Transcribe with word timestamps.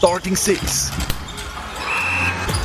Starting 0.00 0.34
Six. 0.34 0.90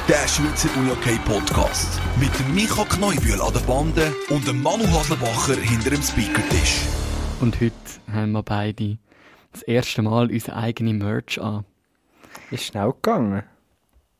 Der 0.07 0.25
Schweizer 0.25 0.69
UJK 0.79 1.21
Podcast. 1.25 1.99
Mit 2.17 2.31
Micha 2.55 2.85
Kneubühl 2.85 3.41
an 3.41 3.51
der 3.51 3.59
Bande 3.59 4.13
und 4.29 4.47
dem 4.47 4.63
Manu 4.63 4.85
Haslebacher 4.87 5.59
hinter 5.59 5.89
dem 5.89 6.01
Speakertisch. 6.01 6.83
Und 7.41 7.59
heute 7.59 7.75
haben 8.09 8.31
wir 8.31 8.41
beide 8.41 8.99
das 9.51 9.63
erste 9.63 10.01
Mal 10.01 10.31
unsere 10.31 10.55
eigene 10.55 10.93
Merch 10.93 11.41
an. 11.41 11.65
Ist 12.51 12.63
schnell 12.63 12.93
gegangen. 12.93 13.43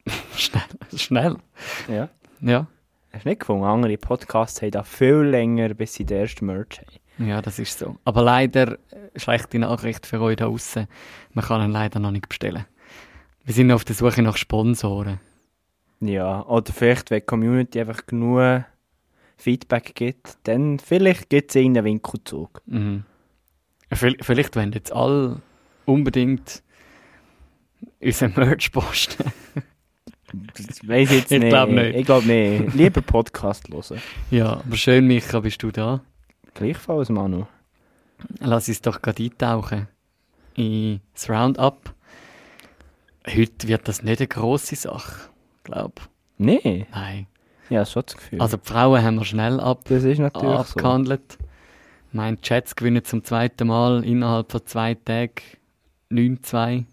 Schnell. 0.36 0.64
Schnell. 0.98 1.38
Ja. 1.88 2.10
Ja. 2.42 2.68
Hast 3.14 3.24
du 3.24 3.30
nicht 3.30 3.40
gefunden? 3.40 3.64
Andere 3.64 3.98
Podcasts 3.98 4.62
haben 4.62 4.72
da 4.72 4.84
viel 4.84 5.22
länger, 5.22 5.74
bis 5.74 5.94
sie 5.94 6.04
den 6.04 6.18
ersten 6.18 6.48
Merch 6.48 6.82
haben. 6.82 7.30
Ja, 7.30 7.42
das 7.42 7.60
ist 7.60 7.80
so. 7.80 7.96
Aber 8.04 8.24
leider, 8.24 8.74
äh, 8.74 9.18
schlechte 9.18 9.58
Nachricht 9.58 10.06
für 10.06 10.20
euch 10.20 10.36
da 10.36 10.48
draussen, 10.48 10.90
man 11.32 11.46
kann 11.46 11.62
ihn 11.62 11.72
leider 11.72 12.02
noch 12.02 12.12
nicht 12.12 12.28
bestellen. 12.28 12.66
Wir 13.46 13.54
sind 13.54 13.72
auf 13.72 13.86
der 13.86 13.96
Suche 13.96 14.22
nach 14.22 14.38
Sponsoren. 14.38 15.20
Ja, 16.02 16.44
oder 16.46 16.74
vielleicht, 16.74 17.10
wenn 17.12 17.20
die 17.20 17.26
Community 17.26 17.80
einfach 17.80 18.06
genug 18.06 18.64
Feedback 19.38 19.94
gibt, 19.96 20.38
dann 20.44 20.80
vielleicht 20.80 21.30
gibt 21.30 21.52
es 21.52 21.56
irgendeinen 21.56 21.86
Winkelzug. 21.86 22.62
Mhm. 22.66 23.04
Vielleicht 23.92 24.56
wollen 24.56 24.72
jetzt 24.74 24.92
alle 24.92 25.42
unbedingt 25.86 26.64
unseren 28.02 28.34
Merch 28.36 28.72
posten. 28.72 29.32
Das 30.68 30.86
weiss 30.86 31.12
ich 31.12 31.20
jetzt 31.20 31.32
Ich 31.32 31.40
nicht. 31.40 31.50
glaub 31.50 31.70
nicht. 31.70 31.96
Ich 31.96 32.06
glaube 32.06 32.26
nicht. 32.28 32.74
Lieber 32.74 33.02
Podcast 33.02 33.70
hören. 33.70 34.02
ja, 34.32 34.54
aber 34.58 34.76
schön, 34.76 35.08
Micha, 35.08 35.40
bist 35.40 35.64
du 35.64 35.72
da. 35.72 36.02
Gleichfalls, 36.56 37.08
Manu. 37.10 37.46
Lass 38.40 38.68
uns 38.68 38.82
doch 38.82 39.02
gerade 39.02 39.24
eintauchen 39.24 39.88
in 40.56 41.00
das 41.14 41.30
Roundup. 41.30 41.94
Heute 43.28 43.68
wird 43.68 43.88
das 43.88 44.04
nicht 44.04 44.20
eine 44.20 44.28
grosse 44.28 44.76
Sache, 44.76 45.30
glaube 45.64 45.94
Nee, 46.38 46.86
Nein. 46.92 47.28
ja, 47.70 47.86
schon 47.86 48.04
das 48.06 48.18
Gefühl. 48.18 48.42
Also 48.42 48.58
die 48.58 48.68
Frauen 48.68 49.02
haben 49.04 49.16
wir 49.18 49.26
schnell 49.26 49.60
ab, 49.60 49.82
das 49.86 50.04
ist 50.04 50.20
natürlich 50.20 50.50
so. 50.52 50.58
abgehandelt. 50.76 51.38
Mein 52.12 52.38
Jets 52.44 52.76
gewinnen 52.76 53.04
zum 53.04 53.24
zweiten 53.24 53.68
Mal 53.68 54.04
innerhalb 54.06 54.52
von 54.52 54.66
zwei 54.66 54.94
Tagen 54.96 55.32
9-2. 56.12 56.86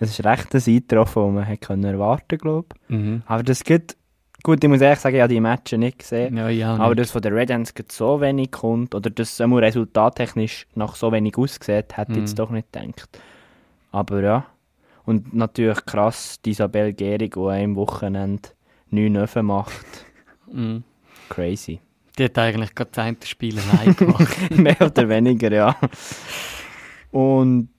Es 0.00 0.18
ist 0.18 0.24
recht 0.24 0.54
ein 0.54 0.62
Eintroffen, 0.74 1.22
das 1.24 1.32
man 1.34 1.44
hätte 1.44 1.66
können 1.66 1.84
erwarten 1.84 2.38
glaube 2.38 2.68
ich. 2.88 2.96
Mhm. 2.96 3.22
Aber 3.26 3.42
das 3.42 3.64
geht... 3.64 3.96
Gut, 4.42 4.64
ich 4.64 4.70
muss 4.70 4.80
ehrlich 4.80 4.98
sagen, 5.00 5.16
ich 5.16 5.20
habe 5.22 5.34
die 5.34 5.40
Matches 5.40 5.78
nicht 5.78 5.98
gesehen. 5.98 6.34
Ja, 6.38 6.48
ja. 6.48 6.74
Aber 6.76 6.90
nicht. 6.94 7.00
dass 7.00 7.10
von 7.10 7.20
den 7.20 7.34
Red 7.34 7.48
gerade 7.74 7.88
so 7.90 8.22
wenig 8.22 8.50
kommt, 8.50 8.94
oder 8.94 9.10
dass 9.10 9.32
es 9.32 9.40
resultattechnisch 9.40 10.66
nach 10.74 10.94
so 10.96 11.12
wenig 11.12 11.36
aussieht, 11.36 11.94
hätte 11.98 12.12
ich 12.12 12.16
Mhm. 12.16 12.20
jetzt 12.20 12.38
doch 12.38 12.48
nicht 12.50 12.72
gedacht. 12.72 13.20
Aber 13.92 14.22
ja. 14.22 14.46
Und 15.04 15.34
natürlich 15.34 15.84
krass, 15.86 16.40
die 16.44 16.50
Isabel 16.50 16.92
Gehrig, 16.92 17.34
die 17.34 17.40
einem 17.40 17.76
Wochenende 17.76 18.50
9 18.90 19.16
Öfen 19.16 19.46
macht. 19.46 20.06
Mhm. 20.52 20.84
Crazy. 21.28 21.80
Die 22.18 22.24
hat 22.24 22.38
eigentlich 22.38 22.74
gerade 22.74 22.90
das 22.92 23.04
eine 23.04 23.16
Spiel 23.24 23.56
allein 23.58 23.96
gemacht. 23.96 24.50
Mehr 24.56 24.80
oder 24.80 25.08
weniger, 25.08 25.52
ja. 25.52 25.76
Und 27.10 27.70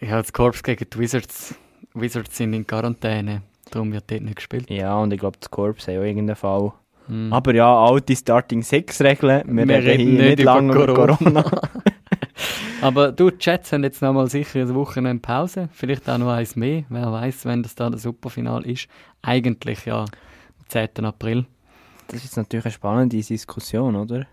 ja, 0.00 0.20
das 0.20 0.32
Korps 0.32 0.62
gegen 0.62 0.86
die 0.88 0.98
Wizards. 0.98 1.54
Wizards 1.94 2.36
sind 2.36 2.54
in 2.54 2.66
Quarantäne. 2.66 3.42
Darum 3.70 3.92
wird 3.92 4.10
dort 4.10 4.22
nicht 4.22 4.36
gespielt. 4.36 4.68
ja, 4.70 4.96
und 4.98 5.12
ich 5.12 5.20
glaube, 5.20 5.38
die 5.42 5.48
Corps 5.48 5.74
haben 5.86 5.98
auch 5.98 6.04
irgendeinen 6.04 6.36
Fall. 6.36 6.72
Mhm. 7.08 7.32
Aber 7.32 7.54
ja, 7.54 7.84
alte 7.84 8.14
Starting 8.16 8.62
Six 8.62 9.00
Regeln. 9.00 9.42
Wir, 9.46 9.68
Wir 9.68 9.76
reden 9.76 9.86
reden 9.86 10.10
hier 10.10 10.22
nicht 10.22 10.36
nicht 10.38 10.44
lange 10.44 10.72
über 10.74 10.94
Corona. 10.94 11.42
Corona. 11.42 11.70
Aber 12.80 13.12
du, 13.12 13.30
die 13.30 13.36
Jets 13.40 13.72
haben 13.72 13.84
jetzt 13.84 14.02
nochmal 14.02 14.28
sicher 14.28 14.60
eine 14.60 14.74
Woche 14.74 15.02
Pause. 15.20 15.68
Vielleicht 15.72 16.08
auch 16.08 16.18
noch 16.18 16.30
eins 16.30 16.56
mehr. 16.56 16.84
Wer 16.88 17.12
weiß, 17.12 17.44
wenn 17.44 17.62
das 17.62 17.74
da 17.74 17.90
das 17.90 18.02
Superfinal 18.02 18.66
ist. 18.66 18.88
Eigentlich 19.22 19.84
ja 19.84 20.00
am 20.00 20.08
10. 20.68 21.04
April. 21.04 21.46
Das 22.08 22.16
ist 22.16 22.24
jetzt 22.24 22.36
natürlich 22.36 22.64
eine 22.64 22.72
spannende 22.72 23.16
Diskussion, 23.16 23.96
oder? 23.96 24.26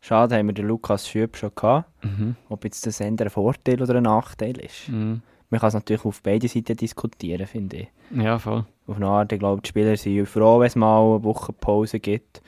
Schade, 0.00 0.36
haben 0.36 0.46
wir 0.46 0.54
den 0.54 0.66
Lukas 0.66 1.08
Schüb 1.08 1.36
schon 1.36 1.54
gehabt. 1.54 1.88
Mhm. 2.04 2.34
Ob 2.48 2.64
jetzt 2.64 2.86
das 2.86 3.00
eher 3.00 3.08
ein 3.08 3.30
Vorteil 3.30 3.80
oder 3.80 3.96
ein 3.96 4.02
Nachteil 4.02 4.58
ist. 4.58 4.88
Mhm. 4.88 5.22
Man 5.50 5.60
kann 5.60 5.68
es 5.68 5.74
natürlich 5.74 6.04
auf 6.04 6.22
beide 6.22 6.48
Seiten 6.48 6.76
diskutieren, 6.76 7.46
finde 7.46 7.76
ich. 7.76 7.88
Ja, 8.10 8.38
voll. 8.38 8.64
Auf 8.86 8.96
eine 8.96 9.06
Art, 9.06 9.32
ich 9.32 9.38
glaube, 9.38 9.60
die 9.60 9.68
Spieler 9.68 9.96
sind 9.96 10.26
froh, 10.26 10.58
wenn 10.58 10.66
es 10.66 10.76
mal 10.76 10.98
eine 10.98 11.22
Woche 11.22 11.52
Pause 11.52 12.00
gibt. 12.00 12.42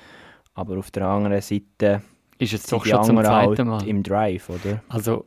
Aber 0.54 0.78
auf 0.78 0.90
der 0.90 1.06
anderen 1.06 1.40
Seite 1.42 2.02
Ist 2.38 2.52
jetzt 2.52 2.72
doch 2.72 2.84
schon 2.84 3.04
zum 3.04 3.22
zweiten 3.22 3.68
Mal. 3.68 3.86
im 3.86 4.02
Drive, 4.02 4.48
oder? 4.50 4.82
Also, 4.88 5.24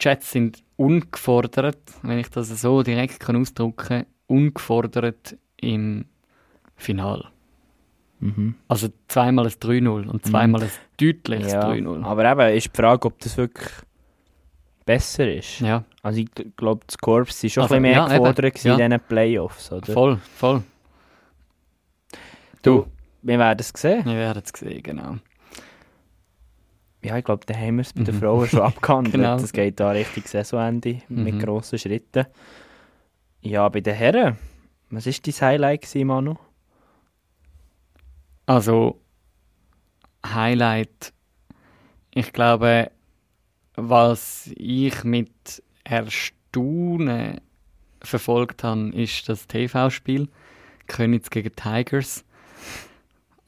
Jets 0.00 0.30
sind 0.32 0.62
ungefordert, 0.76 1.78
wenn 2.02 2.18
ich 2.18 2.28
das 2.30 2.48
so 2.60 2.82
direkt 2.82 3.18
kann 3.20 3.36
ausdrücken 3.36 3.76
kann, 3.76 4.06
ungefordert 4.26 5.36
im 5.60 6.04
Final. 6.76 7.24
Mhm. 8.20 8.56
Also 8.66 8.88
zweimal 9.06 9.46
ein 9.46 9.52
3-0 9.52 10.06
und 10.08 10.26
zweimal 10.26 10.62
ein 10.62 10.70
deutliches 10.98 11.52
Ja, 11.52 11.68
3-0. 11.70 12.04
aber 12.04 12.30
eben 12.30 12.56
ist 12.56 12.66
die 12.66 12.76
Frage, 12.76 13.06
ob 13.06 13.18
das 13.20 13.36
wirklich 13.36 13.68
besser 14.84 15.32
ist. 15.32 15.60
Ja, 15.60 15.84
Also 16.02 16.20
ich 16.20 16.28
glaube, 16.56 16.80
das 16.86 16.98
Korps 16.98 17.42
war 17.42 17.50
schon 17.50 17.62
Also, 17.62 17.74
ein 17.76 17.82
bisschen 17.82 17.94
mehr 17.94 18.08
ja, 18.08 18.18
gefordert 18.18 18.64
ja. 18.64 18.74
in 18.74 18.90
diesen 18.90 19.00
Playoffs, 19.06 19.70
oder? 19.72 19.92
voll, 19.92 20.16
voll. 20.36 20.62
Du, 22.62 22.86
wir 23.22 23.38
werden 23.38 23.58
es 23.60 23.72
sehen. 23.76 24.04
Wir 24.04 24.14
werden 24.14 24.42
es 24.44 24.58
sehen, 24.58 24.82
genau. 24.82 25.16
Ja, 27.04 27.16
ich 27.16 27.24
glaube, 27.24 27.46
da 27.46 27.54
haben 27.54 27.76
wir 27.76 27.82
es 27.82 27.92
bei 27.92 28.02
den 28.02 28.14
Mhm. 28.14 28.20
Frauen 28.20 28.48
schon 28.48 28.60
abgehandelt. 28.62 29.14
Genau. 29.14 29.36
Das 29.38 29.52
geht 29.52 29.78
da 29.78 29.90
Richtung 29.92 30.24
Saisonende 30.26 31.02
mit 31.08 31.34
Mhm. 31.34 31.38
grossen 31.38 31.78
Schritten. 31.78 32.26
Ja, 33.42 33.68
bei 33.68 33.80
den 33.80 33.94
Herren, 33.94 34.36
was 34.90 35.06
war 35.06 35.12
dein 35.12 35.34
Highlight, 35.48 35.82
gewesen, 35.82 36.06
Manu? 36.08 36.34
Also, 38.46 39.00
Highlight. 40.26 41.12
Ich 42.12 42.32
glaube, 42.32 42.90
was 43.76 44.50
ich 44.56 45.04
mit 45.04 45.62
Erstaunen 45.84 47.40
verfolgt 48.02 48.64
habe, 48.64 48.88
ist 48.90 49.28
das 49.28 49.46
TV-Spiel 49.46 50.28
Königs 50.86 51.30
gegen 51.30 51.54
Tigers. 51.54 52.24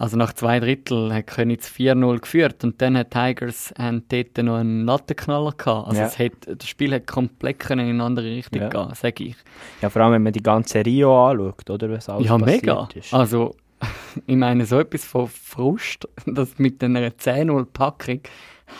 Also 0.00 0.16
nach 0.16 0.32
zwei 0.32 0.60
Drittel 0.60 1.12
hat 1.12 1.26
Königs 1.26 1.68
4-0 1.68 2.20
geführt 2.20 2.64
und 2.64 2.80
dann 2.80 2.96
hat 2.96 3.10
Tigers 3.10 3.70
haben 3.78 4.02
dort 4.08 4.38
noch 4.38 4.56
einen 4.56 4.86
Lattenknaller 4.86 5.52
gehabt. 5.52 5.88
Also 5.88 6.00
Ja. 6.00 6.06
es 6.06 6.18
hat, 6.18 6.32
das 6.46 6.66
Spiel 6.66 6.94
hat 6.94 7.06
komplett 7.06 7.58
können 7.58 7.86
in 7.86 7.96
eine 7.96 8.04
andere 8.04 8.24
Richtung 8.30 8.62
Ja. 8.62 8.68
gehen, 8.70 8.94
sage 8.94 9.24
ich. 9.24 9.36
Ja, 9.82 9.90
vor 9.90 10.00
allem, 10.00 10.14
wenn 10.14 10.22
man 10.22 10.32
die 10.32 10.42
ganze 10.42 10.84
Rio 10.86 11.28
anschaut, 11.30 11.68
oder? 11.68 11.90
Was 11.90 12.08
alles 12.08 12.26
Ja, 12.26 12.38
mega. 12.38 12.88
Ist. 12.94 13.12
Also, 13.12 13.54
ich 14.26 14.36
meine, 14.36 14.64
so 14.64 14.80
etwas 14.80 15.04
von 15.04 15.28
Frust, 15.28 16.08
dass 16.26 16.58
mit 16.58 16.82
einer 16.82 17.08
10-0-Packung 17.10 18.20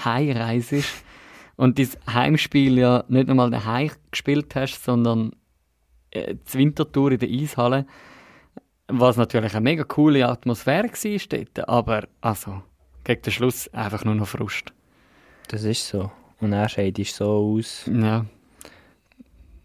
heimreist 0.05 1.05
und 1.57 1.79
dein 1.79 1.89
Heimspiel 2.11 2.79
ja 2.79 3.05
nicht 3.09 3.29
einmal 3.29 3.51
daheim 3.51 3.91
gespielt 4.11 4.55
hast, 4.55 4.83
sondern 4.85 5.33
äh, 6.13 6.35
die 6.35 6.59
Wintertour 6.59 7.13
in 7.13 7.19
der 7.19 7.29
Eishalle, 7.29 7.85
was 8.93 9.17
natürlich 9.17 9.55
eine 9.55 9.63
mega 9.63 9.85
coole 9.85 10.27
Atmosphäre 10.27 10.89
war 10.89 11.21
dort, 11.29 11.69
aber 11.69 12.09
also, 12.21 12.63
gegen 13.05 13.23
den 13.23 13.33
Schluss 13.33 13.69
einfach 13.69 14.05
nur 14.05 14.15
noch 14.15 14.29
Frust. 14.29 14.73
Das 15.49 15.65
ist 15.65 15.87
so. 15.87 16.11
Und 16.41 16.53
er 16.53 16.69
scheidest 16.69 17.17
so 17.17 17.57
aus. 17.57 17.89
Ja. 17.93 18.25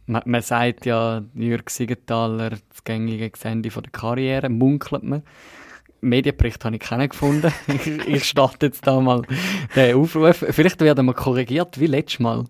Man, 0.08 0.22
man 0.26 0.42
sagt 0.42 0.86
ja, 0.86 1.24
Jürg 1.34 1.70
Siegenthaler, 1.70 2.52
das 2.52 2.84
gängige 2.84 3.32
Ende 3.44 3.72
von 3.72 3.84
der 3.84 3.92
Karriere, 3.92 4.50
munkelt 4.50 5.04
man. 5.04 5.24
Medienbericht 6.02 6.64
habe 6.64 6.76
ich 6.76 6.82
keinen 6.82 7.10
gefunden. 7.10 7.52
ich, 7.68 7.88
ich 8.08 8.24
starte 8.26 8.68
jetzt 8.68 8.86
da 8.86 9.00
mal 9.00 9.24
den 9.76 9.96
Aufruf. 9.96 10.46
Vielleicht 10.50 10.80
werden 10.82 11.06
wir 11.06 11.14
korrigiert, 11.14 11.80
wie 11.80 11.88
letztes 11.88 12.20
Mal. 12.20 12.46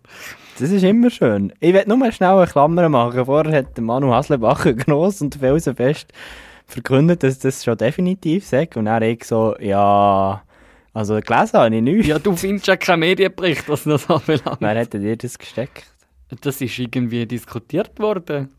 Das 0.59 0.71
ist 0.71 0.83
immer 0.83 1.09
schön. 1.09 1.53
Ich 1.59 1.73
will 1.73 1.83
nur 1.87 1.97
mal 1.97 2.11
schnell 2.11 2.31
eine 2.31 2.47
Klammer 2.47 2.87
machen. 2.89 3.25
Vorher 3.25 3.59
hat 3.59 3.77
der 3.77 3.83
Manu 3.83 4.13
Haslebacher 4.13 4.73
gross 4.73 5.21
und 5.21 5.35
felsenfest 5.35 6.11
verkündet, 6.67 7.23
dass 7.23 7.40
das 7.40 7.64
schon 7.64 7.78
definitiv 7.78 8.46
sagt. 8.46 8.78
Und 8.78 8.85
dann 8.85 9.03
ich 9.03 9.23
so, 9.23 9.56
ja, 9.59 10.44
also 10.94 11.20
gelesen 11.20 11.53
habe 11.59 11.76
ich 11.76 11.82
nichts. 11.82 12.08
Ja, 12.08 12.20
du 12.20 12.35
findest 12.35 12.67
ja 12.67 12.76
keinen 12.78 13.00
Medienbericht, 13.02 13.67
was 13.70 13.84
das 13.84 14.09
anbelangt. 14.09 14.58
Wer 14.59 14.76
hätte 14.76 15.00
dir 15.00 15.16
das 15.17 15.38
gesteckt? 15.38 15.85
Das 16.41 16.59
ist 16.62 16.79
irgendwie 16.79 17.26
diskutiert 17.26 17.97
worden 18.00 18.50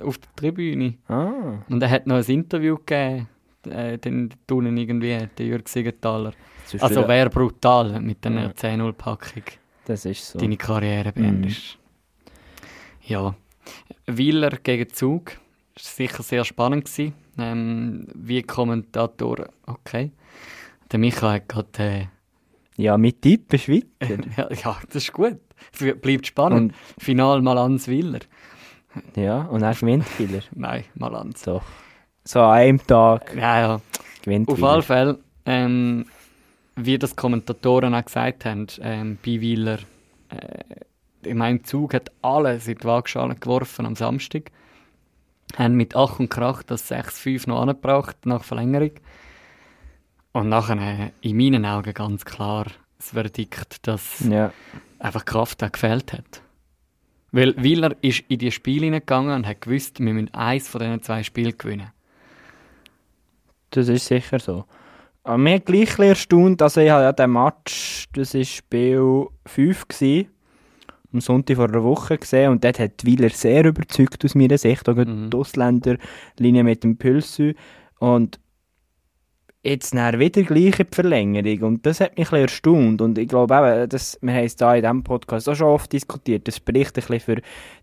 auf 0.00 0.18
der 0.18 0.28
Tribüne. 0.36 0.94
Ah, 1.08 1.64
Und 1.68 1.82
er 1.82 1.90
hat 1.90 2.06
noch 2.06 2.16
ein 2.16 2.24
Interview 2.24 2.76
gegeben, 2.76 3.28
äh, 3.68 3.98
den 3.98 4.30
tun 4.46 4.76
irgendwie, 4.76 5.18
der 5.36 5.46
Jürg 5.46 5.68
Siegenthaler. 5.68 6.32
Also 6.78 7.08
wäre 7.08 7.28
brutal 7.30 8.00
mit 8.00 8.24
einer 8.24 8.42
Ja. 8.42 8.48
10-0-Packung. 8.50 9.42
das 9.86 10.04
ist 10.04 10.24
so. 10.28 10.38
deine 10.38 10.56
Karriere 10.56 11.08
Mhm. 11.08 11.20
beendest. 11.22 11.78
Ja. 13.02 13.34
Wieler 14.06 14.50
gegen 14.62 14.88
Zug. 14.90 15.32
Das 15.74 15.86
war 15.86 16.06
sicher 16.06 16.22
sehr 16.22 16.44
spannend. 16.44 16.84
Gewesen. 16.84 17.12
Ähm, 17.38 18.06
wie 18.14 18.42
Kommentator, 18.42 19.48
okay. 19.66 20.12
Der 20.90 20.98
Micha 20.98 21.32
hat 21.32 21.48
gerade. 21.48 21.82
Äh, 21.82 22.06
Ja, 22.76 22.96
mit 22.98 23.22
Tipp 23.22 23.52
ist 23.52 23.68
weiter. 23.68 23.86
ja, 24.36 24.48
ja, 24.50 24.76
das 24.86 24.96
ist 25.04 25.12
gut. 25.12 25.38
Bleibt 26.00 26.26
spannend. 26.26 26.74
Final 26.98 27.42
mal 27.42 27.58
ans 27.58 27.86
Wieler. 27.88 28.20
Ja, 29.14 29.42
und 29.42 29.60
dann 29.60 29.74
gewinnt. 29.74 30.04
Nein, 30.54 30.84
Malanz. 30.94 31.42
So. 31.42 31.60
So 32.24 32.40
an 32.40 32.50
einem 32.58 32.86
Tag 32.86 33.34
Ja, 33.36 33.60
ja. 33.60 33.80
gewinnt 34.22 34.48
Auf 34.48 34.62
alle 34.62 34.82
Fälle, 34.82 35.18
ähm, 35.46 36.06
wie 36.76 36.98
das 36.98 37.16
Kommentatoren 37.16 37.94
auch 37.94 38.04
gesagt 38.04 38.44
haben, 38.44 38.66
ähm, 38.80 39.18
bei 39.24 39.40
Wieler, 39.40 39.78
äh, 40.30 40.64
ich 41.24 41.34
meine, 41.34 41.62
Zug 41.62 41.94
hat 41.94 42.10
alles 42.22 42.66
in 42.68 42.78
die 42.78 42.84
Waagschale 42.84 43.34
geworfen 43.34 43.86
am 43.86 43.94
Samstag. 43.94 44.50
Haben 45.56 45.74
mit 45.74 45.96
Ach 45.96 46.18
und 46.18 46.28
Krach 46.28 46.62
das 46.62 46.90
6-5 46.90 47.48
noch 47.48 47.62
angebracht 47.62 48.16
nach 48.24 48.44
Verlängerung. 48.44 48.92
Und 50.32 50.48
nachher 50.48 50.78
äh, 50.78 51.10
in 51.22 51.36
meinen 51.36 51.66
Augen 51.66 51.92
ganz 51.92 52.24
klar 52.24 52.66
das 52.98 53.10
Verdikt, 53.10 53.86
dass 53.86 54.20
Ja, 54.20 54.52
einfach 54.98 55.24
Kraft 55.24 55.62
auch 55.64 55.72
gefehlt 55.72 56.12
hat. 56.12 56.42
Weil 57.32 57.54
Wieler 57.62 57.94
ist 58.02 58.24
in 58.28 58.38
die 58.38 58.50
Spiele 58.50 58.86
hineingegangen 58.86 59.34
und 59.34 59.46
hat 59.46 59.60
gewusst, 59.60 60.00
wir 60.00 60.12
müssen 60.12 60.34
eins 60.34 60.68
von 60.68 60.80
diesen 60.80 61.02
zwei 61.02 61.22
Spielen 61.22 61.56
gewinnen. 61.56 61.90
das 63.70 63.88
ist 63.88 64.06
sicher 64.06 64.38
so. 64.38 64.64
Aber 65.22 65.38
mir 65.38 65.60
gleich 65.60 65.98
erstaunt, 65.98 66.62
also 66.62 66.80
ich 66.80 66.90
habe 66.90 67.04
ja 67.04 67.12
den 67.12 67.32
Match, 67.32 68.06
das 68.14 68.34
war 68.34 68.44
Spiel 68.44 69.26
5 69.46 69.88
gewesen, 69.88 70.28
am 71.12 71.20
Sonntag 71.20 71.56
vor 71.56 71.68
einer 71.68 71.82
Woche 71.84 72.18
gesehen 72.18 72.50
und 72.52 72.64
dort 72.64 72.78
hat 72.78 73.04
Wieler 73.04 73.30
sehr 73.30 73.64
überzeugt 73.64 74.24
aus 74.24 74.34
meiner 74.34 74.58
Sicht, 74.58 74.88
auch 74.88 74.94
Mhm. 74.96 75.30
die 75.30 75.36
Ausländerlinie 75.36 76.64
mit 76.64 76.84
dem 76.84 76.96
Pülsü 76.96 77.54
und 77.98 78.38
jetzt 79.62 79.94
dann 79.94 80.18
wieder 80.18 80.42
gleich 80.42 80.78
in 80.80 80.86
die 80.90 80.94
Verlängerung 80.94 81.62
und 81.62 81.86
das 81.86 82.00
hat 82.00 82.16
mich 82.16 82.28
ein 82.28 82.30
bisschen 82.30 82.38
erstaunt 82.42 83.02
und 83.02 83.18
ich 83.18 83.28
glaube 83.28 83.54
eben, 83.54 83.88
das, 83.90 84.18
wir 84.22 84.32
haben 84.32 84.44
es 84.44 84.56
da 84.56 84.74
in 84.74 84.82
diesem 84.82 85.04
Podcast 85.04 85.48
auch 85.48 85.54
schon 85.54 85.66
oft 85.68 85.92
diskutiert, 85.92 86.48
das 86.48 86.56
spricht 86.56 86.96
ein 86.96 87.04
bisschen 87.06 87.20
für 87.20 87.42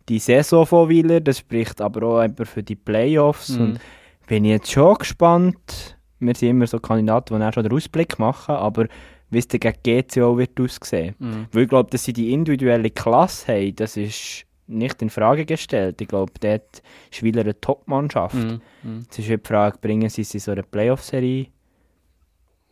die 0.09 0.17
Saison 0.19 0.65
von 0.65 0.89
Wieler, 0.89 1.21
das 1.21 1.39
spricht 1.39 1.79
aber 1.81 2.03
auch 2.07 2.23
eben 2.23 2.45
für 2.45 2.63
die 2.63 2.75
Playoffs 2.75 3.49
Mhm. 3.57 3.61
und 3.61 3.79
bin 4.27 4.43
ich 4.45 4.51
jetzt 4.51 4.71
schon 4.71 4.95
gespannt. 4.95 5.97
Wir 6.19 6.33
sind 6.33 6.49
immer 6.49 6.65
so 6.65 6.79
Kandidaten, 6.79 7.35
die 7.35 7.39
dann 7.39 7.53
schon 7.53 7.63
den 7.63 7.71
Ausblick 7.73 8.17
machen, 8.17 8.55
aber 8.55 8.87
wie 9.29 9.39
es 9.39 9.47
gegen 9.47 9.73
GC 9.83 10.21
auch 10.21 10.37
wird 10.37 10.59
aussehen. 10.59 11.15
Mhm. 11.19 11.47
Weil 11.51 11.63
ich 11.63 11.69
glaube, 11.69 11.89
dass 11.89 12.03
sie 12.03 12.13
die 12.13 12.31
individuelle 12.31 12.89
Klasse 12.89 13.53
haben, 13.53 13.75
das 13.75 13.97
ist 13.97 14.45
nicht 14.67 15.01
in 15.01 15.09
Frage 15.09 15.45
gestellt. 15.45 16.01
Ich 16.01 16.07
glaube, 16.07 16.31
dort 16.39 16.81
ist 17.11 17.23
Wieler 17.23 17.41
eine 17.41 17.59
Top-Mannschaft. 17.59 18.35
Mhm. 18.35 18.61
Mhm. 18.83 19.05
Es 19.09 19.19
ist 19.19 19.29
die 19.29 19.37
Frage, 19.43 19.77
bringen 19.79 20.09
sie 20.09 20.23
sie 20.23 20.39
so 20.39 20.51
eine 20.51 20.63
Playoff-Serie 20.63 21.47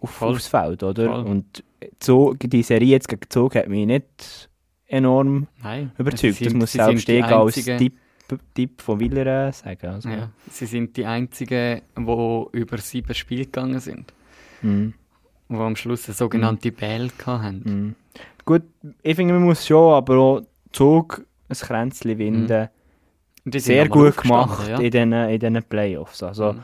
auf, 0.02 0.22
aufs 0.22 0.48
Feld, 0.48 0.84
oder? 0.84 1.06
Voll. 1.06 1.24
Und 1.25 1.63
Zug, 2.00 2.38
die 2.40 2.63
Serie 2.63 2.90
jetzt 2.90 3.08
gegen 3.08 3.22
Zug 3.30 3.56
hat 3.56 3.68
mich 3.69 3.86
nicht 3.86 4.50
enorm 4.88 5.48
Nein. 5.63 5.92
überzeugt. 5.98 6.36
sie 6.36 6.44
das 6.46 6.51
sind- 6.51 6.60
muss 6.60 6.72
sind 6.72 6.84
selbst 6.86 7.10
ich 7.10 7.24
als 7.24 7.56
Tipp, 7.56 7.94
Tipp 8.54 8.81
von 8.81 9.00
Wieler 9.00 9.48
äh, 9.48 9.51
sagen. 9.54 9.88
Also. 9.88 10.10
Ja, 10.10 10.30
sie 10.50 10.66
sind 10.66 10.96
die 10.98 11.06
einzigen, 11.06 11.81
die 11.98 12.46
über 12.58 12.78
sieben 12.80 13.13
Spiele 13.13 13.46
gegangen 13.46 13.80
sind. 13.80 14.13
Mhm. 14.62 14.94
Die 15.50 15.56
am 15.56 15.76
Schluss 15.76 16.08
eine 16.08 16.16
sogenannte 16.16 16.72
Bell 16.72 17.10
hatten. 17.26 17.62
Mhm. 17.66 17.96
Gut, 18.46 18.64
ich 19.04 19.16
finde, 19.16 19.34
man 19.34 19.44
muss 19.44 19.66
schon, 19.66 19.94
aber 19.94 20.18
auch 20.18 20.42
Zug 20.72 21.26
ein 21.50 21.56
Kränzchen 21.56 22.18
winden. 22.18 22.70
Und 23.44 23.54
die 23.54 23.60
sind 23.60 23.76
Sehr 23.76 23.88
gut 23.90 24.18
gemacht 24.18 24.50
aufgestanden, 24.52 24.86
in 24.86 24.92
diesen 24.92 25.14
in 25.14 25.40
diesen 25.40 25.64
Playoffs. 25.64 26.24
Also, 26.24 26.54
Mhm. 26.54 26.60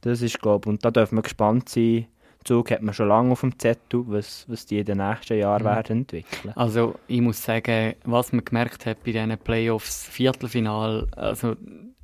das 0.00 0.22
ist, 0.22 0.40
glaube 0.40 0.68
und 0.68 0.84
da 0.84 0.90
dürfen 0.90 1.16
wir 1.18 1.22
gespannt 1.22 1.68
sein. 1.68 2.06
Zug 2.44 2.70
hat 2.70 2.82
man 2.82 2.94
schon 2.94 3.08
lange 3.08 3.32
auf 3.32 3.40
dem 3.40 3.58
Zettel, 3.58 4.04
was, 4.06 4.44
was 4.48 4.66
die 4.66 4.78
in 4.78 4.84
den 4.84 4.98
nächsten 4.98 5.36
Jahren 5.38 5.62
Mhm. 5.62 5.66
werden 5.66 5.98
entwickeln. 5.98 6.52
Also 6.56 6.94
ich 7.08 7.20
muss 7.20 7.42
sagen, 7.42 7.94
was 8.04 8.32
man 8.32 8.44
gemerkt 8.44 8.86
hat 8.86 9.02
bei 9.04 9.12
diesen 9.12 9.36
Playoffs, 9.38 10.04
Viertelfinal, 10.06 11.08
also 11.16 11.56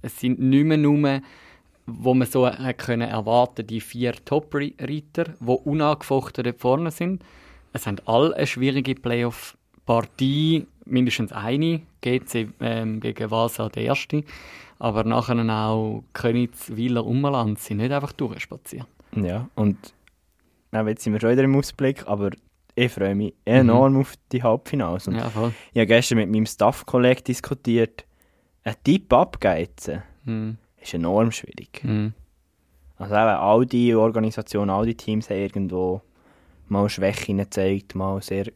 es 0.02 0.18
sind 0.18 0.40
nicht 0.40 0.64
mehr 0.64 0.78
nur, 0.78 1.20
wo 1.98 2.14
man 2.14 2.26
so 2.28 2.46
hat 2.46 2.78
können 2.78 3.08
erwarten, 3.08 3.66
die 3.66 3.80
vier 3.80 4.12
Top-Reiter, 4.24 5.24
die 5.40 5.46
unangefochten 5.64 6.44
dort 6.44 6.60
vorne 6.60 6.90
sind. 6.90 7.22
Es 7.72 7.86
haben 7.86 7.98
alle 8.04 8.36
eine 8.36 8.46
schwierige 8.46 8.94
Playoff-Partie, 8.94 10.66
mindestens 10.84 11.32
eine, 11.32 11.82
GC 12.02 12.48
ähm, 12.60 13.00
gegen 13.00 13.30
Vasa 13.30 13.68
der 13.68 13.84
erste, 13.84 14.24
aber 14.78 15.04
nachher 15.04 15.38
auch 15.48 16.04
Königs, 16.12 16.76
Wieler 16.76 17.04
und 17.04 17.20
Malanz 17.20 17.66
sind 17.66 17.78
nicht 17.78 17.92
einfach 17.92 18.12
durchspaziert. 18.12 18.86
Ja, 19.14 19.48
und 19.54 19.94
na, 20.70 20.86
jetzt 20.88 21.04
sind 21.04 21.12
wir 21.12 21.20
schon 21.20 21.30
wieder 21.30 21.44
im 21.44 21.56
Ausblick, 21.56 22.06
aber 22.06 22.30
ich 22.74 22.92
freue 22.92 23.14
mich 23.14 23.34
enorm 23.44 23.98
auf 23.98 24.14
die 24.32 24.42
Halbfinals. 24.42 25.06
Und 25.06 25.16
Ja, 25.16 25.28
voll. 25.28 25.52
Ich 25.72 25.78
habe 25.78 25.86
gestern 25.86 26.18
mit 26.18 26.30
meinem 26.30 26.46
Staff-Kollegen 26.46 27.24
diskutiert, 27.24 28.04
ein 28.64 28.74
Tipp 28.84 29.12
abgeizen 29.12 30.02
Mhm. 30.24 30.56
Ist 30.82 30.94
enorm 30.94 31.30
schwierig. 31.32 31.82
Mhm. 31.84 32.12
Also 32.98 33.14
eben, 33.14 33.24
all 33.26 33.66
die 33.66 33.94
Organisationen, 33.94 34.70
all 34.70 34.86
die 34.86 34.94
Teams 34.94 35.28
haben 35.30 35.38
irgendwo 35.38 36.02
mal 36.68 36.88
Schwächen 36.88 37.38
gezeigt, 37.38 37.94
mal 37.94 38.22
sehr 38.22 38.44
die 38.44 38.52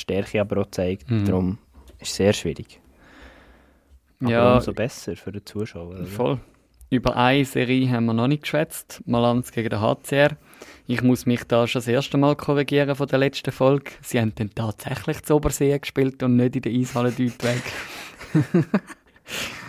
Stärke 0.00 0.40
aber 0.40 0.58
auch 0.60 0.64
gezeigt. 0.64 1.10
Mhm. 1.10 1.24
Darum 1.24 1.58
ist 2.00 2.10
es 2.10 2.16
sehr 2.16 2.32
schwierig. 2.32 2.80
Aber 4.20 4.30
Ja, 4.30 4.54
umso 4.56 4.72
besser 4.72 5.16
für 5.16 5.32
den 5.32 5.44
Zuschauer. 5.46 5.90
oder? 5.90 6.06
Voll. 6.06 6.38
Über 6.88 7.16
eine 7.16 7.44
Serie 7.44 7.90
haben 7.90 8.06
wir 8.06 8.12
noch 8.12 8.28
nicht 8.28 8.42
geschwätzt. 8.42 9.02
Malanz 9.06 9.50
gegen 9.50 9.70
den 9.70 9.80
HCR. 9.80 10.36
Ich 10.86 11.02
muss 11.02 11.26
mich 11.26 11.42
da 11.44 11.66
schon 11.66 11.80
das 11.80 11.88
erste 11.88 12.16
Mal 12.16 12.36
korrigieren 12.36 12.94
von 12.94 13.08
der 13.08 13.18
letzten 13.18 13.50
Folge. 13.50 13.90
Sie 14.02 14.20
haben 14.20 14.32
dann 14.36 14.50
tatsächlich 14.54 15.22
zu 15.24 15.34
Obersee 15.34 15.76
gespielt 15.78 16.22
und 16.22 16.36
nicht 16.36 16.54
in 16.56 16.62
der 16.62 16.72
Eishalle 16.72 17.10
Deutweg. 17.18 17.62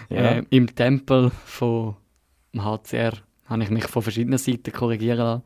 Äh, 0.10 0.44
Im 0.50 0.74
Tempel 0.74 1.32
vom 1.46 1.96
HCR 2.58 3.14
habe 3.46 3.64
ich 3.64 3.70
mich 3.70 3.86
von 3.86 4.02
verschiedenen 4.02 4.38
Seiten 4.38 4.72
korrigieren 4.72 5.18
lassen. 5.18 5.44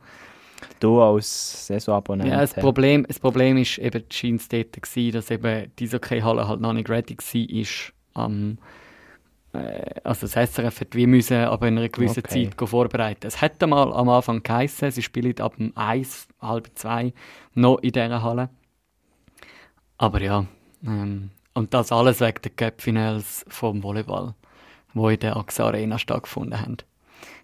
Du 0.79 1.01
als 1.01 1.67
Saisonabonnent. 1.67 2.29
Ja, 2.29 2.39
das? 2.39 2.53
Problem, 2.53 3.05
das 3.07 3.19
Problem 3.19 3.57
ist 3.57 3.77
eben, 3.79 4.03
scheint 4.11 4.41
es 4.41 4.49
dort 4.49 4.81
gewesen, 4.81 5.13
dass 5.13 5.31
eben 5.31 5.71
die 5.77 5.85
Eishockey-Halle 5.85 6.47
halt 6.47 6.61
noch 6.61 6.73
nicht 6.73 6.89
ready 6.89 7.17
war 7.17 8.23
am 8.23 8.57
äh, 9.53 9.99
also 10.03 10.27
das 10.27 10.33
SRF 10.53 10.81
hat 10.81 10.95
wie 10.95 11.07
müssen 11.07 11.37
aber 11.37 11.67
in 11.67 11.77
einer 11.77 11.89
gewissen 11.89 12.23
Okay. 12.25 12.49
Zeit 12.49 12.69
vorbereiten. 12.69 13.27
Es 13.27 13.41
hätte 13.41 13.67
mal 13.67 13.91
am 13.93 14.09
Anfang 14.09 14.43
geheissen, 14.43 14.91
sie 14.91 15.01
spielen 15.01 15.39
ab 15.39 15.55
dem 15.57 15.75
1, 15.75 16.27
halb 16.41 16.69
2 16.75 17.13
noch 17.53 17.79
in 17.79 17.91
dieser 17.91 18.21
Halle. 18.21 18.49
Aber 19.97 20.21
ja, 20.21 20.45
ähm, 20.85 21.31
und 21.53 21.73
das 21.73 21.91
alles 21.91 22.21
wegen 22.21 22.41
der 22.43 22.51
Cup-Finals 22.51 23.45
vom 23.47 23.83
Volleyball, 23.83 24.33
wo 24.93 25.09
in 25.09 25.19
der 25.19 25.37
AXA 25.37 25.65
Arena 25.65 25.97
stattgefunden 25.97 26.59
haben. 26.59 26.77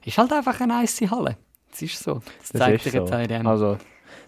Ist 0.05 0.17
halt 0.17 0.31
einfach 0.31 0.59
eine 0.61 0.73
nice 0.73 1.01
Halle. 1.09 1.37
Das 1.71 1.81
ist 1.81 1.99
so. 2.01 2.15
Das, 2.39 2.49
Das 2.51 2.59
zeigt 2.59 2.83
sich 2.83 2.93
jetzt 2.93 3.09
so. 3.11 3.17
dem. 3.27 3.45
Also, 3.47 3.77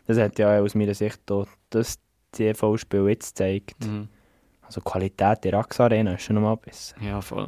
das 0.07 0.17
hat 0.17 0.37
ja 0.39 0.59
aus 0.59 0.75
meiner 0.75 0.93
Sicht 0.93 1.31
auch 1.31 1.47
das 1.69 1.97
TV-Spiel 2.31 3.07
jetzt 3.09 3.35
gezeigt. 3.35 3.85
Mhm. 3.85 4.07
Also 4.61 4.81
die 4.81 4.89
Qualität 4.91 5.43
der 5.43 5.53
Rax 5.53 5.79
Arena 5.79 6.13
ist 6.13 6.23
schon 6.23 6.35
nochmal 6.35 6.57
besser. 6.57 6.95
Ja, 7.01 7.21
voll. 7.21 7.47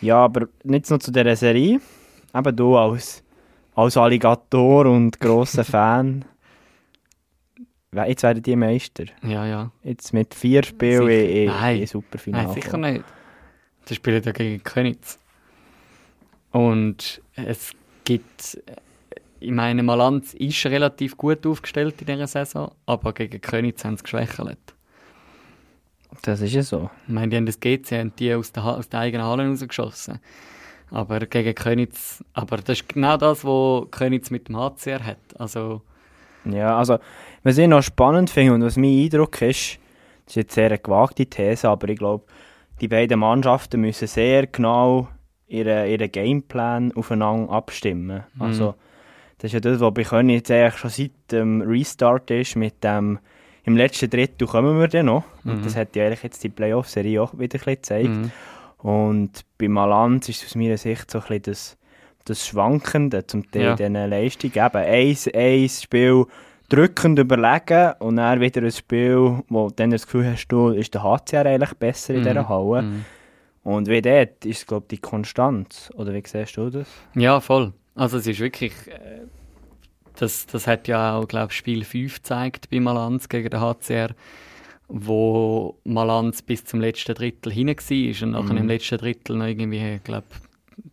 Ja, 0.00 0.24
aber 0.24 0.48
nicht 0.64 0.90
nur 0.90 0.98
zu 0.98 1.12
dieser 1.12 1.36
Serie. 1.36 1.80
Eben 2.34 2.56
du 2.56 2.76
als, 2.76 3.22
als 3.74 3.96
Alligator 3.96 4.86
und 4.86 5.20
grosser 5.20 5.64
Fan. 5.64 6.24
Jetzt 7.92 8.24
werden 8.24 8.42
die 8.42 8.56
Meister. 8.56 9.04
Ja, 9.22 9.46
ja. 9.46 9.70
Jetzt 9.82 10.12
mit 10.12 10.34
vier 10.34 10.64
Spielen 10.64 11.08
in, 11.08 11.48
in, 11.48 11.76
in 11.80 11.86
Superfinale. 11.86 12.44
Nein, 12.46 12.54
sicher 12.54 12.76
nicht. 12.76 13.04
Sie 13.88 13.94
spielen 13.94 14.22
ja 14.22 14.32
gegen 14.32 14.62
Königs. 14.62 15.18
Und 16.50 17.20
es 17.34 17.72
gibt, 18.04 18.58
ich 19.40 19.50
meine, 19.50 19.82
Malanz 19.82 20.34
ist 20.34 20.64
relativ 20.66 21.16
gut 21.16 21.46
aufgestellt 21.46 22.00
in 22.00 22.06
dieser 22.06 22.26
Saison, 22.26 22.72
aber 22.86 23.12
gegen 23.12 23.40
Königs 23.40 23.84
haben 23.84 23.96
sie 23.96 24.02
geschwächelt. 24.02 24.58
Das 26.22 26.40
ist 26.40 26.54
ja 26.54 26.62
so. 26.62 26.90
Ich 27.06 27.12
meine, 27.12 27.28
die 27.28 27.36
haben 27.36 27.46
das 27.46 27.60
GC 27.60 27.92
haben 27.92 28.12
die 28.18 28.34
aus 28.34 28.52
der, 28.52 28.64
aus 28.64 28.88
der 28.88 29.00
eigenen 29.00 29.26
Halle 29.26 29.48
rausgeschossen. 29.48 30.20
Aber 30.90 31.20
gegen 31.20 31.54
Königs, 31.54 32.24
aber 32.32 32.58
das 32.58 32.80
ist 32.80 32.88
genau 32.88 33.16
das, 33.16 33.44
was 33.44 33.90
Königs 33.90 34.30
mit 34.30 34.48
dem 34.48 34.56
HCR 34.56 35.04
hat. 35.04 35.18
Also, 35.38 35.82
Ja, 36.44 36.78
also, 36.78 36.98
was 37.42 37.58
ich 37.58 37.66
noch 37.66 37.82
spannend 37.82 38.30
finde 38.30 38.54
und 38.54 38.62
was 38.62 38.76
mein 38.76 39.04
Eindruck 39.04 39.42
ist, 39.42 39.78
das 40.24 40.32
ist 40.32 40.36
jetzt 40.36 40.54
sehr 40.54 40.66
eine 40.66 40.78
gewagte 40.78 41.26
These, 41.26 41.68
aber 41.68 41.88
ich 41.88 41.98
glaube, 41.98 42.24
die 42.80 42.88
beiden 42.88 43.18
Mannschaften 43.20 43.80
müssen 43.80 44.06
sehr 44.08 44.46
genau 44.46 45.08
ihren 45.48 45.88
ihre 45.88 46.08
Gameplan 46.08 46.92
aufeinander 46.96 47.52
abstimmen. 47.52 48.24
Mhm. 48.34 48.42
Also, 48.42 48.74
das 49.38 49.50
ist 49.50 49.52
ja 49.54 49.60
das, 49.60 49.80
was 49.80 49.94
bei 49.94 50.02
Können 50.02 50.30
jetzt 50.30 50.50
eigentlich 50.50 50.76
schon 50.76 50.90
seit 50.90 51.10
dem 51.30 51.60
Restart 51.62 52.30
ist, 52.30 52.56
mit 52.56 52.82
dem, 52.82 53.18
im 53.64 53.76
letzten 53.76 54.10
Drittel 54.10 54.48
kommen 54.48 54.78
wir 54.80 54.88
dann 54.88 55.06
noch. 55.06 55.24
Mhm. 55.44 55.52
Und 55.52 55.66
das 55.66 55.76
hat 55.76 55.94
ja 55.94 56.04
eigentlich 56.06 56.22
jetzt 56.22 56.42
die 56.42 56.48
Playoff-Serie 56.48 57.22
auch 57.22 57.32
wieder 57.34 57.42
ein 57.42 57.48
bisschen 57.48 57.74
gezeigt. 57.74 58.08
mhm. 58.08 58.30
Und 58.78 59.44
bei 59.58 59.68
Malanz 59.68 60.28
ist 60.28 60.42
es 60.42 60.48
aus 60.50 60.54
meiner 60.54 60.76
Sicht 60.76 61.10
so 61.10 61.18
ein 61.18 61.22
bisschen 61.22 61.42
das, 61.42 61.78
das 62.24 62.46
Schwankende 62.46 63.26
zum 63.26 63.50
Teil 63.50 63.62
Ja. 63.62 63.74
diesen 63.74 63.94
Leistungen. 63.94 64.52
Eben 64.54 64.76
ein, 64.76 65.16
ein 65.34 65.68
Spiel 65.68 66.24
drückend 66.68 67.18
überlegen 67.18 67.92
und 68.00 68.16
dann 68.16 68.40
wieder 68.40 68.62
ein 68.62 68.70
Spiel, 68.72 69.42
wo 69.48 69.68
du 69.68 69.74
dann 69.76 69.90
das 69.90 70.04
Gefühl 70.06 70.26
hast, 70.30 70.48
du 70.48 70.68
ist 70.70 70.94
der 70.94 71.02
HCR 71.02 71.46
eigentlich 71.46 71.74
besser 71.74 72.14
in 72.14 72.22
dieser 72.24 72.48
Halle. 72.48 72.82
Mhm. 72.82 73.04
Und 73.62 73.88
wie 73.88 74.00
dort 74.02 74.44
ist, 74.44 74.66
glaube 74.66 74.84
ich, 74.90 74.98
die 74.98 75.02
Konstanz. 75.02 75.90
Oder 75.96 76.12
wie 76.14 76.22
siehst 76.24 76.56
du 76.56 76.70
das? 76.70 76.86
Ja, 77.14 77.40
voll. 77.40 77.72
Also 77.94 78.18
es 78.18 78.26
ist 78.26 78.38
wirklich, 78.40 78.72
äh, 78.86 79.22
das, 80.18 80.46
das 80.46 80.66
hat 80.66 80.86
ja 80.88 81.16
auch, 81.16 81.26
glaube 81.26 81.48
ich, 81.50 81.56
Spiel 81.56 81.84
5 81.84 82.16
gezeigt 82.16 82.70
bei 82.70 82.78
Malanz 82.80 83.28
gegen 83.28 83.50
den 83.50 83.60
HCR, 83.60 84.10
wo 84.88 85.76
Malanz 85.84 86.42
bis 86.42 86.64
zum 86.64 86.80
letzten 86.80 87.14
Drittel 87.14 87.52
hinein 87.52 87.76
war 87.76 88.22
und 88.26 88.30
nachher 88.32 88.52
Mhm. 88.52 88.58
im 88.58 88.68
letzten 88.68 88.98
Drittel 88.98 89.36
noch 89.36 89.46
irgendwie, 89.46 90.00
glaube 90.04 90.26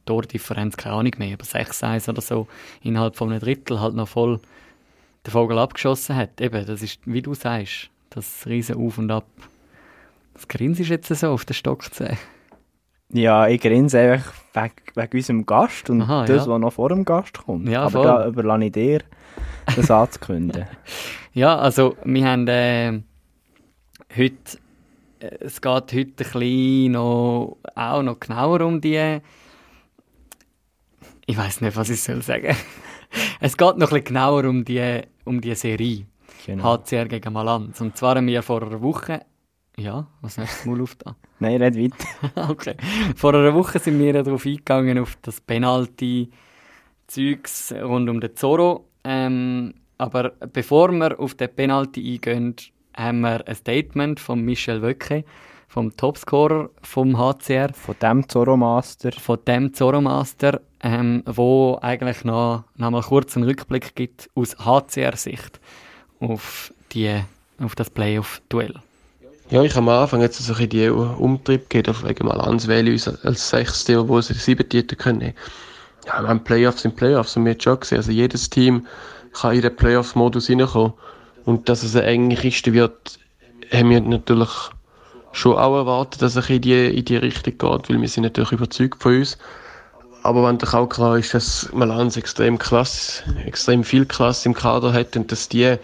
Tordifferenz, 0.05 0.77
keine 0.77 0.95
Ahnung 0.95 1.11
mehr, 1.17 1.33
aber 1.33 1.43
6-1 1.45 2.09
oder 2.09 2.21
so, 2.21 2.47
innerhalb 2.81 3.15
von 3.15 3.29
einem 3.31 3.39
Drittel 3.41 3.79
halt 3.81 3.95
noch 3.95 4.07
voll 4.07 4.39
den 5.25 5.31
Vogel 5.31 5.57
abgeschossen 5.57 6.15
hat. 6.15 6.41
Eben, 6.41 6.65
das 6.65 6.81
ist, 6.81 6.99
wie 7.05 7.21
du 7.21 7.33
sagst, 7.33 7.89
das 8.09 8.45
riesen 8.45 8.75
Auf 8.75 8.97
und 8.97 9.11
Ab. 9.11 9.25
Das 10.33 10.47
Grinsen 10.47 10.83
ist 10.83 10.89
jetzt 10.89 11.07
so 11.07 11.29
auf 11.29 11.45
den 11.45 11.53
Stock 11.53 11.83
zu 11.83 12.05
sehen. 12.05 12.17
Ja, 13.13 13.47
ich 13.47 13.61
grinse 13.61 13.99
einfach 13.99 14.33
wegen, 14.53 14.73
wegen 14.95 15.17
unserem 15.17 15.45
Gast 15.45 15.89
und 15.91 16.01
Aha, 16.01 16.25
das, 16.25 16.47
ja. 16.47 16.51
was 16.51 16.59
noch 16.59 16.73
vor 16.73 16.89
dem 16.89 17.05
Gast 17.05 17.37
kommt. 17.45 17.69
Ja, 17.69 17.83
Aber 17.83 17.91
voll. 17.91 18.05
da 18.05 18.27
überlasse 18.27 18.65
ich 18.65 18.71
dir, 18.71 18.99
das 19.75 19.91
anzukündigen. 19.91 20.65
Ja, 21.33 21.55
also 21.57 21.95
wir 22.03 22.25
haben 22.27 22.47
äh, 22.47 23.01
heute, 24.17 24.57
äh, 25.19 25.27
es 25.41 25.61
geht 25.61 25.71
heute 25.71 25.99
ein 25.99 26.13
bisschen 26.15 26.91
noch, 26.93 27.57
auch 27.75 28.01
noch 28.01 28.19
genauer 28.19 28.61
um 28.61 28.81
die, 28.81 29.19
ich 31.27 31.37
weiß 31.37 31.61
nicht, 31.61 31.77
was 31.77 31.91
ich 31.91 32.01
soll 32.01 32.23
sagen. 32.23 32.55
es 33.39 33.57
geht 33.57 33.77
noch 33.77 33.91
ein 33.91 33.93
bisschen 33.93 34.03
genauer 34.05 34.45
um 34.45 34.65
die, 34.65 35.01
um 35.25 35.41
die 35.41 35.55
Serie 35.55 36.05
Genau. 36.45 36.77
HCR 36.77 37.07
gegen 37.07 37.33
Malanz. 37.33 37.81
Und 37.81 37.97
zwar 37.97 38.15
haben 38.15 38.27
wir 38.27 38.43
vor 38.43 38.61
einer 38.63 38.81
Woche, 38.81 39.25
ja, 39.77 40.07
was 40.21 40.37
hast 40.37 40.53
du 40.53 40.57
das 40.57 40.65
Maul 40.65 40.81
auf 40.81 40.95
da? 40.95 41.15
Nein, 41.39 41.61
red 41.61 41.77
weiter. 41.77 42.49
okay. 42.49 42.75
Vor 43.15 43.33
einer 43.33 43.53
Woche 43.53 43.79
sind 43.79 43.97
wir 43.99 44.13
darauf 44.13 44.45
eingegangen, 44.45 44.99
auf 44.99 45.17
das 45.21 45.39
Penalty-Zeugs 45.41 47.73
rund 47.73 48.09
um 48.09 48.19
den 48.19 48.35
Zorro. 48.35 48.89
Ähm, 49.03 49.75
aber 49.97 50.31
bevor 50.51 50.91
wir 50.91 51.19
auf 51.19 51.35
den 51.35 51.53
Penalty 51.53 52.13
eingehen, 52.13 52.55
haben 52.95 53.21
wir 53.21 53.47
ein 53.47 53.55
Statement 53.55 54.19
von 54.19 54.41
Michel 54.41 54.81
Wöcke, 54.81 55.23
vom 55.73 55.97
Topscorer 55.97 56.69
vom 56.83 57.17
HCR, 57.17 57.73
Von 57.73 57.95
dem 57.99 58.29
Zoromaster. 58.29 59.11
von 59.11 59.39
dem 59.47 59.73
Zorro-Master, 59.73 60.61
ähm, 60.81 61.23
wo 61.25 61.79
eigentlich 61.81 62.23
noch, 62.23 62.65
noch 62.75 62.91
mal 62.91 63.01
kurz 63.01 63.35
einen 63.35 63.47
Rückblick 63.47 63.95
gibt 63.95 64.29
aus 64.35 64.55
HCR-Sicht 64.59 65.59
auf, 66.19 66.71
die, 66.91 67.19
auf 67.59 67.73
das 67.73 67.89
Playoff-Duell. 67.89 68.75
Ja, 69.49 69.63
ich 69.63 69.75
habe 69.75 69.91
am 69.91 70.03
Anfang 70.03 70.21
jetzt 70.21 70.37
so 70.37 70.53
ein 70.53 70.57
bisschen 70.57 70.69
die 70.69 70.89
Umtrieb 70.89 71.67
gegeben, 71.71 71.89
auf 71.89 72.07
wegen 72.07 72.27
mal 72.27 72.37
wählen 72.67 72.93
uns 72.93 73.07
als 73.07 73.49
Sechste, 73.49 73.99
obwohl 73.99 74.21
sie 74.21 74.35
sieben 74.35 74.69
Titel 74.69 74.95
können. 74.95 75.33
Ja, 76.05 76.21
wir 76.21 76.27
haben 76.27 76.43
Playoffs 76.43 76.83
sind 76.83 76.95
Playoffs 76.95 77.35
und 77.35 77.45
wir 77.45 77.53
haben 77.53 77.61
schon 77.61 77.79
gesehen, 77.79 77.97
also 77.97 78.11
jedes 78.11 78.47
Team 78.47 78.85
kann 79.33 79.55
in 79.55 79.63
den 79.63 79.75
Playoffs-Modus 79.75 80.51
reinkommen. 80.51 80.93
Und 81.45 81.67
dass 81.67 81.81
es 81.81 81.95
eine 81.95 82.05
enge 82.05 82.35
Kiste 82.35 82.73
wird, 82.73 83.17
haben 83.71 83.89
wir 83.89 84.01
natürlich 84.01 84.49
schon 85.33 85.57
auch 85.57 85.75
erwartet, 85.75 86.21
dass 86.21 86.35
es 86.35 86.49
in 86.49 86.61
die, 86.61 86.97
in 86.97 87.05
die 87.05 87.17
Richtung 87.17 87.57
geht, 87.57 87.89
weil 87.89 87.99
wir 87.99 88.07
sind 88.07 88.23
natürlich 88.23 88.53
überzeugt 88.53 89.01
von 89.01 89.17
uns. 89.17 89.37
Aber 90.21 90.47
wenn 90.47 90.57
doch 90.57 90.73
auch 90.73 90.87
klar 90.87 91.17
ist, 91.17 91.33
dass 91.33 91.69
Malans 91.73 92.15
extrem 92.15 92.57
Klasse, 92.57 93.23
extrem 93.45 93.83
viel 93.83 94.05
Klasse 94.05 94.47
im 94.47 94.55
Kader 94.55 94.93
hat 94.93 95.17
und 95.17 95.29
dass 95.33 95.49
die 95.49 95.75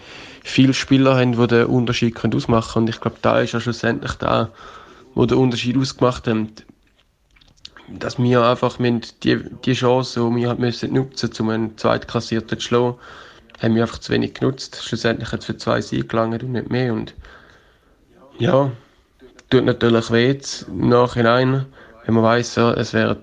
viele 0.42 0.72
Spieler 0.72 1.18
haben, 1.18 1.32
die 1.32 1.46
den 1.46 1.66
Unterschied 1.66 2.16
ausmachen 2.34 2.72
können. 2.72 2.84
Und 2.86 2.90
ich 2.94 3.00
glaube, 3.00 3.18
da 3.20 3.40
ist 3.40 3.52
ja 3.52 3.60
schlussendlich 3.60 4.14
da, 4.14 4.48
wo 5.14 5.26
der 5.26 5.36
Unterschied 5.36 5.76
ausgemacht 5.76 6.26
haben. 6.26 6.52
Dass 7.88 8.18
wir 8.18 8.42
einfach 8.42 8.78
haben 8.78 9.02
die, 9.24 9.44
die 9.64 9.74
Chance, 9.74 10.20
die 10.20 10.36
wir 10.36 10.48
halt 10.48 10.60
müssen 10.60 10.94
nutzen 10.94 11.30
um 11.40 11.50
einen 11.50 11.76
Zweitklassierten 11.76 12.58
zu 12.58 12.66
schlagen, 12.66 12.94
haben 13.60 13.74
wir 13.74 13.82
einfach 13.82 13.98
zu 13.98 14.12
wenig 14.12 14.34
genutzt. 14.34 14.80
Schlussendlich 14.82 15.32
hat 15.32 15.40
es 15.40 15.46
für 15.46 15.56
zwei 15.56 15.82
Siege 15.82 16.06
gelangt 16.06 16.42
und 16.42 16.52
nicht 16.52 16.70
mehr. 16.70 16.94
Und 16.94 17.14
ja, 18.38 18.70
tut 19.50 19.64
natürlich 19.64 20.10
weh 20.10 20.28
jetzt 20.28 20.62
im 20.68 20.88
Nachhinein, 20.88 21.66
wenn 22.06 22.14
man 22.14 22.24
weiss, 22.24 22.54
ja, 22.54 22.72
es 22.72 22.94
wäre 22.94 23.18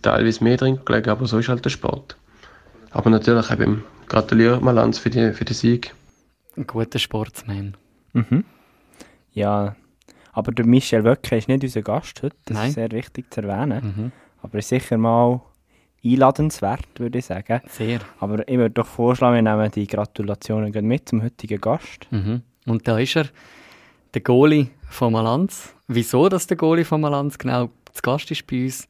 teilweise 0.00 0.42
mehr 0.42 0.56
drin 0.56 0.80
gelegen, 0.84 1.10
aber 1.10 1.26
so 1.26 1.38
ist 1.38 1.48
halt 1.48 1.64
der 1.64 1.70
Sport. 1.70 2.16
Aber 2.90 3.10
natürlich 3.10 3.50
eben, 3.50 3.84
gratuliere 4.06 4.60
Malans 4.60 4.98
für, 4.98 5.10
die, 5.10 5.32
für 5.32 5.44
den 5.44 5.54
Sieg. 5.54 5.94
Ein 6.56 6.66
guter 6.66 6.98
Sportsman. 6.98 7.76
Mhm. 8.12 8.44
Ja, 9.32 9.76
aber 10.32 10.52
der 10.52 10.66
Michel 10.66 11.04
Wöcke 11.04 11.36
ist 11.36 11.48
nicht 11.48 11.62
unser 11.62 11.82
Gast 11.82 12.22
heute. 12.22 12.36
Das 12.46 12.56
Nein. 12.56 12.68
ist 12.68 12.74
sehr 12.74 12.90
wichtig 12.90 13.32
zu 13.32 13.42
erwähnen. 13.42 13.94
Mhm. 13.96 14.12
Aber 14.42 14.58
ist 14.58 14.68
sicher 14.68 14.98
mal 14.98 15.40
einladenswert, 16.04 16.88
würde 16.98 17.18
ich 17.18 17.26
sagen. 17.26 17.60
Sehr. 17.68 18.00
Aber 18.18 18.46
ich 18.48 18.56
würde 18.56 18.70
doch 18.70 18.86
vorschlagen, 18.86 19.34
wir 19.34 19.42
nehmen 19.42 19.70
die 19.70 19.86
Gratulationen 19.86 20.72
mit 20.86 21.08
zum 21.08 21.22
heutigen 21.22 21.60
Gast. 21.60 22.06
Mhm. 22.10 22.42
Und 22.66 22.86
da 22.88 22.98
ist 22.98 23.16
er, 23.16 23.26
der 24.14 24.20
Goalie 24.22 24.68
von 24.92 25.12
Malanz. 25.12 25.74
Wieso 25.88 26.28
dass 26.28 26.46
der 26.46 26.56
Goalie 26.56 26.84
von 26.84 27.00
Malanz 27.00 27.38
genau 27.38 27.70
zu 27.92 28.02
Gast 28.02 28.30
ist 28.30 28.46
bei 28.46 28.64
uns, 28.64 28.86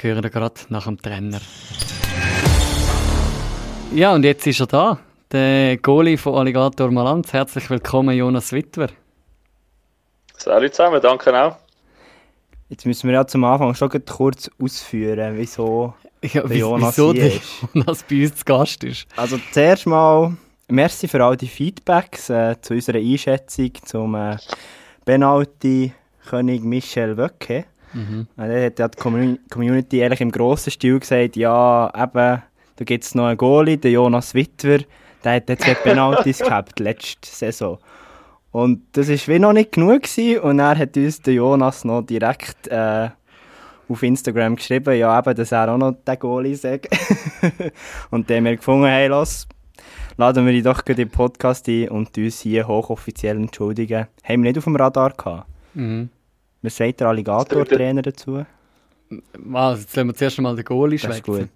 hören 0.00 0.22
wir 0.22 0.30
gerade 0.30 0.54
nach 0.68 0.84
dem 0.84 1.00
Trainer. 1.00 1.40
Ja, 3.94 4.14
und 4.14 4.24
jetzt 4.24 4.46
ist 4.46 4.60
er 4.60 4.66
da, 4.66 4.98
der 5.30 5.76
Goalie 5.76 6.16
von 6.16 6.34
Alligator 6.34 6.90
Malanz. 6.90 7.32
Herzlich 7.32 7.68
willkommen, 7.68 8.16
Jonas 8.16 8.52
Wittwer. 8.52 8.88
Salut 10.36 10.74
zusammen, 10.74 11.00
danke 11.00 11.32
auch. 11.40 11.56
Jetzt 12.68 12.86
müssen 12.86 13.08
wir 13.08 13.14
ja 13.14 13.26
zum 13.26 13.44
Anfang 13.44 13.74
schon 13.74 13.90
kurz 13.90 14.50
ausführen, 14.58 15.34
wieso 15.36 15.94
Ja, 16.22 16.42
der 16.42 16.56
Jonas 16.56 16.96
wieso 16.96 17.12
hier 17.12 17.26
ist. 17.26 17.42
Jonas 17.74 18.04
bei 18.08 18.22
uns 18.22 18.36
zu 18.36 18.44
Gast 18.44 18.84
ist. 18.84 19.06
Also 19.16 19.38
zuerst 19.52 19.86
mal, 19.86 20.36
merci 20.68 21.08
für 21.08 21.22
all 21.22 21.36
die 21.36 21.48
Feedbacks 21.48 22.30
äh, 22.30 22.56
zu 22.60 22.74
unserer 22.74 22.98
Einschätzung 22.98 23.72
zum 23.84 24.14
äh, 24.14 24.36
Penalty-König 25.04 26.62
Michel 26.62 27.16
Wöcke. 27.16 27.64
Mhm. 27.94 28.26
Äh, 28.38 28.48
Der 28.48 28.66
hat 28.66 28.78
ja 28.78 28.88
die 28.88 28.98
Commu- 28.98 29.38
Community 29.50 30.02
eigentlich 30.02 30.20
im 30.20 30.32
grossen 30.32 30.70
Stil 30.70 30.98
gesagt, 31.00 31.36
ja, 31.36 31.88
eben, 31.94 32.42
da 32.76 32.84
gibt 32.84 33.04
es 33.04 33.14
noch 33.14 33.26
einen 33.26 33.36
Goalie, 33.36 33.76
den 33.78 33.92
Jonas 33.92 34.34
Wittwer, 34.34 34.78
der 35.24 35.34
hat 35.36 35.48
jetzt 35.48 35.66
Penalties 35.82 36.38
gehabt, 36.40 36.80
letzte 36.80 37.28
Saison. 37.28 37.78
Und 38.50 38.82
das 38.92 39.08
war 39.08 39.34
wie 39.34 39.38
noch 39.38 39.52
nicht 39.52 39.72
genug 39.72 40.02
gewesen, 40.02 40.40
und 40.40 40.58
er 40.58 40.76
hat 40.76 40.96
uns 40.96 41.20
der 41.22 41.34
Jonas 41.34 41.84
noch 41.84 42.02
direkt 42.02 42.68
äh, 42.68 43.08
auf 43.88 44.02
Instagram 44.02 44.56
geschrieben, 44.56 44.96
ja 44.98 45.18
eben, 45.18 45.34
dass 45.34 45.52
er 45.52 45.70
auch 45.72 45.76
noch 45.78 45.94
der 46.06 46.16
Goalie 46.16 46.54
sagt. 46.56 46.88
und 48.10 48.28
dann 48.30 48.38
haben 48.38 48.44
wir 48.44 48.56
gefunden, 48.56 48.86
hey, 48.86 49.08
los, 49.08 49.46
laden 50.16 50.46
wir 50.46 50.52
dich 50.52 50.62
doch 50.62 50.84
gleich 50.84 50.98
in 50.98 51.08
den 51.08 51.10
Podcast 51.10 51.68
ein 51.68 51.88
und 51.88 52.16
uns 52.16 52.40
hier 52.40 52.66
hochoffiziell 52.66 53.36
entschuldigen. 53.36 54.06
Haben 54.24 54.42
wir 54.42 54.50
nicht 54.50 54.58
auf 54.58 54.64
dem 54.64 54.76
Radar 54.76 55.10
gehabt. 55.10 55.46
Mhm. 55.74 56.10
Was 56.62 56.76
sagt 56.76 57.00
der 57.00 57.08
Alligator-Trainer 57.08 58.02
dazu? 58.02 58.44
Also, 59.52 59.82
jetzt 59.82 59.96
lassen 59.96 60.08
wir 60.08 60.14
zuerst 60.14 60.38
einmal 60.38 60.56
den 60.56 60.64
Goalie 60.64 60.98
Das 60.98 61.10
ist 61.10 61.24
schwätzen. 61.24 61.40
gut. 61.40 61.48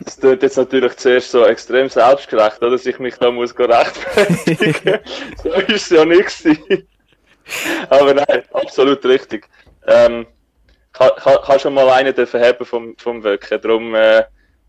Das 0.00 0.16
tut 0.18 0.42
jetzt 0.42 0.56
natürlich 0.56 0.96
zuerst 0.96 1.30
so 1.30 1.44
extrem 1.44 1.88
selbstgerecht, 1.88 2.58
oder? 2.60 2.72
dass 2.72 2.84
ich 2.84 2.98
mich 2.98 3.14
da 3.16 3.30
muss 3.30 3.54
go 3.54 3.64
rechtfertigen 3.64 4.98
So 5.42 5.50
ist 5.50 5.68
es 5.70 5.90
ja 5.90 6.04
nicht 6.04 6.42
gewesen. 6.42 6.88
Aber 7.90 8.14
nein, 8.14 8.42
absolut 8.52 9.04
richtig. 9.04 9.48
Ähm, 9.86 10.26
kann, 10.92 11.10
kann, 11.16 11.36
kann 11.44 11.60
schon 11.60 11.74
mal 11.74 11.88
einen 11.90 12.14
dürfen 12.14 12.40
haben 12.40 12.64
vom, 12.64 12.96
vom 12.98 13.22
Wöcken. 13.22 13.60
Darum 13.60 13.94
äh, 13.94 14.24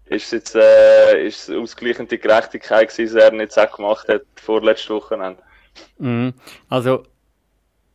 ist 0.07 0.25
es 0.25 0.31
jetzt 0.31 0.55
äh, 0.55 1.25
ist 1.27 1.49
es 1.49 1.55
ausgleichende 1.55 2.17
Gerechtigkeit 2.17 2.89
gewesen, 2.89 3.15
dass 3.15 3.23
er 3.23 3.31
nicht 3.31 3.51
so 3.51 3.61
gemacht 3.75 4.07
hat 4.07 4.21
vorletzte 4.35 4.95
Wochenende. 4.95 5.41
Mhm. 5.97 6.33
Also, 6.69 7.03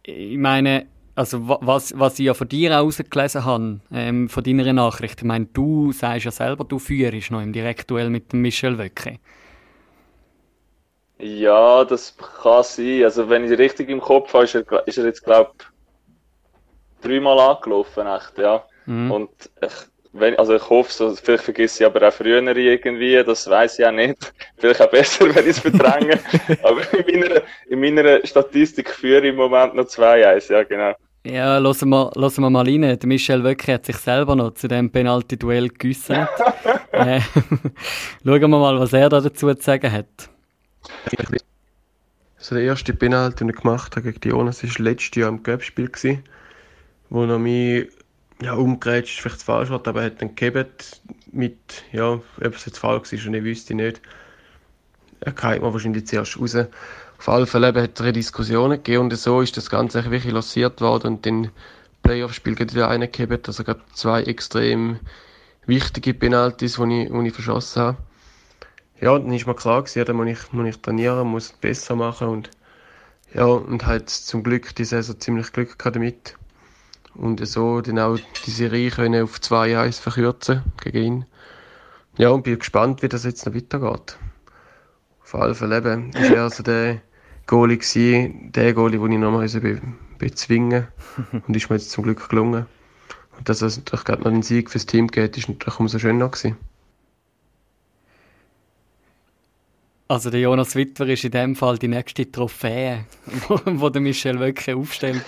ich 0.03 0.39
meine, 0.39 0.87
also 1.15 1.49
wa- 1.49 1.59
was, 1.63 1.99
was 1.99 2.19
ich 2.19 2.27
ja 2.27 2.35
von 2.35 2.49
dir 2.49 2.73
auch 2.79 2.85
rausgelesen 2.85 3.45
habe, 3.45 3.81
ähm, 3.93 4.29
von 4.29 4.45
deiner 4.45 4.73
Nachricht, 4.73 5.21
ich 5.21 5.27
meine, 5.27 5.47
du 5.47 5.93
sagst 5.93 6.25
ja 6.27 6.31
selber, 6.31 6.65
du 6.65 6.79
führst 6.79 7.31
noch 7.31 7.43
im 7.43 7.53
Direktduell 7.53 8.11
mit 8.11 8.33
dem 8.33 8.43
Michel 8.43 8.79
Wöcke. 8.79 9.19
Ja, 11.19 11.85
das 11.85 12.17
kann 12.17 12.65
sein. 12.65 13.05
Also 13.05 13.29
wenn 13.29 13.45
ich 13.45 13.57
richtig 13.59 13.89
im 13.91 14.01
Kopf 14.01 14.33
habe, 14.35 14.45
ist 14.45 14.55
er, 14.57 14.87
ist 14.89 14.99
er 14.99 15.05
jetzt, 15.05 15.23
glaube 15.23 15.53
dreimal 17.01 17.39
angelaufen, 17.39 18.07
echt, 18.07 18.39
ja. 18.39 18.65
Mhm. 18.87 19.11
Und 19.11 19.31
ich, 19.63 19.73
wenn, 20.13 20.37
also 20.39 20.57
ich 20.57 20.69
hoffe, 20.69 20.93
so, 20.93 21.15
vielleicht 21.15 21.45
vergesse 21.45 21.83
ich 21.83 21.87
aber 21.87 22.09
auch 22.09 22.13
früher 22.13 22.43
irgendwie, 22.43 23.23
das 23.25 23.49
weiß 23.49 23.79
ich 23.79 23.87
auch 23.87 23.93
nicht. 23.93 24.33
Vielleicht 24.57 24.83
auch 24.83 24.91
besser, 24.91 25.33
wenn 25.35 25.45
ich 25.45 25.51
es 25.51 25.61
verdränge. 25.61 26.19
aber 26.63 26.83
in 26.95 27.21
meiner, 27.21 27.43
in 27.69 27.81
meiner 27.81 28.27
Statistik 28.27 28.91
führe 28.91 29.21
ich 29.21 29.29
im 29.29 29.37
Moment 29.37 29.75
noch 29.75 29.85
2-1, 29.85 30.53
ja 30.53 30.63
genau. 30.65 30.95
Ja, 31.25 31.61
hören 31.61 31.89
wir, 31.91 32.11
hören 32.17 32.37
wir 32.39 32.51
mal 32.51 32.65
rein. 32.67 32.81
Der 32.81 33.07
Michel 33.07 33.45
Wöcke 33.45 33.75
hat 33.75 33.87
sich 33.87 33.97
selber 33.97 34.35
noch 34.35 34.55
zu 34.55 34.69
dem 34.69 34.91
Penalty-Duell 34.91 35.69
geäussert. 35.69 36.31
äh, 36.93 37.21
schauen 38.25 38.41
wir 38.41 38.49
mal, 38.49 38.81
was 38.81 38.93
er 38.95 39.11
da 39.11 39.21
dazu 39.21 39.55
zu 39.55 39.63
sagen 39.63 39.93
hat. 39.93 40.31
Also 42.39 42.55
der 42.55 42.65
erste 42.65 42.95
Penalty, 42.95 43.37
den 43.37 43.51
ich 43.51 43.57
gemacht 43.57 43.97
habe 43.97 44.07
gegen 44.07 44.21
die 44.21 44.29
Jonas, 44.31 44.65
war 44.65 44.85
letztes 44.85 45.15
Jahr 45.15 45.29
im 45.29 45.43
gewesen, 45.43 46.25
wo 47.11 47.25
er 47.25 47.39
mich 47.39 47.89
ja, 48.43 48.55
umgerätscht 48.55 49.15
ist 49.15 49.21
vielleicht 49.21 49.37
das 49.37 49.43
falsche 49.45 49.73
Wort, 49.73 49.87
aber 49.87 50.01
er 50.01 50.07
hat 50.07 50.23
dann 50.23 50.35
gegeben 50.35 50.67
mit, 51.33 51.59
ja, 51.93 52.13
ob 52.13 52.55
es 52.55 52.67
jetzt 52.67 52.79
falsch 52.79 53.13
ist 53.13 53.27
und 53.27 53.35
ich 53.35 53.45
wüsste 53.45 53.75
nicht. 53.75 54.01
Er 55.21 55.33
geht 55.33 55.63
man 55.63 55.73
wahrscheinlich 55.73 56.07
zuerst 56.07 56.41
raus. 56.41 56.57
Auf 57.19 57.29
alle 57.29 57.47
Fälle 57.47 57.67
hat 57.69 58.01
es 58.01 58.13
Diskussionen 58.13 58.83
gegeben 58.83 59.05
und 59.05 59.17
so 59.17 59.43
ist 59.43 59.57
das 59.57 59.69
Ganze 59.69 60.03
wirklich 60.11 60.33
lanciert 60.33 60.81
worden 60.81 61.09
und 61.09 61.27
dann 61.27 61.51
Playoff-Spiel 62.03 62.59
wieder 62.59 62.87
reingegeben. 62.87 63.41
Also 63.47 63.63
gab 63.63 63.81
zwei 63.95 64.23
extrem 64.23 64.99
wichtige 65.67 66.15
Penalties, 66.15 66.77
die 66.77 67.03
ich, 67.03 67.11
die 67.11 67.27
ich 67.27 67.35
verschossen 67.35 67.83
habe. 67.83 67.99
Ja, 69.03 69.19
dann 69.19 69.33
ist 69.33 69.47
mir 69.47 69.55
klar 69.55 69.83
gewesen, 69.83 70.05
da 70.07 70.13
muss 70.15 70.29
ich, 70.29 70.53
muss 70.53 70.69
ich 70.69 70.81
trainieren, 70.81 71.29
muss 71.29 71.53
besser 71.53 71.97
machen 71.97 72.29
und 72.29 72.51
ja, 73.35 73.45
und 73.45 73.87
halt 73.87 74.11
zum 74.11 74.43
Glück 74.43 74.75
die 74.75 74.85
Saison 74.85 75.21
ziemlich 75.21 75.53
Glück 75.53 75.79
gehabt 75.79 75.97
damit. 75.97 76.37
Und 77.15 77.47
so 77.47 77.81
dann 77.81 77.99
auch 77.99 78.19
die 78.47 78.51
Serie 78.51 78.91
können 78.91 79.25
auf 79.25 79.39
2-1 79.39 80.01
verkürzen 80.01 80.63
gegen 80.83 81.03
ihn. 81.03 81.25
Ja, 82.19 82.31
und 82.31 82.43
bin 82.43 82.59
gespannt, 82.59 83.03
wie 83.03 83.09
das 83.09 83.25
jetzt 83.25 83.47
noch 83.47 83.55
weitergeht. 83.55 84.19
Auf 85.23 85.35
alle 85.35 85.55
Fälle 85.55 85.79
eben, 85.79 86.11
ist 86.11 86.31
er 86.31 86.43
also 86.43 86.63
der 86.63 87.01
Goalie 87.47 87.79
gewesen, 87.79 88.53
der 88.53 88.75
Goalie, 88.75 88.99
den 88.99 89.13
ich 89.13 89.19
nochmal 89.19 89.49
be 89.49 89.81
bezwingen 90.19 90.89
Und 91.47 91.57
ist 91.57 91.71
mir 91.71 91.77
jetzt 91.77 91.91
zum 91.91 92.05
Glück 92.05 92.29
gelungen. 92.29 92.67
Und 93.39 93.49
dass 93.49 93.63
es 93.63 93.79
natürlich 93.79 94.05
gerade 94.05 94.23
noch 94.23 94.31
einen 94.31 94.43
Sieg 94.43 94.71
fürs 94.71 94.87
Team 94.87 95.09
geht, 95.09 95.37
ist 95.39 95.49
natürlich 95.49 95.81
umso 95.81 95.99
schöner 95.99 96.29
gewesen. 96.29 96.57
Also 100.09 100.29
der 100.29 100.41
Jonas 100.41 100.75
Wittwer 100.75 101.07
ist 101.07 101.25
in 101.25 101.31
dem 101.31 101.57
Fall 101.57 101.79
die 101.79 101.89
nächste 101.89 102.31
Trophäe, 102.31 103.05
wo, 103.49 103.61
wo 103.65 103.89
der 103.89 104.03
Michel 104.03 104.41
wirklich 104.41 104.75
aufstellt. 104.75 105.25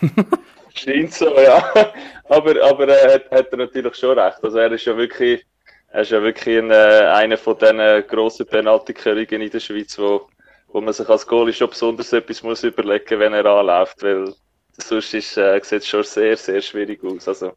Scheint 0.78 1.12
so, 1.12 1.38
ja. 1.38 1.72
Aber, 2.30 2.62
aber 2.62 2.88
er 2.88 3.14
hat, 3.14 3.30
hat 3.30 3.50
er 3.52 3.56
natürlich 3.56 3.94
schon 3.94 4.18
recht. 4.18 4.36
Also 4.42 4.58
er 4.58 4.70
ist 4.72 4.84
ja 4.84 4.94
wirklich, 4.94 5.46
er 5.90 6.02
ist 6.02 6.10
ja 6.10 6.22
wirklich 6.22 6.58
ein, 6.58 6.70
äh, 6.70 6.74
einer 6.74 7.38
von 7.38 7.56
diesen 7.56 8.06
grossen 8.06 8.46
Penaltykönigen 8.46 9.40
in 9.40 9.50
der 9.50 9.60
Schweiz, 9.60 9.98
wo, 9.98 10.28
wo 10.66 10.82
man 10.82 10.92
sich 10.92 11.08
als 11.08 11.26
Goalie 11.26 11.54
schon 11.54 11.70
besonders 11.70 12.12
etwas 12.12 12.42
muss 12.42 12.64
überlegen 12.64 13.18
wenn 13.18 13.32
er 13.32 13.46
anläuft, 13.46 14.02
weil 14.02 14.34
sonst 14.76 15.14
ist, 15.14 15.38
äh, 15.38 15.58
sieht 15.62 15.80
es 15.80 15.88
schon 15.88 16.02
sehr, 16.04 16.36
sehr 16.36 16.60
schwierig 16.60 17.02
aus. 17.02 17.26
Also 17.26 17.54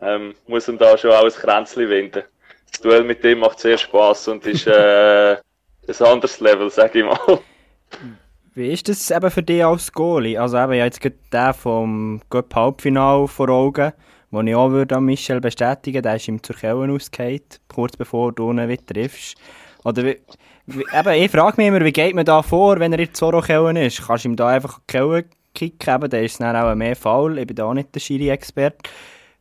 ähm, 0.00 0.34
muss 0.46 0.68
ihm 0.68 0.78
da 0.78 0.96
schon 0.96 1.10
auch 1.10 1.24
ein 1.24 1.30
Kränzchen 1.30 1.90
wenden. 1.90 2.24
Das 2.70 2.80
Duell 2.80 3.04
mit 3.04 3.22
dem 3.24 3.40
macht 3.40 3.60
sehr 3.60 3.76
Spaß 3.76 4.28
und 4.28 4.46
ist 4.46 4.66
äh, 4.66 5.32
ein 5.36 6.06
anderes 6.06 6.40
Level, 6.40 6.70
sag 6.70 6.94
ich 6.94 7.04
mal. 7.04 7.18
Wie 8.58 8.72
ist 8.72 8.88
das 8.88 9.08
eben 9.12 9.30
für 9.30 9.44
dich 9.44 9.64
als 9.64 9.92
Goalie? 9.92 10.36
Also 10.36 10.58
eben, 10.58 10.72
jetzt 10.72 11.00
gerade 11.00 11.14
den 11.32 11.54
vom 11.54 12.20
Cup 12.28 12.52
Halbfinale 12.56 13.28
vor 13.28 13.48
Augen, 13.50 13.92
den 14.32 14.46
ich 14.48 14.54
auch 14.56 14.72
würde 14.72 14.96
an 14.96 15.04
Michel 15.04 15.40
bestätigen 15.40 16.02
der 16.02 16.16
ist 16.16 16.26
ihm 16.26 16.42
zur 16.42 16.56
Kelle 16.56 16.92
ausgefallen, 16.92 17.40
kurz 17.68 17.96
bevor 17.96 18.32
du 18.32 18.50
ihn 18.50 18.68
wieder 18.68 18.84
triffst. 18.84 19.36
Oder 19.84 20.02
wie, 20.06 20.20
wie, 20.66 20.84
eben, 20.92 21.22
ich 21.22 21.30
frage 21.30 21.54
mich 21.56 21.68
immer, 21.68 21.84
wie 21.84 21.92
geht 21.92 22.16
man 22.16 22.24
da 22.24 22.42
vor, 22.42 22.80
wenn 22.80 22.92
er 22.92 22.98
in 22.98 23.14
Zorro-Kellen 23.14 23.76
ist? 23.76 24.04
Kannst 24.04 24.24
du 24.24 24.30
ihm 24.30 24.34
da 24.34 24.48
einfach 24.48 24.80
die 24.80 24.86
Kelle 24.88 25.24
kicken? 25.54 25.94
Eben, 25.94 26.10
dann 26.10 26.24
ist 26.24 26.32
es 26.32 26.38
dann 26.38 26.56
auch 26.56 26.74
mehr 26.74 26.96
faul. 26.96 27.38
Ich 27.38 27.46
bin 27.46 27.54
da 27.54 27.66
auch 27.66 27.74
nicht 27.74 27.94
der 27.94 28.00
Schiri-Experte. 28.00 28.90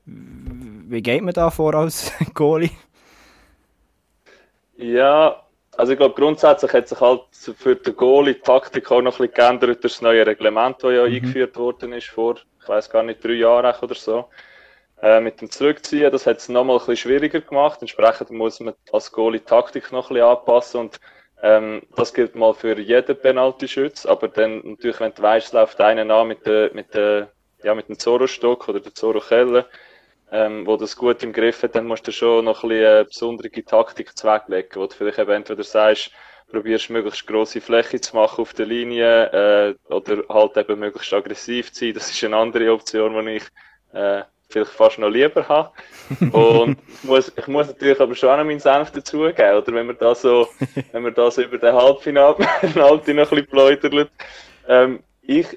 Wie 0.06 1.02
geht 1.02 1.24
man 1.24 1.34
da 1.34 1.50
vor 1.50 1.74
als 1.74 2.14
Goalie? 2.36 2.70
Ja, 4.78 5.42
also 5.78 5.94
ich 5.94 5.98
glaube, 6.00 6.16
grundsätzlich 6.16 6.74
hat 6.74 6.88
sich 6.88 7.00
halt 7.00 7.22
für 7.32 7.76
den 7.76 7.96
Goalie 7.96 8.34
die 8.34 8.42
Taktik 8.42 8.92
auch 8.92 9.02
noch 9.02 9.20
ein 9.20 9.28
bisschen 9.28 9.34
geändert 9.34 9.70
durch 9.70 9.80
das 9.80 10.02
neue 10.02 10.26
Reglement, 10.26 10.84
das 10.84 10.92
ja 10.92 11.08
mhm. 11.08 11.14
eingeführt 11.14 11.56
worden 11.58 11.94
ist 11.94 12.08
vor, 12.08 12.36
ich 12.62 12.68
weiß 12.68 12.90
gar 12.90 13.04
nicht, 13.04 13.24
drei 13.24 13.34
Jahren 13.34 13.74
oder 13.82 13.96
so. 13.96 14.26
Äh, 15.02 15.22
mit 15.22 15.40
dem 15.40 15.52
Zurückziehen, 15.52 16.12
das 16.12 16.26
hat 16.26 16.38
es 16.38 16.50
nochmal 16.50 16.78
ein 16.78 16.80
bisschen 16.80 16.98
schwieriger 16.98 17.40
gemacht. 17.40 17.82
Entsprechend 17.82 18.32
muss 18.32 18.60
man 18.60 18.74
als 18.92 19.12
Goalie 19.12 19.40
die 19.40 19.46
Taktik 19.46 19.92
noch 19.92 20.10
ein 20.10 20.16
bisschen 20.16 20.28
anpassen 20.28 20.80
und 20.82 21.00
ähm, 21.44 21.84
das 21.96 22.14
gilt 22.14 22.36
mal 22.36 22.56
für 22.56 22.80
jeden 22.80 23.16
Penalty-Schütz, 23.16 24.08
aber 24.08 24.28
dann 24.28 24.62
natürlich, 24.64 25.00
wenn 25.00 25.14
du 25.14 25.22
weißt, 25.22 25.54
läuft 25.54 25.80
einer 25.80 26.12
an 26.12 26.28
mit, 26.28 26.46
der, 26.48 26.74
mit, 26.74 26.96
der, 26.96 27.30
ja, 27.64 27.76
mit 27.76 27.90
dem 27.90 28.00
Zorro-Stock 28.00 28.68
oder 28.68 28.80
der 28.80 28.96
Zorro-Kelle, 28.96 29.68
ähm, 30.32 30.66
wo 30.66 30.78
das 30.78 30.96
gut 30.96 31.24
im 31.24 31.34
Griff 31.34 31.64
hat, 31.64 31.76
dann 31.76 31.88
musst 31.88 32.08
du 32.08 32.12
schon 32.12 32.46
noch 32.46 32.64
ein 32.64 32.70
bisschen 32.70 32.88
eine 32.88 33.06
besondere 33.06 33.50
Taktik 33.64 34.18
zweglegen, 34.18 34.76
wo 34.76 34.86
du 34.86 34.94
vielleicht 34.94 35.20
eben 35.20 35.32
entweder 35.32 35.64
sagst, 35.64 36.12
probierst 36.52 36.90
möglichst 36.90 37.28
grosse 37.28 37.62
Fläche 37.62 38.00
zu 38.00 38.16
machen 38.16 38.42
auf 38.42 38.54
der 38.54 38.66
Linie 38.66 39.26
äh, 39.32 39.94
oder 39.94 40.24
halt 40.30 40.58
eben 40.58 40.80
möglichst 40.80 41.14
aggressiv 41.14 41.72
zu 41.74 41.86
sein. 41.86 41.94
Das 41.94 42.10
ist 42.10 42.24
eine 42.24 42.38
andere 42.38 42.72
Option, 42.72 43.26
die 43.26 43.32
ich 43.34 43.44
äh, 43.94 44.24
vielleicht 44.50 44.72
fast 44.72 45.00
noch 45.00 45.10
lieber 45.10 45.48
habe. 45.48 45.72
Und 46.32 46.78
ich 46.88 47.04
muss, 47.04 47.32
ich 47.36 47.48
muss 47.48 47.68
natürlich 47.68 48.00
aber 48.00 48.16
schon 48.16 48.30
auch 48.30 48.38
noch 48.38 48.46
meinen 48.46 48.60
Senf 48.60 48.92
dazugeben, 48.92 49.58
oder 49.58 49.74
wenn 49.74 49.88
man 49.88 49.98
da 49.98 50.16
so, 50.16 50.48
wenn 50.92 51.04
man 51.04 51.14
da 51.14 51.30
so 51.30 51.42
über 51.42 51.58
den 51.58 51.74
Halbfinale 51.74 52.38
noch 52.76 52.92
ein 52.92 53.16
bisschen 53.16 53.46
pläudert. 53.48 54.10
Ähm, 54.68 55.04
ich, 55.22 55.48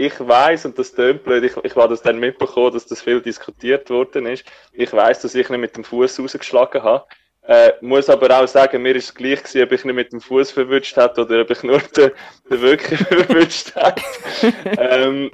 ich 0.00 0.18
weiß 0.18 0.64
und 0.64 0.78
das 0.78 0.92
tönt 0.92 1.24
blöd, 1.24 1.44
ich, 1.44 1.56
ich 1.62 1.76
war 1.76 1.88
das 1.88 2.00
dann 2.00 2.18
mitbekommen, 2.18 2.72
dass 2.72 2.86
das 2.86 3.02
viel 3.02 3.20
diskutiert 3.20 3.90
worden 3.90 4.26
ist. 4.26 4.44
Ich 4.72 4.92
weiß, 4.92 5.20
dass 5.20 5.34
ich 5.34 5.48
nicht 5.48 5.60
mit 5.60 5.76
dem 5.76 5.84
Fuß 5.84 6.18
rausgeschlagen 6.18 6.82
habe. 6.82 7.04
Äh, 7.42 7.72
muss 7.80 8.08
aber 8.08 8.38
auch 8.38 8.48
sagen, 8.48 8.82
mir 8.82 8.96
ist 8.96 9.04
es 9.04 9.14
gleich 9.14 9.42
gewesen, 9.42 9.62
ob 9.62 9.72
ich 9.72 9.84
nicht 9.84 9.94
mit 9.94 10.12
dem 10.12 10.20
Fuß 10.20 10.52
verwünscht 10.52 10.96
hätte 10.96 11.22
oder 11.22 11.42
ob 11.42 11.50
ich 11.50 11.62
nur 11.62 11.78
den, 11.78 12.12
den 12.50 12.60
wirklich 12.62 13.00
verwünscht 13.08 13.74
hätte. 13.74 14.02
ähm, 14.78 15.30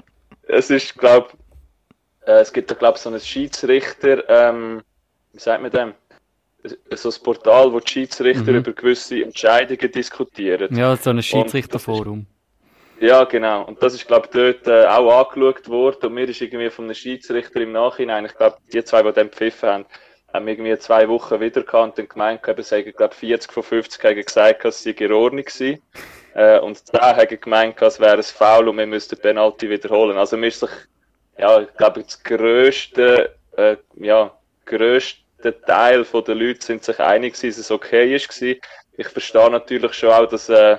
es 0.49 0.71
ist, 0.71 0.97
glaube 0.99 1.31
äh, 2.27 2.41
es 2.41 2.53
gibt 2.53 2.71
da, 2.71 2.75
glaube 2.75 2.99
so 2.99 3.09
einen 3.09 3.21
Schiedsrichter, 3.21 4.29
ähm, 4.29 4.83
wie 5.33 5.41
sagt 5.41 5.63
man 5.63 5.71
dem? 5.71 5.95
So 6.97 7.11
ein 7.11 7.23
Portal, 7.23 7.73
wo 7.73 7.79
die 7.79 7.89
Schiedsrichter 7.89 8.51
mhm. 8.51 8.59
über 8.59 8.73
gewisse 8.73 9.23
Entscheidungen 9.23 9.93
diskutieren. 9.93 10.75
Ja, 10.77 10.97
so 10.97 11.11
ein 11.11 11.23
Schiedsrichterforum. 11.23 12.27
Ja, 12.99 13.25
genau. 13.25 13.65
Und 13.65 13.83
das 13.83 13.95
ist, 13.95 14.07
glaube 14.07 14.27
ich, 14.27 14.31
dort 14.63 14.67
äh, 14.69 14.87
auch 14.87 15.29
angeschaut 15.31 15.69
worden. 15.69 16.07
Und 16.07 16.15
mir 16.15 16.29
ist 16.29 16.41
irgendwie 16.41 16.71
von 16.71 16.87
einem 16.87 16.95
Schiedsrichter 16.95 17.61
im 17.61 17.73
Nachhinein, 17.73 18.25
ich 18.25 18.35
glaube, 18.35 18.57
die 18.73 18.83
zwei, 18.85 19.03
die 19.03 19.13
den 19.13 19.31
pfiffen 19.31 19.69
haben, 19.69 19.87
haben 20.33 20.49
irgendwie 20.49 20.79
zwei 20.79 21.07
Wochen 21.09 21.41
wieder 21.41 21.63
und 21.83 21.99
dann 21.99 22.09
gemeint, 22.09 22.47
eben, 22.49 22.63
sie 22.63 22.93
glaube 22.93 23.15
40 23.15 23.53
von 23.53 23.63
50 23.63 24.03
haben 24.03 24.17
gesagt, 24.17 24.65
dass 24.65 24.83
sie 24.83 24.91
in 24.93 25.13
Ordnung 25.13 25.45
sind. 25.49 25.83
Äh, 26.35 26.59
und 26.61 26.83
da 26.93 27.17
haben 27.17 27.41
gemeint, 27.41 27.81
es 27.83 28.01
wäre 28.01 28.17
ein 28.17 28.23
Foul 28.23 28.69
und 28.69 28.79
wir 28.79 28.87
müssten 28.87 29.19
Penalty 29.19 29.69
wiederholen. 29.69 30.17
Also 30.17 30.37
mir 30.39 30.49
ist 30.49 30.61
sich, 30.61 30.71
ja, 31.39 31.61
ich 31.61 31.75
glaube, 31.77 32.03
das 32.03 32.23
grösste, 32.23 33.37
äh, 33.57 33.77
ja, 33.97 34.35
grösste 34.65 35.61
Teil 35.67 36.05
der 36.05 36.35
Leute 36.35 36.65
sind 36.65 36.83
sich 36.85 36.99
einig 36.99 37.35
dass 37.35 37.59
es 37.59 37.71
okay 37.71 38.15
ist 38.15 38.29
Ich 38.43 39.09
verstehe 39.09 39.51
natürlich 39.51 39.93
schon 39.95 40.11
auch, 40.11 40.27
dass, 40.27 40.49
äh, 40.49 40.79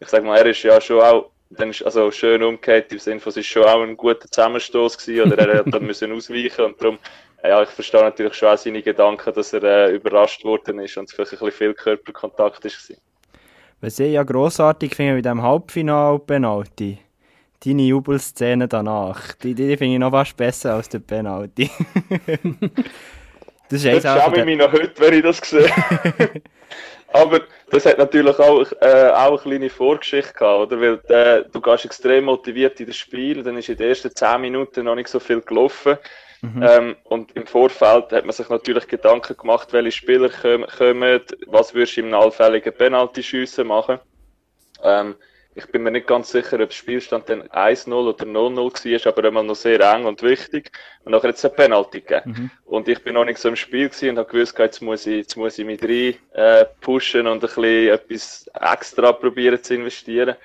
ich 0.00 0.08
sag 0.08 0.24
mal, 0.24 0.38
er 0.38 0.46
ist 0.46 0.62
ja 0.62 0.80
schon 0.80 1.00
auch 1.02 1.30
dann 1.50 1.70
ist 1.70 1.82
also 1.82 2.10
schön 2.10 2.42
umgekehrt, 2.42 2.92
im 2.92 2.98
Sinne 2.98 3.20
von, 3.20 3.30
es 3.30 3.38
ist 3.38 3.46
schon 3.46 3.64
auch 3.64 3.82
ein 3.82 3.96
guter 3.96 4.30
Zusammenstoß 4.30 4.98
gewesen, 4.98 5.32
oder 5.32 5.48
er 5.48 5.58
hat 5.58 5.72
dann 5.72 5.82
müssen 5.86 6.12
ausweichen 6.12 6.64
und 6.64 6.80
darum, 6.80 6.98
ja, 7.42 7.62
ich 7.62 7.68
verstehe 7.68 8.02
natürlich 8.02 8.34
schon 8.34 8.48
auch 8.48 8.58
seine 8.58 8.82
Gedanken, 8.82 9.32
dass 9.32 9.52
er 9.52 9.62
äh, 9.62 9.94
überrascht 9.94 10.44
worden 10.44 10.80
ist 10.80 10.96
und 10.96 11.04
es 11.04 11.14
vielleicht 11.14 11.32
ein 11.32 11.38
bisschen 11.38 11.52
viel 11.52 11.74
Körperkontakt 11.74 12.64
ist. 12.64 12.92
Was 13.80 13.98
ich 14.00 14.12
ja 14.12 14.24
grossartig 14.24 14.94
finde 14.94 15.14
mit 15.14 15.24
dem 15.24 15.40
Halbfinal-Penalty, 15.40 16.98
deine 17.64 17.82
Jubelszene 17.82 18.66
danach, 18.66 19.34
die, 19.34 19.54
die 19.54 19.76
finde 19.76 19.94
ich 19.94 20.00
noch 20.00 20.10
fast 20.10 20.36
besser 20.36 20.74
als 20.74 20.88
der 20.88 20.98
Penalty. 20.98 21.70
das 23.68 23.84
ist 23.84 24.04
das 24.04 24.24
schäme 24.24 24.38
ich 24.38 24.44
mich 24.44 24.58
noch 24.58 24.72
heute, 24.72 24.92
wenn 24.98 25.14
ich 25.14 25.22
das 25.22 25.38
sehe. 25.38 25.70
Aber 27.12 27.40
das 27.70 27.86
hat 27.86 27.98
natürlich 27.98 28.38
auch, 28.38 28.66
äh, 28.80 29.10
auch 29.10 29.30
eine 29.30 29.38
kleine 29.38 29.70
Vorgeschichte 29.70 30.34
gehabt, 30.34 30.72
oder? 30.72 30.80
Weil 30.80 31.00
äh, 31.08 31.44
du 31.50 31.60
gehst 31.60 31.84
extrem 31.86 32.24
motiviert 32.24 32.78
in 32.80 32.86
das 32.86 32.96
Spiel, 32.96 33.42
dann 33.42 33.56
ist 33.56 33.68
in 33.68 33.76
den 33.76 33.88
ersten 33.88 34.14
10 34.14 34.40
Minuten 34.40 34.84
noch 34.84 34.94
nicht 34.94 35.08
so 35.08 35.18
viel 35.18 35.40
gelaufen. 35.40 35.96
Mhm. 36.42 36.62
Ähm, 36.62 36.96
und 37.04 37.34
im 37.34 37.46
Vorfeld 37.46 38.12
hat 38.12 38.24
man 38.24 38.32
sich 38.32 38.48
natürlich 38.48 38.86
Gedanken 38.86 39.36
gemacht, 39.36 39.72
welche 39.72 39.90
Spieler 39.92 40.28
kommen, 40.28 41.22
was 41.46 41.74
würdest 41.74 41.96
du 41.96 42.02
im 42.02 42.14
allfälligen 42.14 42.72
Penalty-Schüssen 42.72 43.66
machen. 43.66 43.98
Ähm, 44.84 45.16
ich 45.58 45.66
bin 45.66 45.82
mir 45.82 45.90
nicht 45.90 46.06
ganz 46.06 46.30
sicher, 46.30 46.54
ob 46.60 46.68
der 46.68 46.74
Spielstand 46.74 47.28
dann 47.28 47.42
1-0 47.42 47.92
oder 47.92 48.24
0-0 48.24 48.56
war, 48.56 49.12
aber 49.12 49.28
immer 49.28 49.42
noch 49.42 49.56
sehr 49.56 49.80
eng 49.80 50.06
und 50.06 50.22
wichtig. 50.22 50.70
Und 51.04 51.12
nachher 51.12 51.28
hat 51.28 51.36
es 51.36 51.44
eine 51.44 51.54
Penalty 51.54 52.00
gegeben. 52.00 52.30
Mhm. 52.30 52.50
Und 52.64 52.88
ich 52.88 53.02
bin 53.02 53.14
noch 53.14 53.24
nicht 53.24 53.38
so 53.38 53.48
im 53.48 53.56
Spiel 53.56 53.88
gewesen 53.88 54.10
und 54.10 54.18
habe 54.18 54.30
gewusst, 54.30 54.56
jetzt 54.58 54.80
muss 54.80 55.06
ich, 55.06 55.16
jetzt 55.16 55.36
muss 55.36 55.58
ich 55.58 55.66
mich 55.66 55.82
rein 55.82 56.14
äh, 56.32 56.64
pushen 56.80 57.26
und 57.26 57.36
ein 57.36 57.40
bisschen 57.40 57.88
etwas 57.88 58.50
extra 58.54 59.12
probieren 59.12 59.62
zu 59.62 59.74
investieren. 59.74 60.36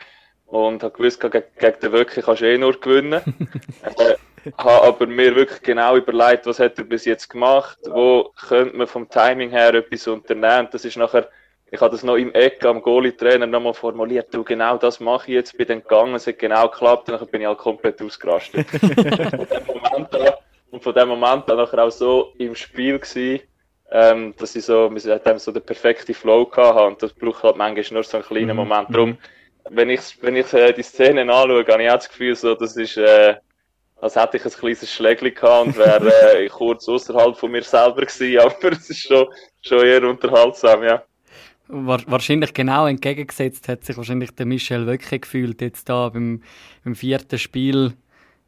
Und 0.48 0.84
habe 0.84 0.98
gewusst, 0.98 1.22
gegen, 1.22 1.44
gegen 1.60 1.80
den 1.80 1.92
wirklich 1.92 2.26
kannst 2.26 2.42
du 2.42 2.46
eh 2.48 2.58
nur 2.58 2.80
gewinnen. 2.80 3.22
äh, 3.98 4.16
habe 4.58 4.88
aber 4.88 5.06
mir 5.06 5.36
wirklich 5.36 5.62
genau 5.62 5.96
überlegt, 5.96 6.48
was 6.48 6.60
hat 6.60 6.78
er 6.80 6.86
bis 6.86 7.06
jetzt 7.06 7.30
gemacht, 7.30 7.78
wo 7.86 8.32
könnte 8.48 8.76
man 8.76 8.88
vom 8.88 9.08
Timing 9.08 9.52
her 9.52 9.76
etwas 9.76 10.08
unternehmen. 10.08 10.68
Das 10.72 10.86
ist 10.86 10.98
nachher 10.98 11.30
ich 11.74 11.82
habe 11.82 11.90
das 11.90 12.04
noch 12.04 12.18
im 12.18 12.32
Eck 12.36 12.64
am 12.66 12.84
Goalie-Trainer 12.84 13.48
nochmal 13.48 13.74
formuliert. 13.74 14.32
Du, 14.32 14.44
genau 14.44 14.78
das 14.78 15.00
mache 15.00 15.32
ich 15.32 15.34
jetzt. 15.34 15.58
Bin 15.58 15.68
dann 15.68 15.82
gegangen, 15.82 16.14
es 16.14 16.28
hat 16.28 16.38
genau 16.38 16.70
geklappt. 16.70 17.10
Und 17.10 17.20
dann 17.20 17.28
bin 17.30 17.42
ich 17.42 17.48
halt 17.48 17.58
komplett 17.58 18.00
ausgerastet. 18.00 18.72
und 18.74 19.52
dem 19.52 19.66
Moment 19.66 20.08
da, 20.14 20.38
und 20.70 20.84
von 20.84 20.94
dem 20.94 21.08
Moment 21.08 21.50
dann 21.50 21.58
nachher 21.58 21.84
auch 21.84 21.90
so 21.90 22.32
im 22.38 22.54
Spiel 22.54 23.00
gewesen, 23.00 23.40
ähm, 23.90 24.36
dass 24.38 24.56
ich 24.56 24.66
so, 24.66 24.92
wir 24.94 25.16
hatten 25.16 25.40
so 25.40 25.52
den 25.52 25.64
perfekten 25.64 26.14
Flow 26.14 26.46
gehabt 26.46 26.80
und 26.80 27.02
das 27.02 27.12
braucht 27.12 27.42
halt 27.42 27.58
manchmal 27.58 27.86
nur 27.92 28.04
so 28.04 28.18
einen 28.18 28.26
kleinen 28.28 28.50
mhm. 28.50 28.56
Moment. 28.56 28.90
Darum, 28.92 29.18
wenn 29.72 29.90
ich, 29.90 30.22
wenn 30.22 30.36
ich 30.36 30.54
äh, 30.54 30.74
die 30.74 30.84
Szenen 30.84 31.32
anschaue, 31.32 31.66
habe 31.66 31.82
ich 31.82 31.90
auch 31.90 31.96
das 31.96 32.10
Gefühl, 32.10 32.36
so, 32.36 32.54
das 32.54 32.78
ist, 32.78 32.98
äh, 32.98 33.36
als 34.00 34.16
hätte 34.16 34.38
ich 34.38 34.46
ein 34.46 34.52
kleines 34.52 34.94
Schlägli 34.94 35.32
gehabt 35.32 35.66
und 35.66 35.78
wäre 35.80 36.38
äh, 36.38 36.48
kurz 36.50 36.88
außerhalb 36.88 37.36
von 37.36 37.50
mir 37.50 37.64
selber 37.64 38.06
gewesen, 38.06 38.38
aber 38.46 38.74
es 38.74 38.92
ist 38.92 39.08
schon, 39.08 39.26
schon 39.62 39.84
eher 39.84 40.04
unterhaltsam, 40.04 40.84
ja. 40.84 41.04
Wahrscheinlich 41.74 42.54
genau 42.54 42.86
entgegengesetzt 42.86 43.68
hat 43.68 43.84
sich 43.84 43.98
wahrscheinlich 43.98 44.32
der 44.32 44.46
Michel 44.46 44.86
wirklich 44.86 45.22
gefühlt 45.22 45.60
jetzt 45.62 45.90
da 45.90 46.10
beim, 46.10 46.42
beim 46.84 46.96
vierten 46.96 47.40
Spiel 47.40 47.94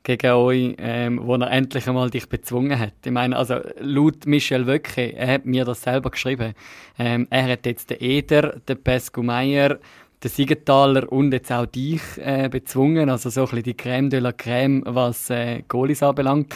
gegen 0.03 0.31
euch, 0.31 0.75
ähm, 0.77 1.19
wo 1.23 1.35
er 1.35 1.51
endlich 1.51 1.87
einmal 1.87 2.11
dich 2.11 2.29
bezwungen 2.29 2.79
hat. 2.79 2.93
Ich 3.03 3.11
meine, 3.11 3.35
also 3.35 3.59
laut 3.79 4.27
Michel 4.27 4.67
Wöcke, 4.67 5.13
er 5.13 5.33
hat 5.33 5.45
mir 5.45 5.65
das 5.65 5.81
selber 5.81 6.11
geschrieben, 6.11 6.53
ähm, 6.99 7.27
er 7.31 7.51
hat 7.51 7.65
jetzt 7.65 7.89
den 7.89 7.97
Eder, 7.99 8.59
den 8.67 8.81
Pesco 8.81 9.23
Meyer, 9.23 9.79
den 10.23 10.31
Siegenthaler 10.31 11.11
und 11.11 11.33
jetzt 11.33 11.51
auch 11.51 11.65
dich 11.65 12.01
äh, 12.17 12.47
bezwungen, 12.49 13.09
also 13.09 13.31
so 13.31 13.41
ein 13.41 13.45
bisschen 13.47 13.63
die 13.63 13.73
Crème 13.73 14.09
de 14.09 14.19
la 14.19 14.29
Crème, 14.29 14.83
was 14.85 15.31
äh, 15.31 15.63
Goalies 15.67 16.03
anbelangt. 16.03 16.55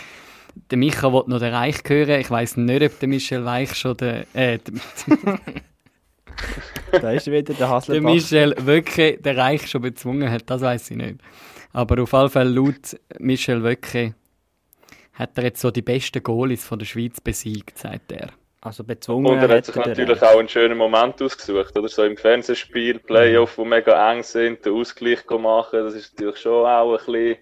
Der 0.69 0.77
Micha 0.77 1.11
will 1.11 1.23
noch 1.27 1.39
den 1.39 1.53
Reich 1.53 1.77
hören. 1.87 2.21
Ich 2.21 2.29
weiß 2.29 2.57
nicht, 2.57 2.83
ob 2.83 2.99
der 2.99 3.09
Michel 3.09 3.43
Weich 3.45 3.73
schon 3.73 3.97
den... 3.97 4.25
Äh, 4.33 4.59
da 6.91 7.11
ist 7.11 7.27
wieder 7.27 7.53
der 7.53 7.69
Hasselbach. 7.69 8.01
Der 8.01 8.13
Michel 8.13 8.55
wirklich 8.59 9.21
den 9.21 9.39
Reich 9.39 9.67
schon 9.67 9.81
bezwungen 9.81 10.29
hat, 10.29 10.49
das 10.49 10.61
weiß 10.61 10.91
ich 10.91 10.97
nicht. 10.97 11.19
Aber 11.73 12.01
auf 12.01 12.13
jeden 12.13 12.29
Fall 12.29 12.49
laut 12.49 12.99
Michel 13.19 13.63
Wöcke 13.63 14.15
hat 15.13 15.37
er 15.37 15.43
jetzt 15.43 15.61
so 15.61 15.69
die 15.69 15.81
besten 15.81 16.23
Goalies 16.23 16.63
von 16.63 16.79
der 16.79 16.85
Schweiz 16.85 17.19
besiegt, 17.19 17.77
sagt 17.77 18.11
er. 18.11 18.29
Also 18.61 18.83
bezwungen 18.83 19.27
Und 19.27 19.37
er 19.37 19.57
hat 19.57 19.65
sich 19.65 19.75
natürlich 19.75 20.21
auch 20.21 20.37
einen 20.37 20.49
schönen 20.49 20.77
Moment 20.77 21.21
ausgesucht, 21.21 21.77
oder? 21.77 21.87
So 21.87 22.03
im 22.03 22.17
Fernsehspiel, 22.17 22.99
Playoff, 22.99 23.55
die 23.55 23.65
mega 23.65 24.11
eng 24.11 24.23
sind, 24.23 24.65
den 24.65 24.73
Ausgleich 24.73 25.23
machen, 25.29 25.83
das 25.83 25.93
ist 25.93 26.13
natürlich 26.13 26.41
schon 26.41 26.65
auch 26.65 26.91
ein 26.91 26.97
bisschen, 26.97 27.37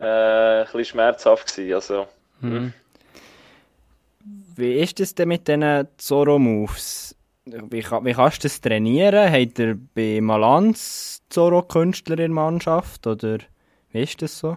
äh, 0.00 0.04
ein 0.04 0.64
bisschen 0.64 0.84
schmerzhaft 0.84 1.54
gewesen, 1.54 1.74
also. 1.74 2.06
Mhm. 2.40 2.72
Wie 4.56 4.74
ist 4.74 4.98
es 5.00 5.14
denn 5.14 5.28
mit 5.28 5.46
diesen 5.46 5.88
Zorro-Moves? 5.96 7.13
Wie, 7.46 7.82
wie 7.82 8.12
kannst 8.14 8.42
du 8.42 8.48
das 8.48 8.60
trainieren? 8.60 9.30
Habt 9.30 9.58
ihr 9.58 9.78
bei 9.94 10.20
Malanz 10.22 11.22
Zorro-Künstler 11.28 12.14
in 12.14 12.18
der 12.18 12.28
Mannschaft? 12.30 13.06
Oder 13.06 13.38
wie 13.90 14.02
ist 14.02 14.22
das 14.22 14.38
so? 14.38 14.56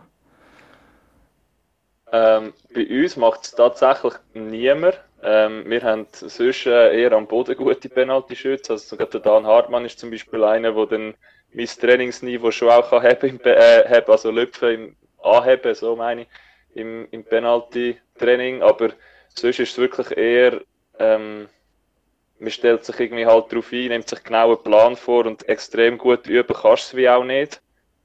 Ähm, 2.13 2.53
bei 2.73 2.87
uns 2.87 3.17
macht 3.17 3.43
es 3.43 3.51
tatsächlich 3.51 4.13
niemand. 4.33 5.01
Ähm, 5.21 5.63
wir 5.67 5.81
haben 5.83 6.05
sonst 6.11 6.65
äh, 6.65 7.01
eher 7.01 7.11
am 7.11 7.27
Boden 7.27 7.57
gute 7.57 7.89
Penalty-Schütze. 7.89 8.73
Also 8.73 8.87
sogar 8.87 9.07
der 9.07 9.19
Dan 9.19 9.45
Hartmann 9.45 9.83
ist 9.83 9.99
zum 9.99 10.09
Beispiel 10.09 10.45
einer, 10.45 10.71
der 10.71 10.85
dann 10.85 11.13
mein 11.53 11.65
Trainingsniveau 11.65 12.51
schon 12.51 12.69
auch 12.69 12.89
kann 12.89 13.03
haben, 13.03 13.39
äh, 13.43 13.83
haben 13.89 14.11
also 14.11 14.31
Löpfen 14.31 14.69
im 14.69 14.95
Anheben, 15.21 15.75
so 15.75 15.97
meine 15.97 16.21
ich, 16.21 16.27
im, 16.75 17.07
im 17.11 17.25
Penalty-Training. 17.25 18.61
Aber 18.61 18.91
sonst 19.35 19.59
ist 19.59 19.71
es 19.71 19.77
wirklich 19.77 20.15
eher, 20.15 20.61
ähm, 20.99 21.49
man 22.39 22.51
stellt 22.51 22.85
sich 22.85 22.99
irgendwie 22.99 23.25
halt 23.25 23.51
darauf 23.51 23.71
ein, 23.71 23.87
nimmt 23.87 24.07
sich 24.07 24.23
genau 24.23 24.53
einen 24.53 24.63
Plan 24.63 24.95
vor 24.95 25.25
und 25.25 25.47
extrem 25.49 25.97
gut 25.97 26.27
üben 26.27 26.55
kannst 26.55 26.93
du 26.93 26.95
es 26.95 26.95
wie 26.95 27.09
auch 27.09 27.23
nicht. 27.23 27.61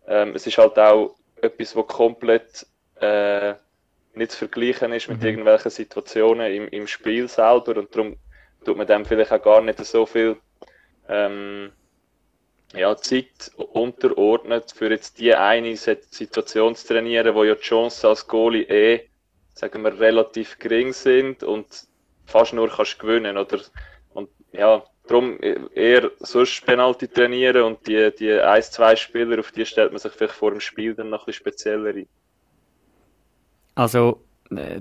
Ähm, 0.07 0.35
es 0.35 0.47
ist 0.47 0.59
halt 0.59 0.79
auch 0.79 1.14
etwas, 1.40 1.77
was 1.77 1.87
komplett 1.87 2.66
äh, 3.01 3.55
nicht 4.14 4.33
zu 4.33 4.38
vergleichen 4.38 4.92
ist 4.92 5.09
mit 5.09 5.21
mhm. 5.21 5.27
irgendwelchen 5.27 5.71
Situationen 5.71 6.53
im, 6.53 6.68
im 6.68 6.87
Spiel 6.87 7.29
selber 7.29 7.77
und 7.77 7.95
darum 7.95 8.16
tut 8.64 8.77
man 8.77 8.87
dem 8.87 9.05
vielleicht 9.05 9.33
auch 9.33 9.42
gar 9.42 9.61
nicht 9.61 9.85
so 9.85 10.07
viel 10.07 10.37
ähm, 11.09 11.73
ja, 12.75 12.97
Zeit 12.97 13.51
unterordnet, 13.57 14.73
für 14.73 14.90
jetzt 14.90 15.18
die 15.18 15.35
eine 15.35 15.77
Situation 15.77 16.75
zu 16.75 16.88
trainieren, 16.88 17.35
wo 17.35 17.45
ja 17.45 17.55
die 17.55 17.61
Chancen 17.61 18.07
als 18.07 18.27
Goalie 18.27 18.62
eh, 18.64 19.09
sagen 19.55 19.83
wir, 19.83 19.99
relativ 19.99 20.59
gering 20.59 20.92
sind 20.92 21.42
und 21.42 21.66
fast 22.27 22.55
nur 22.55 22.71
kannst 22.71 22.99
gewinnen 22.99 23.37
oder 23.37 23.61
ja, 24.53 24.83
darum 25.07 25.38
eher 25.41 26.11
sonst 26.21 26.65
Penalty 26.65 27.09
trainieren 27.09 27.62
und 27.62 27.87
die, 27.87 28.11
die 28.19 28.33
ein, 28.33 28.62
zwei 28.62 28.97
Spieler, 28.97 29.38
auf 29.41 29.53
die 29.53 29.67
stellt 29.67 29.93
man 29.93 29.99
sich 29.99 30.12
vielleicht 30.12 30.35
vor 30.35 30.51
dem 30.51 30.61
Spiel 30.61 30.95
dann 30.95 31.11
noch 31.11 31.23
ein 31.23 31.27
bisschen 31.27 31.41
spezieller 31.41 31.95
ein. 31.95 32.09
Also, 33.75 34.23
äh, 34.51 34.81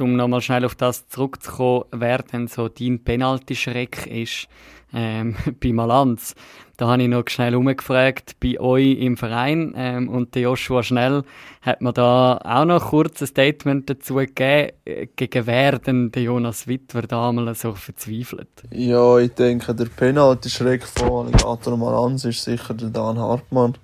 um 0.00 0.16
nochmal 0.16 0.40
schnell 0.40 0.64
auf 0.64 0.74
das 0.74 1.08
zurückzukommen, 1.08 1.84
wer 1.92 2.18
denn 2.18 2.48
so 2.48 2.68
dein 2.68 3.02
Penalty-Schreck 3.02 4.06
ist 4.06 4.48
ähm, 4.92 5.36
bei 5.62 5.72
Malanz. 5.72 6.34
Da 6.76 6.88
habe 6.88 7.02
ich 7.02 7.08
noch 7.08 7.24
schnell 7.28 7.54
umgefragt 7.54 8.36
bei 8.38 8.60
euch 8.60 8.98
im 8.98 9.16
Verein 9.16 9.72
ähm, 9.76 10.08
und 10.10 10.34
der 10.34 10.42
Joshua 10.42 10.82
Schnell 10.82 11.22
hat 11.62 11.80
mir 11.80 11.94
da 11.94 12.38
auch 12.44 12.66
noch 12.66 12.90
kurz 12.90 13.22
ein 13.22 13.26
Statement 13.26 13.88
dazu 13.88 14.16
gegeben, 14.16 14.72
äh, 14.84 15.06
gegen 15.16 15.46
wer 15.46 15.78
denn 15.78 16.12
der 16.12 16.24
Jonas 16.24 16.66
Wittwer 16.66 17.02
damals 17.02 17.62
so 17.62 17.72
verzweifelt. 17.72 18.48
Ja, 18.70 19.18
ich 19.18 19.32
denke, 19.32 19.74
der 19.74 19.86
Penalty-Schreck 19.86 20.84
von 20.84 21.28
Alligator 21.28 21.76
Malanz 21.78 22.24
ist 22.24 22.44
sicher 22.44 22.74
der 22.74 22.90
Dan 22.90 23.18
Hartmann. 23.18 23.74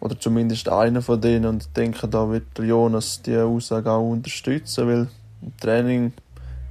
Oder 0.00 0.18
zumindest 0.20 0.68
einer 0.68 1.00
von 1.00 1.18
denen. 1.18 1.46
Und 1.46 1.62
ich 1.62 1.72
denke, 1.72 2.06
da 2.08 2.30
wird 2.30 2.58
Jonas 2.58 3.22
die 3.22 3.38
Aussage 3.38 3.90
auch 3.90 4.10
unterstützen, 4.10 4.86
weil 4.86 5.08
im 5.44 5.56
Training 5.60 6.12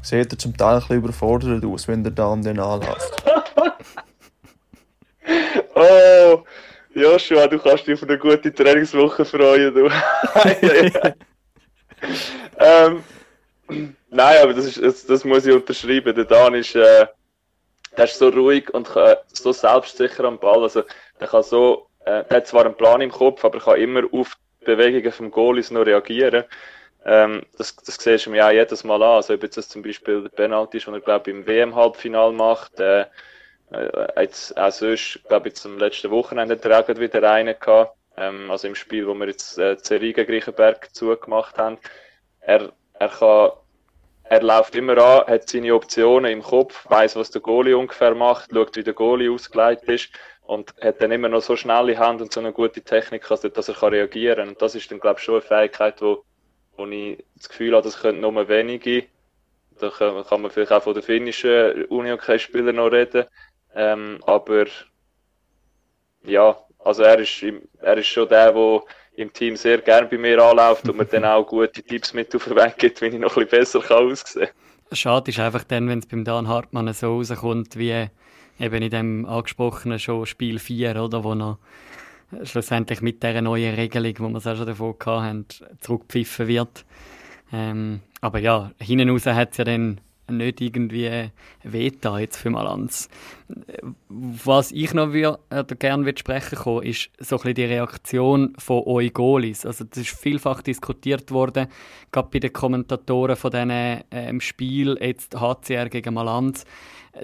sieht 0.02 0.32
er 0.32 0.38
zum 0.38 0.56
Teil 0.58 0.76
ein 0.76 0.80
bisschen 0.80 0.98
überfordert 0.98 1.66
aus, 1.66 1.88
wenn 1.88 2.04
er 2.04 2.12
da 2.12 2.32
an 2.32 2.42
den 2.42 2.60
anläuft. 2.60 3.24
oh, 5.76 6.44
Joshua, 6.94 7.48
du 7.48 7.58
kannst 7.60 7.88
dich 7.88 7.94
auf 7.96 8.04
eine 8.04 8.18
gute 8.18 8.54
Trainingswoche 8.54 9.24
freuen, 9.26 9.74
du. 9.74 9.86
ähm, 12.60 13.04
nein, 14.10 14.44
aber 14.44 14.54
das, 14.54 14.66
ist, 14.66 14.82
das, 14.82 15.06
das, 15.06 15.24
muss 15.24 15.46
ich 15.46 15.54
unterschreiben. 15.54 16.14
Der 16.16 16.26
Dan 16.26 16.56
ist, 16.56 16.76
äh, 16.76 17.08
der 17.96 18.06
ist 18.06 18.20
so 18.20 18.28
ruhig 18.30 18.74
und 18.74 18.90
so 19.32 19.54
selbstsicher 19.54 20.26
am 20.26 20.38
Ball. 20.38 20.64
Also, 20.64 20.84
der 21.20 21.28
kann 21.28 21.44
so 21.44 21.88
äh, 22.06 22.24
er 22.28 22.38
hat 22.38 22.48
zwar 22.48 22.66
einen 22.66 22.76
Plan 22.76 23.02
im 23.02 23.12
Kopf, 23.12 23.44
aber 23.46 23.60
kann 23.60 23.80
immer 23.80 24.02
auf 24.12 24.38
die 24.62 24.66
Bewegungen 24.66 25.12
vom 25.12 25.32
Goalies 25.32 25.72
noch 25.72 25.86
reagieren. 25.86 26.44
Ähm, 27.06 27.44
das, 27.58 27.76
das 27.76 27.96
siehst 27.96 28.26
du 28.26 28.30
mir 28.30 28.46
auch 28.46 28.52
jedes 28.52 28.84
Mal 28.84 29.02
an. 29.02 29.16
Also, 29.16 29.34
ob 29.34 29.44
jetzt 29.44 29.58
das 29.58 29.70
zum 29.70 29.82
Beispiel 29.82 30.22
der 30.22 30.30
Penalty 30.30 30.78
ist, 30.78 30.88
den 30.88 30.94
er, 30.94 31.02
glaube 31.02 31.30
ich, 31.30 31.36
im 31.36 31.46
WM-Halbfinal 31.46 32.32
macht, 32.32 32.80
äh, 32.80 33.06
äh, 33.72 34.22
jetzt 34.22 34.58
auch 34.58 34.72
sonst, 34.72 35.20
glaube 35.28 35.50
ich, 35.50 35.56
zum 35.56 35.78
letzten 35.78 36.12
Wochenende 36.12 36.60
tragen 36.60 37.00
wieder 37.00 37.30
einen 37.30 37.56
gehabt. 37.60 37.96
Ähm, 38.16 38.50
also 38.52 38.68
im 38.68 38.76
Spiel, 38.76 39.08
wo 39.08 39.14
wir 39.16 39.28
jetzt 39.28 39.58
äh, 39.58 39.76
Serie 39.82 40.14
gegen 40.14 40.28
Griechenberg 40.28 40.94
zugemacht 40.94 41.58
haben. 41.58 41.78
Er, 42.42 42.72
er 42.94 43.10
kann, 43.10 43.52
er 44.26 44.44
läuft 44.44 44.76
immer 44.76 44.98
an, 44.98 45.28
hat 45.28 45.50
seine 45.50 45.74
Optionen 45.74 46.32
im 46.32 46.44
Kopf, 46.44 46.86
weiß, 46.90 47.16
was 47.16 47.32
der 47.32 47.42
Goalie 47.42 47.78
ungefähr 47.78 48.16
macht, 48.16 48.52
schaut, 48.54 48.76
wie 48.76 48.84
der 48.84 48.94
Goalie 48.94 49.32
ausgeleitet 49.32 49.90
ist 49.90 50.10
und 50.44 50.74
hat 50.82 51.02
dann 51.02 51.12
immer 51.12 51.30
noch 51.30 51.42
so 51.42 51.56
schnelle 51.56 51.98
Hand 51.98 52.22
und 52.22 52.32
so 52.32 52.40
eine 52.40 52.54
gute 52.54 52.82
Technik, 52.82 53.28
dass 53.28 53.44
er 53.44 53.92
reagieren 53.92 54.38
kann. 54.38 54.48
Und 54.50 54.62
das 54.62 54.76
ist 54.76 54.92
dann, 54.92 55.00
glaube 55.00 55.20
ich, 55.20 55.26
schon 55.26 55.36
eine 55.36 55.42
Fähigkeit, 55.42 56.02
wo, 56.02 56.24
wo 56.78 56.86
ich 56.88 57.24
das 57.36 57.50
Gefühl 57.50 57.74
habe, 57.74 57.84
das 57.84 58.00
können 58.00 58.22
nur 58.22 58.48
wenige. 58.48 59.06
Da 59.80 59.90
kann, 59.90 60.42
man 60.42 60.52
vielleicht 60.52 60.72
auch 60.72 60.84
von 60.84 60.94
den 60.94 61.04
finnischen 61.04 61.86
Unihockey-Spielern 61.86 62.76
noch 62.76 62.92
reden. 62.92 63.26
Ähm, 63.76 64.20
aber 64.26 64.66
ja, 66.24 66.58
also 66.80 67.04
er 67.04 67.20
ist, 67.20 67.44
er 67.80 67.98
ist 67.98 68.08
schon 68.08 68.30
der, 68.30 68.52
der 68.52 68.82
im 69.16 69.32
Team 69.34 69.56
sehr 69.56 69.80
gern 69.80 70.10
bei 70.10 70.18
mir 70.18 70.42
anläuft 70.44 70.88
und 70.90 70.98
mir 70.98 71.06
dann 71.06 71.26
auch 71.26 71.46
gute 71.46 71.84
Tipps 71.84 72.14
mit 72.14 72.36
auf 72.36 72.46
den 72.46 72.56
Weg 72.56 72.78
gibt, 72.78 73.02
wie 73.02 73.08
ich 73.08 73.14
noch 73.14 73.36
ein 73.38 73.46
bisschen 73.46 73.60
besser 73.60 73.82
kann 73.82 74.12
aussehen 74.12 74.48
kann. 74.48 74.98
Schade 74.98 75.32
ist 75.32 75.40
einfach 75.40 75.64
dann, 75.64 75.88
wenn 75.88 76.00
es 76.00 76.06
beim 76.06 76.24
Dan 76.24 76.48
Hartmann 76.48 76.92
so 76.94 77.16
rauskommt, 77.16 77.78
wie 77.78 78.08
eben 78.60 78.82
in 78.82 78.90
dem 78.90 79.26
angesprochenen 79.26 80.00
schon 80.00 80.26
Spiel 80.26 80.60
4, 80.60 81.02
oder, 81.02 81.24
wo 81.24 81.36
noch 81.36 81.58
schlussendlich 82.44 83.02
mit 83.02 83.24
dieser 83.24 83.42
neuen 83.42 83.76
Regelung, 83.76 84.14
wo 84.20 84.30
wir 84.30 84.38
es 84.38 84.48
auch 84.48 84.56
schon 84.56 84.68
davon 84.68 84.96
hatten, 85.06 85.46
zurückgepfiffen 85.80 86.48
wird. 86.48 86.86
Ähm, 87.52 88.02
aber 88.22 88.40
ja, 88.40 88.72
hinten 88.80 89.10
raus 89.10 89.26
hat 89.26 89.52
es 89.52 89.58
ja 89.58 89.64
dann 89.64 90.02
nicht 90.38 90.62
irgendwie 90.62 91.30
wehtan 91.64 92.20
jetzt 92.20 92.38
für 92.38 92.50
Malanz. 92.50 93.10
Was 94.10 94.72
ich 94.72 94.94
noch 94.94 95.14
will, 95.14 95.38
oder 95.50 95.76
gerne 95.76 96.14
sprechen 96.18 96.58
kommen, 96.58 96.84
ist 96.84 97.10
so 97.20 97.36
ein 97.36 97.40
bisschen 97.40 97.56
die 97.56 97.66
Reaktion 97.66 98.54
von 98.58 98.84
euch 98.86 99.14
Goalies. 99.14 99.66
Also 99.66 99.84
das 99.84 100.00
ist 100.00 100.18
vielfach 100.18 100.62
diskutiert 100.62 101.32
worden, 101.32 101.68
gerade 102.12 102.30
bei 102.32 102.40
den 102.40 102.54
Kommentatoren 102.54 103.36
von 103.36 103.52
diesem 103.52 104.02
ähm, 104.12 104.42
Spiel, 104.42 104.98
jetzt 105.00 105.40
HCR 105.40 105.90
gegen 105.90 106.14
Malanz 106.14 106.66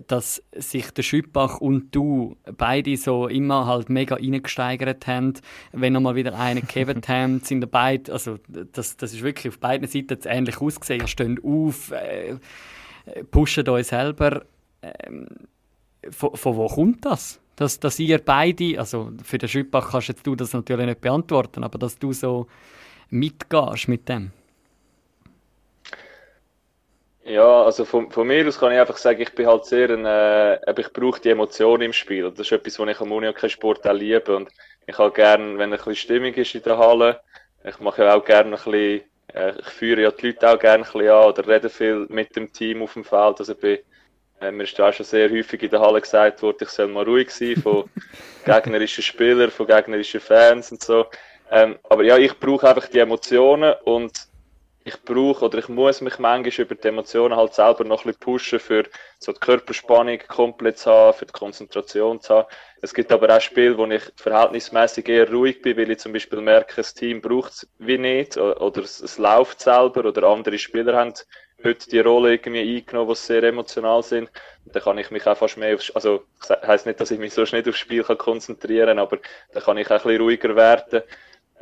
dass 0.07 0.43
sich 0.55 0.91
der 0.91 1.01
Schüppach 1.01 1.59
und 1.61 1.95
du 1.95 2.37
beide 2.57 2.95
so 2.95 3.27
immer 3.27 3.65
halt 3.65 3.89
mega 3.89 4.15
reingesteigert 4.15 5.07
haben. 5.07 5.33
Wenn 5.71 5.93
noch 5.93 6.01
mal 6.01 6.15
wieder 6.15 6.37
einen 6.37 6.61
gegeben 6.61 7.01
haben, 7.07 7.39
sind 7.39 7.69
beide, 7.71 8.11
also 8.13 8.37
das, 8.47 8.97
das 8.97 9.13
ist 9.13 9.23
wirklich 9.23 9.53
auf 9.53 9.59
beiden 9.59 9.87
Seiten 9.87 10.19
ähnlich 10.25 10.61
ausgesehen. 10.61 11.01
Ihr 11.01 11.07
steht 11.07 11.43
auf, 11.43 11.91
äh, 11.91 12.35
pushen 13.31 13.67
euch 13.69 13.87
selber. 13.87 14.43
Ähm, 14.81 15.27
von, 16.09 16.35
von, 16.35 16.55
wo 16.55 16.67
kommt 16.67 17.05
das? 17.05 17.39
Dass, 17.55 17.79
dass 17.79 17.99
ihr 17.99 18.19
beide, 18.19 18.79
also 18.79 19.11
für 19.23 19.37
den 19.37 19.49
Schüppach 19.49 19.91
kannst 19.91 20.07
jetzt 20.07 20.25
du 20.25 20.35
das 20.35 20.53
natürlich 20.53 20.85
nicht 20.85 21.01
beantworten, 21.01 21.63
aber 21.63 21.77
dass 21.77 21.99
du 21.99 22.13
so 22.13 22.47
mitgehst 23.09 23.87
mit 23.87 24.07
dem. 24.07 24.31
Ja, 27.29 27.63
also 27.63 27.85
von, 27.85 28.09
von 28.09 28.25
mir 28.25 28.47
aus 28.47 28.59
kann 28.59 28.71
ich 28.71 28.79
einfach 28.79 28.97
sagen, 28.97 29.21
ich 29.21 29.35
bin 29.35 29.45
halt 29.45 29.63
sehr 29.65 29.91
ein, 29.91 30.03
äh, 30.03 30.81
ich 30.81 30.91
brauche 30.91 31.21
die 31.21 31.29
Emotionen 31.29 31.83
im 31.83 31.93
Spiel. 31.93 32.31
Das 32.31 32.39
ist 32.39 32.51
etwas, 32.51 32.79
was 32.79 32.89
ich 32.89 32.99
am 33.01 33.11
Unihockey-Sport 33.11 33.87
auch 33.87 33.93
liebe. 33.93 34.35
Und 34.35 34.49
ich 34.87 34.97
habe 34.97 35.11
gerne, 35.11 35.57
wenn 35.59 35.71
ein 35.71 35.77
bisschen 35.77 35.95
Stimmung 35.95 36.33
ist 36.33 36.55
in 36.55 36.63
der 36.63 36.79
Halle. 36.79 37.21
Ich 37.63 37.79
mache 37.79 38.03
ja 38.03 38.15
auch 38.15 38.25
gerne 38.25 38.49
ein 38.49 38.51
bisschen, 38.55 38.73
äh, 38.73 39.01
ich 39.33 39.69
führe 39.69 40.01
ja 40.01 40.11
die 40.11 40.27
Leute 40.27 40.49
auch 40.49 40.59
gerne 40.59 40.83
ein 40.83 40.91
bisschen 40.91 41.09
an 41.09 41.25
oder 41.25 41.47
rede 41.47 41.69
viel 41.69 42.05
mit 42.09 42.35
dem 42.35 42.51
Team 42.51 42.81
auf 42.81 42.93
dem 42.93 43.03
Feld. 43.03 43.39
Also 43.39 43.55
bin, 43.55 43.79
äh, 44.41 44.51
mir 44.51 44.63
ist 44.63 44.79
auch 44.79 44.93
schon 44.93 45.05
sehr 45.05 45.29
häufig 45.29 45.61
in 45.63 45.69
der 45.69 45.81
Halle 45.81 46.01
gesagt 46.01 46.41
worden, 46.41 46.57
ich 46.61 46.69
soll 46.69 46.87
mal 46.87 47.03
ruhig 47.03 47.29
sein 47.29 47.55
von 47.57 47.89
gegnerischen 48.45 49.03
Spielern, 49.03 49.51
von 49.51 49.67
gegnerischen 49.67 50.19
Fans 50.19 50.71
und 50.71 50.81
so. 50.81 51.05
Ähm, 51.51 51.77
aber 51.89 52.03
ja, 52.03 52.17
ich 52.17 52.39
brauche 52.39 52.69
einfach 52.69 52.87
die 52.87 52.99
Emotionen 52.99 53.73
und 53.83 54.28
ich 54.89 55.01
brauche 55.03 55.45
oder 55.45 55.59
ich 55.59 55.69
muss 55.69 56.01
mich 56.01 56.19
manchmal 56.19 56.65
über 56.65 56.75
die 56.75 56.87
Emotionen 56.87 57.35
halt 57.35 57.53
selber 57.53 57.83
noch 57.83 58.05
ein 58.05 58.07
bisschen 58.07 58.19
pushen, 58.19 58.59
für 58.59 58.83
so 59.19 59.31
die 59.31 59.39
Körperspannung 59.39 60.19
komplett 60.27 60.77
zu 60.79 60.91
haben, 60.91 61.17
für 61.17 61.25
die 61.25 61.31
Konzentration 61.31 62.19
zu 62.21 62.35
haben. 62.35 62.47
Es 62.81 62.93
gibt 62.93 63.11
aber 63.11 63.35
auch 63.35 63.41
Spiele, 63.41 63.77
wo 63.77 63.85
ich 63.85 64.03
verhältnismäßig 64.15 65.07
eher 65.07 65.29
ruhig 65.31 65.61
bin, 65.61 65.77
weil 65.77 65.91
ich 65.91 65.99
zum 65.99 66.13
Beispiel 66.13 66.41
merke, 66.41 66.75
das 66.77 66.93
Team 66.93 67.21
braucht 67.21 67.51
es 67.51 67.69
wie 67.77 67.97
nicht 67.97 68.37
oder 68.37 68.81
es, 68.81 68.99
es 68.99 69.17
läuft 69.17 69.61
selber 69.61 70.05
oder 70.05 70.23
andere 70.23 70.57
Spieler 70.57 70.95
haben 70.95 71.13
heute 71.63 71.89
die 71.89 71.99
Rolle 71.99 72.31
irgendwie 72.31 72.77
eingenommen, 72.77 73.09
die 73.09 73.15
sehr 73.15 73.43
emotional 73.43 74.03
sind. 74.03 74.29
Und 74.65 74.75
dann 74.75 74.83
kann 74.83 74.97
ich 74.97 75.11
mich 75.11 75.25
auch 75.27 75.37
fast 75.37 75.57
mehr 75.57 75.75
aufs, 75.75 75.91
also, 75.91 76.23
das 76.39 76.61
heisst 76.65 76.85
nicht, 76.85 76.99
dass 76.99 77.11
ich 77.11 77.19
mich 77.19 77.33
so 77.33 77.45
schnell 77.45 77.67
aufs 77.67 77.79
Spiel 77.79 78.03
kann 78.03 78.17
konzentrieren 78.17 78.87
kann, 78.87 78.99
aber 78.99 79.17
dann 79.53 79.63
kann 79.63 79.77
ich 79.77 79.87
auch 79.87 79.91
ein 79.91 80.03
bisschen 80.03 80.21
ruhiger 80.21 80.55
werden. 80.55 81.03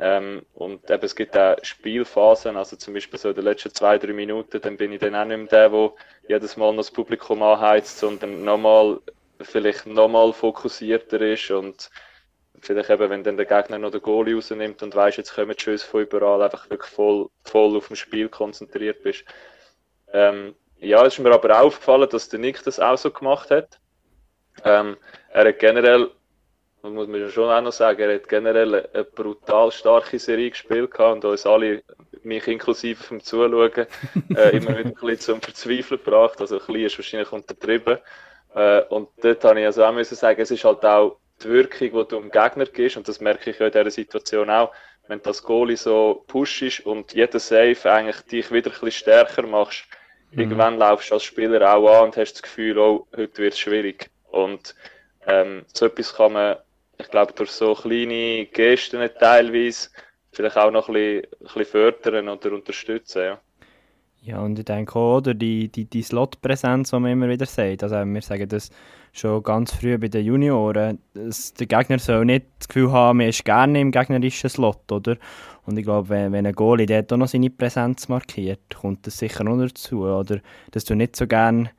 Ähm, 0.00 0.46
und 0.54 0.88
eben, 0.90 1.04
es 1.04 1.16
gibt 1.16 1.36
auch 1.36 1.56
Spielphasen, 1.62 2.56
also 2.56 2.76
zum 2.76 2.94
Beispiel 2.94 3.18
so 3.18 3.30
in 3.30 3.34
den 3.34 3.44
letzten 3.44 3.74
zwei, 3.74 3.98
drei 3.98 4.12
Minuten, 4.12 4.60
dann 4.60 4.76
bin 4.76 4.92
ich 4.92 5.00
dann 5.00 5.16
auch 5.16 5.24
nicht 5.24 5.36
mehr 5.36 5.46
der, 5.46 5.68
der 5.68 5.92
jedes 6.28 6.56
Mal 6.56 6.70
noch 6.70 6.78
das 6.78 6.90
Publikum 6.90 7.42
anheizt, 7.42 7.98
sondern 7.98 8.44
nochmal, 8.44 9.00
vielleicht 9.40 9.86
nochmal 9.86 10.32
fokussierter 10.32 11.20
ist 11.20 11.50
und 11.50 11.90
vielleicht 12.60 12.90
eben, 12.90 13.10
wenn 13.10 13.24
dann 13.24 13.36
der 13.36 13.46
Gegner 13.46 13.78
noch 13.78 13.90
den 13.90 14.02
Goalie 14.02 14.36
rausnimmt 14.36 14.82
und 14.82 14.94
weißt, 14.94 15.18
jetzt 15.18 15.34
kommen 15.34 15.54
die 15.56 15.62
Schüsse 15.62 15.86
von 15.86 16.02
überall, 16.02 16.42
einfach 16.42 16.70
wirklich 16.70 16.90
voll, 16.92 17.28
voll 17.42 17.76
auf 17.76 17.88
dem 17.88 17.96
Spiel 17.96 18.28
konzentriert 18.28 19.02
bist. 19.02 19.24
Ähm, 20.12 20.54
ja, 20.78 21.04
es 21.04 21.14
ist 21.14 21.18
mir 21.18 21.32
aber 21.32 21.60
aufgefallen, 21.60 22.08
dass 22.08 22.28
der 22.28 22.38
Nick 22.38 22.62
das 22.62 22.78
auch 22.78 22.96
so 22.96 23.10
gemacht 23.10 23.50
hat. 23.50 23.80
Ähm, 24.64 24.96
er 25.30 25.48
hat 25.48 25.58
generell 25.58 26.10
das 26.82 26.92
muss 26.92 27.08
man 27.08 27.28
schon 27.30 27.50
auch 27.50 27.60
noch 27.60 27.72
sagen, 27.72 28.00
er 28.00 28.14
hat 28.14 28.28
generell 28.28 28.86
eine 28.92 29.04
brutal 29.04 29.72
starke 29.72 30.18
Serie 30.18 30.50
gespielt 30.50 30.98
und 30.98 31.24
uns 31.24 31.44
alle, 31.44 31.82
mich 32.22 32.46
inklusive 32.46 33.02
vom 33.02 33.20
Zuschauen, 33.20 33.72
äh, 34.36 34.56
immer 34.56 34.78
wieder 34.78 34.90
ein 34.90 34.94
bisschen 34.94 35.18
zum 35.18 35.42
Verzweifeln 35.42 36.02
gebracht. 36.02 36.40
Also 36.40 36.56
ein 36.56 36.66
bisschen 36.66 36.86
ist 36.86 36.98
wahrscheinlich 36.98 37.32
untertrieben. 37.32 37.98
Äh, 38.54 38.82
und 38.84 39.08
dort 39.20 39.44
habe 39.44 39.60
ich 39.60 39.66
also 39.66 39.84
auch 39.84 39.92
müssen 39.92 40.14
sagen, 40.14 40.40
es 40.40 40.50
ist 40.50 40.64
halt 40.64 40.84
auch 40.84 41.18
die 41.42 41.48
Wirkung, 41.48 41.88
die 41.88 42.08
du 42.08 42.20
dem 42.20 42.30
Gegner 42.30 42.66
gibst, 42.66 42.96
und 42.96 43.08
das 43.08 43.20
merke 43.20 43.50
ich 43.50 43.58
ja 43.58 43.66
in 43.66 43.72
dieser 43.72 43.90
Situation 43.90 44.50
auch, 44.50 44.72
wenn 45.08 45.22
das 45.22 45.42
Goalie 45.42 45.76
so 45.76 46.24
pushst 46.26 46.84
und 46.84 47.14
jeder 47.14 47.38
Save 47.38 47.76
eigentlich 47.90 48.20
dich 48.22 48.52
wieder 48.52 48.70
ein 48.70 48.72
bisschen 48.72 48.92
stärker 48.92 49.46
machst, 49.46 49.84
mhm. 50.30 50.40
irgendwann 50.40 50.78
laufst 50.78 51.10
du 51.10 51.14
als 51.14 51.24
Spieler 51.24 51.74
auch 51.74 51.88
an 51.88 52.04
und 52.04 52.16
hast 52.16 52.34
das 52.34 52.42
Gefühl, 52.42 52.78
oh, 52.78 53.06
heute 53.16 53.38
wird 53.38 53.54
es 53.54 53.58
schwierig. 53.58 54.10
Und 54.30 54.74
ähm, 55.26 55.64
so 55.72 55.86
etwas 55.86 56.14
kann 56.14 56.32
man 56.32 56.56
ich 56.98 57.10
glaube, 57.10 57.32
durch 57.32 57.50
so 57.50 57.74
kleine 57.74 58.46
Gesten 58.46 59.08
teilweise 59.18 59.88
vielleicht 60.32 60.56
auch 60.56 60.70
noch 60.70 60.88
ein 60.88 60.94
bisschen, 60.94 61.22
ein 61.24 61.38
bisschen 61.40 61.64
fördern 61.66 62.28
oder 62.28 62.52
unterstützen. 62.52 63.22
Ja. 63.22 63.40
Ja, 64.20 64.40
und 64.40 64.58
ich 64.58 64.64
denke 64.64 64.96
auch, 64.96 65.18
oder 65.18 65.32
die, 65.32 65.68
die, 65.68 65.84
die 65.84 66.02
Slot-Präsenz, 66.02 66.90
die 66.90 66.98
man 66.98 67.12
immer 67.12 67.28
wieder 67.28 67.46
sagt, 67.46 67.84
also 67.84 67.94
wir 67.94 68.20
sagen 68.20 68.48
das 68.48 68.70
schon 69.12 69.42
ganz 69.42 69.72
früh 69.72 69.96
bei 69.96 70.08
den 70.08 70.24
Junioren, 70.24 70.98
dass 71.14 71.54
der 71.54 71.66
Gegner 71.66 71.98
soll 71.98 72.24
nicht 72.24 72.46
das 72.58 72.68
Gefühl 72.68 72.90
haben, 72.92 73.18
man 73.18 73.28
ist 73.28 73.44
gerne 73.44 73.80
im 73.80 73.92
gegnerischen 73.92 74.50
Slot, 74.50 74.90
oder? 74.90 75.16
Und 75.66 75.78
ich 75.78 75.84
glaube, 75.84 76.08
wenn, 76.08 76.32
wenn 76.32 76.46
ein 76.46 76.52
Goalie 76.52 76.86
dort 76.86 77.12
auch 77.12 77.16
noch 77.16 77.28
seine 77.28 77.48
Präsenz 77.48 78.08
markiert, 78.08 78.60
kommt 78.74 79.06
das 79.06 79.18
sicher 79.18 79.44
noch 79.44 79.56
dazu, 79.56 80.04
oder? 80.04 80.40
Dass 80.72 80.84
du 80.84 80.94
nicht 80.94 81.14
so 81.14 81.26
gerne 81.26 81.70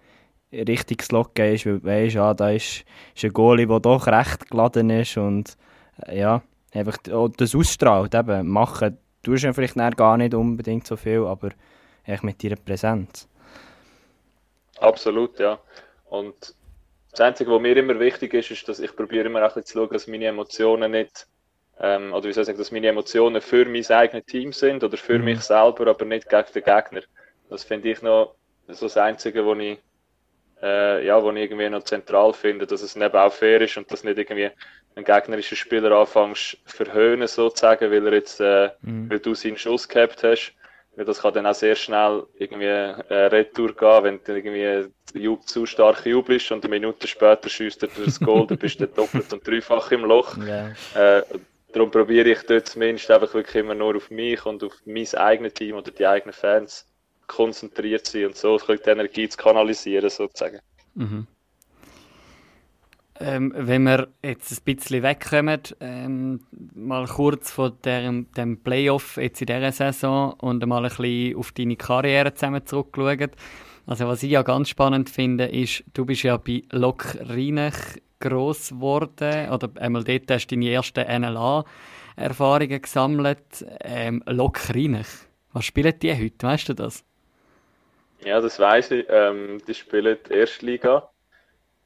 richtig 0.52 1.04
Slot 1.04 1.36
gehst, 1.36 1.66
weil 1.66 1.80
du 1.80 1.86
weißt, 1.86 2.16
ja, 2.16 2.34
da 2.34 2.52
ist, 2.52 2.84
ist 3.16 3.24
ein 3.24 3.34
Goalie, 3.34 3.68
der 3.68 3.80
doch 3.80 4.08
recht 4.08 4.50
geladen 4.50 4.90
ist 4.90 5.18
und 5.18 5.58
äh, 6.08 6.20
ja, 6.20 6.42
einfach 6.74 6.98
das 7.38 7.56
ausstrahlt, 7.56 8.16
eben, 8.16 8.48
machen 8.48 8.98
tust 9.24 9.44
du 9.44 9.54
vielleicht 9.54 9.76
gar 9.98 10.18
nicht 10.18 10.34
unbedingt 10.34 10.88
so 10.88 10.96
viel, 10.96 11.26
aber 11.26 11.50
echt 12.06 12.24
mit 12.24 12.44
deiner 12.44 12.56
Präsenz. 12.56 13.28
Absolut, 14.80 15.38
ja. 15.40 15.60
Und 16.10 16.56
das 17.12 17.22
Einzige, 17.22 17.52
was 17.52 17.62
mir 17.62 17.76
immer 17.76 18.00
wichtig 18.00 18.34
ist, 18.34 18.52
ist, 18.52 18.68
dass 18.68 18.80
ich 18.80 18.96
probiere 18.96 19.26
immer 19.26 19.46
auch 19.46 19.56
ein 19.56 19.66
zu 19.66 19.74
schauen, 19.74 19.90
dass 19.92 20.08
meine 20.08 20.26
Emotionen 20.26 20.92
nicht, 20.92 21.28
ähm, 21.80 22.14
oder 22.14 22.28
wie 22.28 22.34
soll 22.34 22.44
ich 22.44 22.48
sagen, 22.48 22.58
dass 22.58 22.72
meine 22.72 22.88
Emotionen 22.88 23.42
für 23.42 23.66
mein 23.66 23.86
eigenes 23.88 24.26
Team 24.26 24.54
sind 24.54 24.84
oder 24.84 24.98
für 24.98 25.20
mhm. 25.20 25.26
mich 25.26 25.42
selber, 25.42 25.88
aber 25.88 26.06
nicht 26.06 26.30
gegen 26.30 26.46
den 26.54 26.64
Gegner. 26.64 27.02
Das 27.50 27.64
finde 27.64 27.92
ich 27.92 28.02
noch 28.02 28.36
so 28.68 28.86
das 28.86 28.98
Einzige, 28.98 29.46
was 29.46 29.58
ich 29.60 29.80
äh, 30.62 31.06
ja, 31.06 31.22
wo 31.22 31.32
ich 31.32 31.38
irgendwie 31.38 31.70
noch 31.70 31.84
zentral 31.84 32.34
finde, 32.34 32.68
dass 32.68 32.82
es 32.82 32.96
eben 32.96 33.16
auch 33.16 33.34
fair 33.34 33.62
ist 33.62 33.78
und 33.78 33.92
dass 33.92 34.04
nicht 34.04 34.18
irgendwie 34.18 34.52
ein 34.96 35.04
gegnerischer 35.04 35.56
Spieler 35.56 35.92
anfängst 35.92 36.58
verhöhnen 36.66 37.28
sozusagen, 37.28 37.92
weil 37.92 38.08
er 38.08 38.14
jetzt, 38.14 38.40
äh, 38.42 38.70
mhm. 38.82 39.10
weil 39.10 39.20
du 39.20 39.34
seinen 39.34 39.58
Schuss 39.58 39.88
gehabt 39.88 40.24
hast. 40.24 40.54
Weil 40.96 41.06
das 41.06 41.22
kann 41.22 41.34
dann 41.34 41.46
auch 41.46 41.54
sehr 41.54 41.76
schnell 41.76 42.26
irgendwie 42.38 42.66
äh, 42.66 43.26
Retour 43.28 43.74
gehen, 43.74 44.04
wenn 44.04 44.20
du 44.24 44.36
irgendwie 44.36 44.92
zu 45.46 45.66
stark 45.66 46.06
jubelst 46.06 46.52
und 46.52 46.66
eine 46.66 46.72
Minute 46.72 47.08
später 47.08 47.50
schießt 47.50 47.84
er 47.84 47.90
das 48.06 48.20
Goal, 48.20 48.48
dann 48.48 48.58
bist 48.58 48.80
du 48.80 48.88
doppelt 48.88 49.32
und 49.32 49.48
dreifach 49.48 49.92
im 49.92 50.04
Loch. 50.04 50.36
Yeah. 50.38 50.74
Äh, 50.96 51.24
darum 51.72 51.92
probiere 51.92 52.30
ich 52.30 52.42
dort 52.44 52.68
zumindest 52.68 53.10
einfach 53.12 53.34
wirklich 53.34 53.56
immer 53.56 53.76
nur 53.76 53.96
auf 53.96 54.12
mich 54.12 54.46
und 54.46 54.64
auf 54.64 54.74
mein 54.86 55.08
eigenes 55.16 55.54
Team 55.54 55.78
oder 55.78 55.92
die 55.92 56.06
eigenen 56.06 56.34
Fans 56.34 56.89
konzentriert 57.30 58.06
sein 58.08 58.26
und 58.26 58.36
so 58.36 58.58
die 58.58 58.90
Energie 58.90 59.30
zu 59.30 59.38
kanalisieren, 59.38 60.10
sozusagen. 60.10 60.60
Mhm. 60.96 61.28
Ähm, 63.22 63.54
wenn 63.56 63.84
wir 63.84 64.08
jetzt 64.24 64.52
ein 64.52 64.64
bisschen 64.64 65.04
wegkommen, 65.04 65.62
ähm, 65.82 66.40
mal 66.74 67.06
kurz 67.06 67.52
von 67.52 67.74
dem, 67.84 68.32
dem 68.32 68.58
Playoff 68.64 69.18
jetzt 69.18 69.42
in 69.42 69.48
dieser 69.48 69.74
Saison 69.74 70.34
und 70.40 70.66
mal 70.66 70.86
ein 70.86 70.90
bisschen 70.90 71.36
auf 71.36 71.52
deine 71.52 71.76
Karriere 71.76 72.34
zusammen 72.34 72.66
zurückschauen. 72.66 73.32
Also 73.86 74.08
was 74.08 74.24
ich 74.24 74.32
ja 74.32 74.42
ganz 74.42 74.70
spannend 74.70 75.10
finde, 75.10 75.46
ist, 75.46 75.84
du 75.94 76.06
bist 76.06 76.24
ja 76.24 76.38
bei 76.38 76.64
Lok 76.72 77.18
Rheinach 77.28 77.98
gross 78.22 78.70
geworden, 78.70 79.50
oder 79.50 79.70
einmal 79.82 80.04
dort 80.04 80.32
hast 80.32 80.48
du 80.48 80.56
deine 80.56 80.70
ersten 80.70 81.22
NLA-Erfahrungen 81.22 82.82
gesammelt. 82.82 83.66
Ähm, 83.82 84.24
Lok 84.28 84.70
Rheinach, 84.74 85.10
was 85.52 85.66
spielen 85.66 85.94
die 86.02 86.16
heute, 86.16 86.48
weißt 86.48 86.70
du 86.70 86.74
das? 86.74 87.04
Ja, 88.24 88.42
das 88.42 88.60
weiß 88.60 88.92
ich. 88.92 89.06
Ähm, 89.10 89.62
die 89.68 89.74
spielen 89.74 90.18
die 90.28 90.34
Erstliga. 90.34 91.10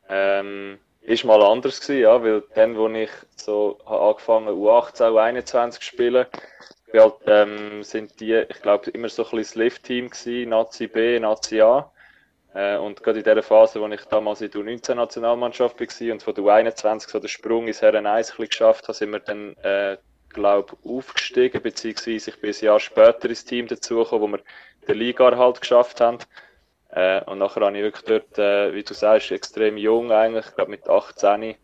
Ähm, 0.09 0.79
ist 1.01 1.25
mal 1.25 1.41
anders 1.41 1.81
gewesen, 1.81 2.01
ja, 2.01 2.23
weil 2.23 2.43
dann, 2.55 2.77
wo 2.77 2.87
ich 2.89 3.09
so 3.35 3.77
angefangen 3.85 4.47
U18, 4.49 5.09
U21 5.11 5.71
zu 5.71 5.81
spielen, 5.81 6.25
halt, 6.93 7.15
ähm, 7.25 7.83
sind 7.83 8.19
die, 8.19 8.33
ich 8.33 8.61
glaube, 8.61 8.89
immer 8.91 9.09
so 9.09 9.23
ein 9.23 9.31
bisschen 9.31 9.43
das 9.43 9.55
Lift-Team 9.55 10.09
gewesen, 10.09 10.49
Nazi 10.49 10.87
B, 10.87 11.19
Nazi 11.19 11.61
A. 11.61 11.91
Äh, 12.53 12.77
und 12.77 13.01
gerade 13.03 13.19
in 13.19 13.25
der 13.25 13.43
Phase, 13.43 13.81
wo 13.81 13.87
ich 13.87 14.05
damals 14.05 14.41
in 14.41 14.51
der 14.51 14.61
U19-Nationalmannschaft 14.61 15.79
war 15.79 16.11
und 16.13 16.23
von 16.23 16.35
der 16.35 16.43
U21 16.43 17.09
so 17.09 17.19
den 17.19 17.27
Sprung 17.27 17.67
ins 17.67 17.81
Herren 17.81 18.05
1 18.05 18.29
ein 18.29 18.37
bisschen 18.37 18.49
geschafft 18.49 18.83
habe, 18.83 18.93
sind 18.93 19.11
wir 19.11 19.19
dann, 19.19 19.55
äh, 19.63 19.97
glaube 20.29 20.75
aufgestiegen, 20.83 21.61
beziehungsweise 21.61 22.31
ich 22.31 22.41
bin 22.41 22.49
ein 22.49 22.65
Jahr 22.65 22.79
später 22.79 23.29
ins 23.29 23.45
Team 23.45 23.67
dazugekommen, 23.67 24.21
wo 24.21 24.37
wir 24.37 24.43
den 24.87 24.97
Liga 24.97 25.35
halt 25.37 25.61
geschafft 25.61 26.01
haben. 26.01 26.19
Äh, 26.89 27.23
und 27.25 27.39
nachher 27.39 27.65
habe 27.65 27.77
ich 27.77 27.83
wirklich 27.83 28.05
dort, 28.05 28.37
äh, 28.37 28.73
wie 28.73 28.83
du 28.83 28.93
sagst, 28.93 29.31
extrem 29.31 29.77
jung 29.77 30.11
eigentlich, 30.11 30.45
ich 30.47 30.55
glaube 30.55 30.71
mit 30.71 30.87
18 30.87 31.55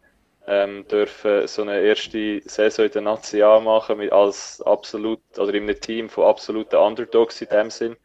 ähm, 0.47 0.87
dürfen 0.87 1.47
so 1.47 1.61
eine 1.61 1.79
erste 1.79 2.41
Saison 2.45 2.85
in 2.85 2.91
der 2.91 3.01
Nazi 3.03 3.37
machen 3.37 3.97
mit 3.97 4.11
als 4.11 4.61
absolut 4.65 5.21
oder 5.37 5.53
in 5.53 5.63
einem 5.63 5.79
Team 5.79 6.09
von 6.09 6.25
absoluten 6.25 6.77
Underdogs 6.77 7.39
in 7.41 7.49
dem 7.49 7.69
Sinn. 7.69 7.95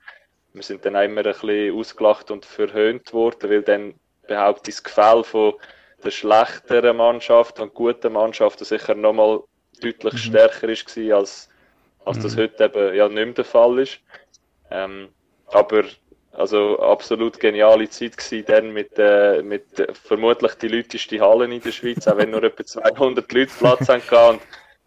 Wir 0.52 0.62
sind 0.62 0.84
dann 0.84 0.94
auch 0.94 1.02
immer 1.02 1.24
ein 1.24 1.32
bisschen 1.32 1.74
ausgelacht 1.74 2.30
und 2.30 2.44
verhöhnt 2.44 3.12
worden, 3.14 3.50
weil 3.50 3.62
dann 3.62 3.94
behaupte 4.26 4.70
ich 4.70 4.76
das 4.76 4.84
Gefälle 4.84 5.24
von 5.24 5.54
der 6.04 6.10
schlechteren 6.10 6.98
Mannschaft 6.98 7.60
und 7.60 7.72
guten 7.72 8.12
Mannschaft 8.12 8.58
sicher 8.58 8.94
nochmal 8.94 9.40
deutlich 9.80 10.12
mhm. 10.12 10.18
stärker 10.18 10.68
ist 10.68 10.98
als, 10.98 11.48
als 12.04 12.18
mhm. 12.18 12.22
das 12.22 12.36
heute 12.36 12.64
eben 12.64 12.94
ja 12.94 13.08
nicht 13.08 13.24
mehr 13.24 13.34
der 13.34 13.44
Fall 13.44 13.78
ist. 13.78 14.00
Ähm, 14.70 15.08
aber 15.48 15.84
also 16.32 16.78
absolut 16.80 17.38
geniale 17.38 17.88
Zeit 17.88 18.16
gewesen, 18.16 18.44
dann 18.46 18.72
mit, 18.72 18.98
äh, 18.98 19.42
mit 19.42 19.78
äh, 19.78 19.92
vermutlich 19.94 20.54
die 20.54 20.68
lauteste 20.68 21.20
Halle 21.20 21.44
in 21.44 21.60
der 21.60 21.70
Schweiz, 21.70 22.08
auch 22.08 22.16
wenn 22.16 22.30
nur 22.30 22.42
etwa 22.42 22.64
200 22.64 23.32
Leute 23.32 23.52
Platz 23.56 23.88
haben 23.88 24.34
und 24.34 24.40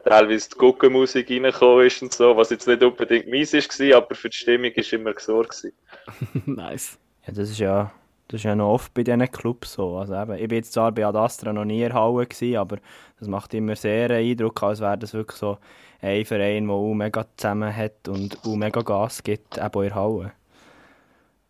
teilweise 0.03 0.49
die 0.49 0.57
Guckenmusik 0.57 1.29
reingekommen 1.29 1.87
ist 1.87 2.01
und 2.01 2.13
so, 2.13 2.35
was 2.35 2.49
jetzt 2.49 2.67
nicht 2.67 2.83
unbedingt 2.83 3.27
mies 3.27 3.53
war, 3.53 3.97
aber 3.97 4.15
für 4.15 4.29
die 4.29 4.37
Stimmung 4.37 4.71
ist 4.71 4.93
immer 4.93 5.13
gesorgt 5.13 5.67
nice. 6.45 6.97
Ja, 7.25 7.33
das 7.33 7.49
ist 7.49 7.59
ja, 7.59 7.93
das 8.27 8.41
ist 8.41 8.43
ja 8.43 8.55
noch 8.55 8.73
oft 8.73 8.93
bei 8.93 9.03
diesen 9.03 9.31
Clubs 9.31 9.73
so. 9.73 9.97
Also 9.97 10.15
eben, 10.15 10.33
ich 10.35 10.47
bin 10.47 10.57
jetzt 10.57 10.73
zwar 10.73 10.91
bei 10.91 11.05
Adastra 11.05 11.53
noch 11.53 11.65
nie 11.65 11.87
gewesen, 11.87 12.57
aber 12.57 12.77
das 13.19 13.27
macht 13.27 13.53
immer 13.53 13.75
sehr 13.75 14.09
einen 14.09 14.31
Eindruck, 14.31 14.61
als 14.63 14.81
wäre 14.81 14.97
das 14.97 15.13
wirklich 15.13 15.37
so 15.37 15.57
ein 16.01 16.25
Verein, 16.25 16.67
der 16.67 16.75
auch 16.75 16.93
mega 16.93 17.25
zusammen 17.37 17.75
hat 17.75 18.07
und 18.07 18.37
auch 18.45 18.55
mega 18.55 18.81
Gas 18.81 19.23
gibt, 19.23 19.57
eben 19.57 19.83
in 19.83 19.95
Halle. 19.95 20.31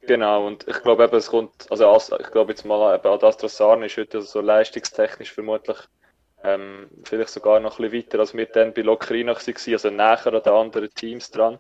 Genau, 0.02 0.48
und 0.48 0.66
ich 0.68 0.82
glaube 0.82 1.04
eben, 1.04 1.16
es 1.18 1.30
kommt, 1.30 1.70
also 1.70 1.98
ich 2.20 2.32
glaube 2.32 2.52
jetzt 2.52 2.66
mal, 2.66 2.96
eben 2.96 3.08
Adastra 3.08 3.50
Sarn 3.50 3.84
ist 3.84 3.98
heute 3.98 4.22
so 4.22 4.40
leistungstechnisch 4.40 5.34
vermutlich 5.34 5.78
ähm, 6.44 6.88
vielleicht 7.04 7.30
sogar 7.30 7.60
noch 7.60 7.80
ein 7.80 7.90
bisschen 7.90 8.06
weiter, 8.06 8.20
als 8.20 8.34
wir 8.34 8.46
dann 8.46 8.74
bei 8.74 8.82
Lokrina 8.82 9.34
waren, 9.36 9.74
also 9.74 9.90
näher 9.90 10.28
an 10.28 10.44
den 10.44 10.54
anderen 10.54 10.90
Teams 10.94 11.32
dran. 11.32 11.60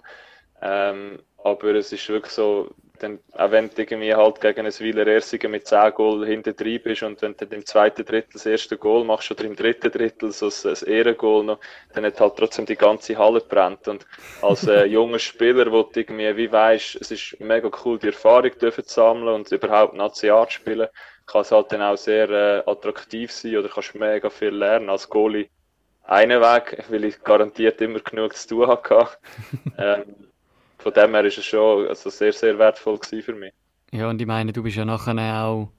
Ähm, 0.61 1.19
aber 1.43 1.75
es 1.75 1.91
ist 1.91 2.09
wirklich 2.09 2.33
so, 2.33 2.69
dann, 2.99 3.19
auch 3.33 3.51
wenn 3.51 3.69
du 3.69 3.81
irgendwie 3.81 4.13
halt 4.13 4.41
gegen 4.41 4.65
ein 4.65 4.79
Wieler 4.79 5.07
Ersigen 5.07 5.51
mit 5.51 5.67
10 5.67 5.93
Goal 5.93 6.25
hinter 6.25 6.53
drin 6.53 6.81
bist 6.83 7.03
und 7.03 7.21
wenn 7.21 7.35
du 7.35 7.45
dann 7.45 7.59
im 7.59 7.65
zweiten 7.65 8.05
Drittel 8.05 8.33
das 8.33 8.45
erste 8.45 8.77
Goal 8.77 9.03
machst 9.03 9.29
oder 9.31 9.43
im 9.43 9.55
dritten 9.55 9.91
Drittel 9.91 10.31
so 10.31 10.47
ein 10.47 10.87
Ehrengoal 10.87 11.43
noch, 11.43 11.59
dann 11.93 12.05
hat 12.05 12.19
halt 12.19 12.35
trotzdem 12.37 12.65
die 12.65 12.75
ganze 12.75 13.17
Halle 13.17 13.41
brennt. 13.41 13.87
Und 13.87 14.05
als 14.41 14.67
äh, 14.67 14.85
junger 14.85 15.19
Spieler, 15.19 15.71
wo 15.71 15.83
du 15.83 15.99
irgendwie, 15.99 16.35
wie 16.35 16.51
weißt, 16.51 16.95
es 17.01 17.11
ist 17.11 17.39
mega 17.39 17.69
cool, 17.85 17.99
die 17.99 18.07
Erfahrung 18.07 18.51
dürfen 18.59 18.85
zu 18.85 18.95
sammeln 18.95 19.27
und 19.35 19.51
überhaupt 19.51 19.93
National 19.93 20.47
zu 20.47 20.53
spielen, 20.53 20.87
kann 21.25 21.41
es 21.41 21.51
halt 21.51 21.71
dann 21.71 21.81
auch 21.81 21.97
sehr 21.97 22.29
äh, 22.29 22.63
attraktiv 22.69 23.31
sein 23.31 23.57
oder 23.57 23.69
kannst 23.69 23.95
mega 23.95 24.29
viel 24.29 24.49
lernen 24.49 24.89
als 24.89 25.09
Goalie. 25.09 25.49
Einen 26.03 26.39
Weg, 26.39 26.85
weil 26.89 27.03
ich 27.03 27.21
garantiert 27.21 27.81
immer 27.81 27.99
genug 27.99 28.33
zu 28.33 28.47
tun 28.47 28.67
hatte. 28.67 29.09
ähm, 29.77 30.26
von 30.87 30.93
dem 30.93 31.13
her 31.15 31.25
ist 31.25 31.37
es 31.37 31.45
schon 31.45 31.85
also 31.85 32.09
sehr, 32.09 32.31
sehr 32.31 32.57
wertvoll 32.57 32.97
für 33.03 33.33
mich. 33.33 33.51
Ja, 33.91 34.09
und 34.09 34.21
ich 34.21 34.27
meine, 34.27 34.53
du 34.53 34.63
bist 34.63 34.77
ja 34.77 34.85
nachher 34.85 35.43
auch 35.43 35.69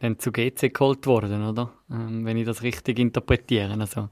dann 0.00 0.18
zu 0.18 0.32
GC 0.32 0.72
geholt 0.72 1.06
worden, 1.06 1.46
oder? 1.46 1.70
Ähm, 1.90 2.24
wenn 2.24 2.38
ich 2.38 2.46
das 2.46 2.62
richtig 2.62 2.98
interpretiere. 2.98 3.76
Also, 3.78 4.08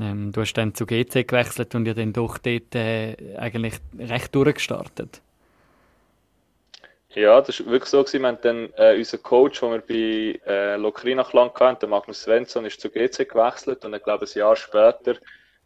ähm, 0.00 0.32
du 0.32 0.40
hast 0.40 0.54
dann 0.54 0.74
zu 0.74 0.86
GC 0.86 1.28
gewechselt 1.28 1.74
und 1.74 1.84
ja 1.84 1.92
dann 1.92 2.14
doch 2.14 2.38
dort 2.38 2.74
äh, 2.74 3.36
eigentlich 3.36 3.74
recht 3.98 4.34
durchgestartet. 4.34 5.20
Ja, 7.10 7.42
das 7.42 7.60
war 7.60 7.72
wirklich 7.72 7.90
so. 7.90 8.02
Gewesen. 8.02 8.22
Wir 8.22 8.28
haben 8.28 8.38
dann 8.40 8.68
äh, 8.78 8.96
unseren 8.96 9.22
Coach, 9.22 9.60
den 9.60 9.70
wir 9.70 9.80
bei 9.80 10.40
äh, 10.50 10.76
Lokrinach 10.76 11.34
lang 11.34 11.52
hatten, 11.60 11.80
der 11.80 11.88
Magnus 11.90 12.22
Svensson, 12.22 12.64
ist 12.64 12.80
zu 12.80 12.88
GC 12.88 13.28
gewechselt 13.28 13.84
und 13.84 13.92
ich 13.92 14.02
glaube, 14.02 14.24
ein 14.24 14.38
Jahr 14.38 14.56
später, 14.56 15.16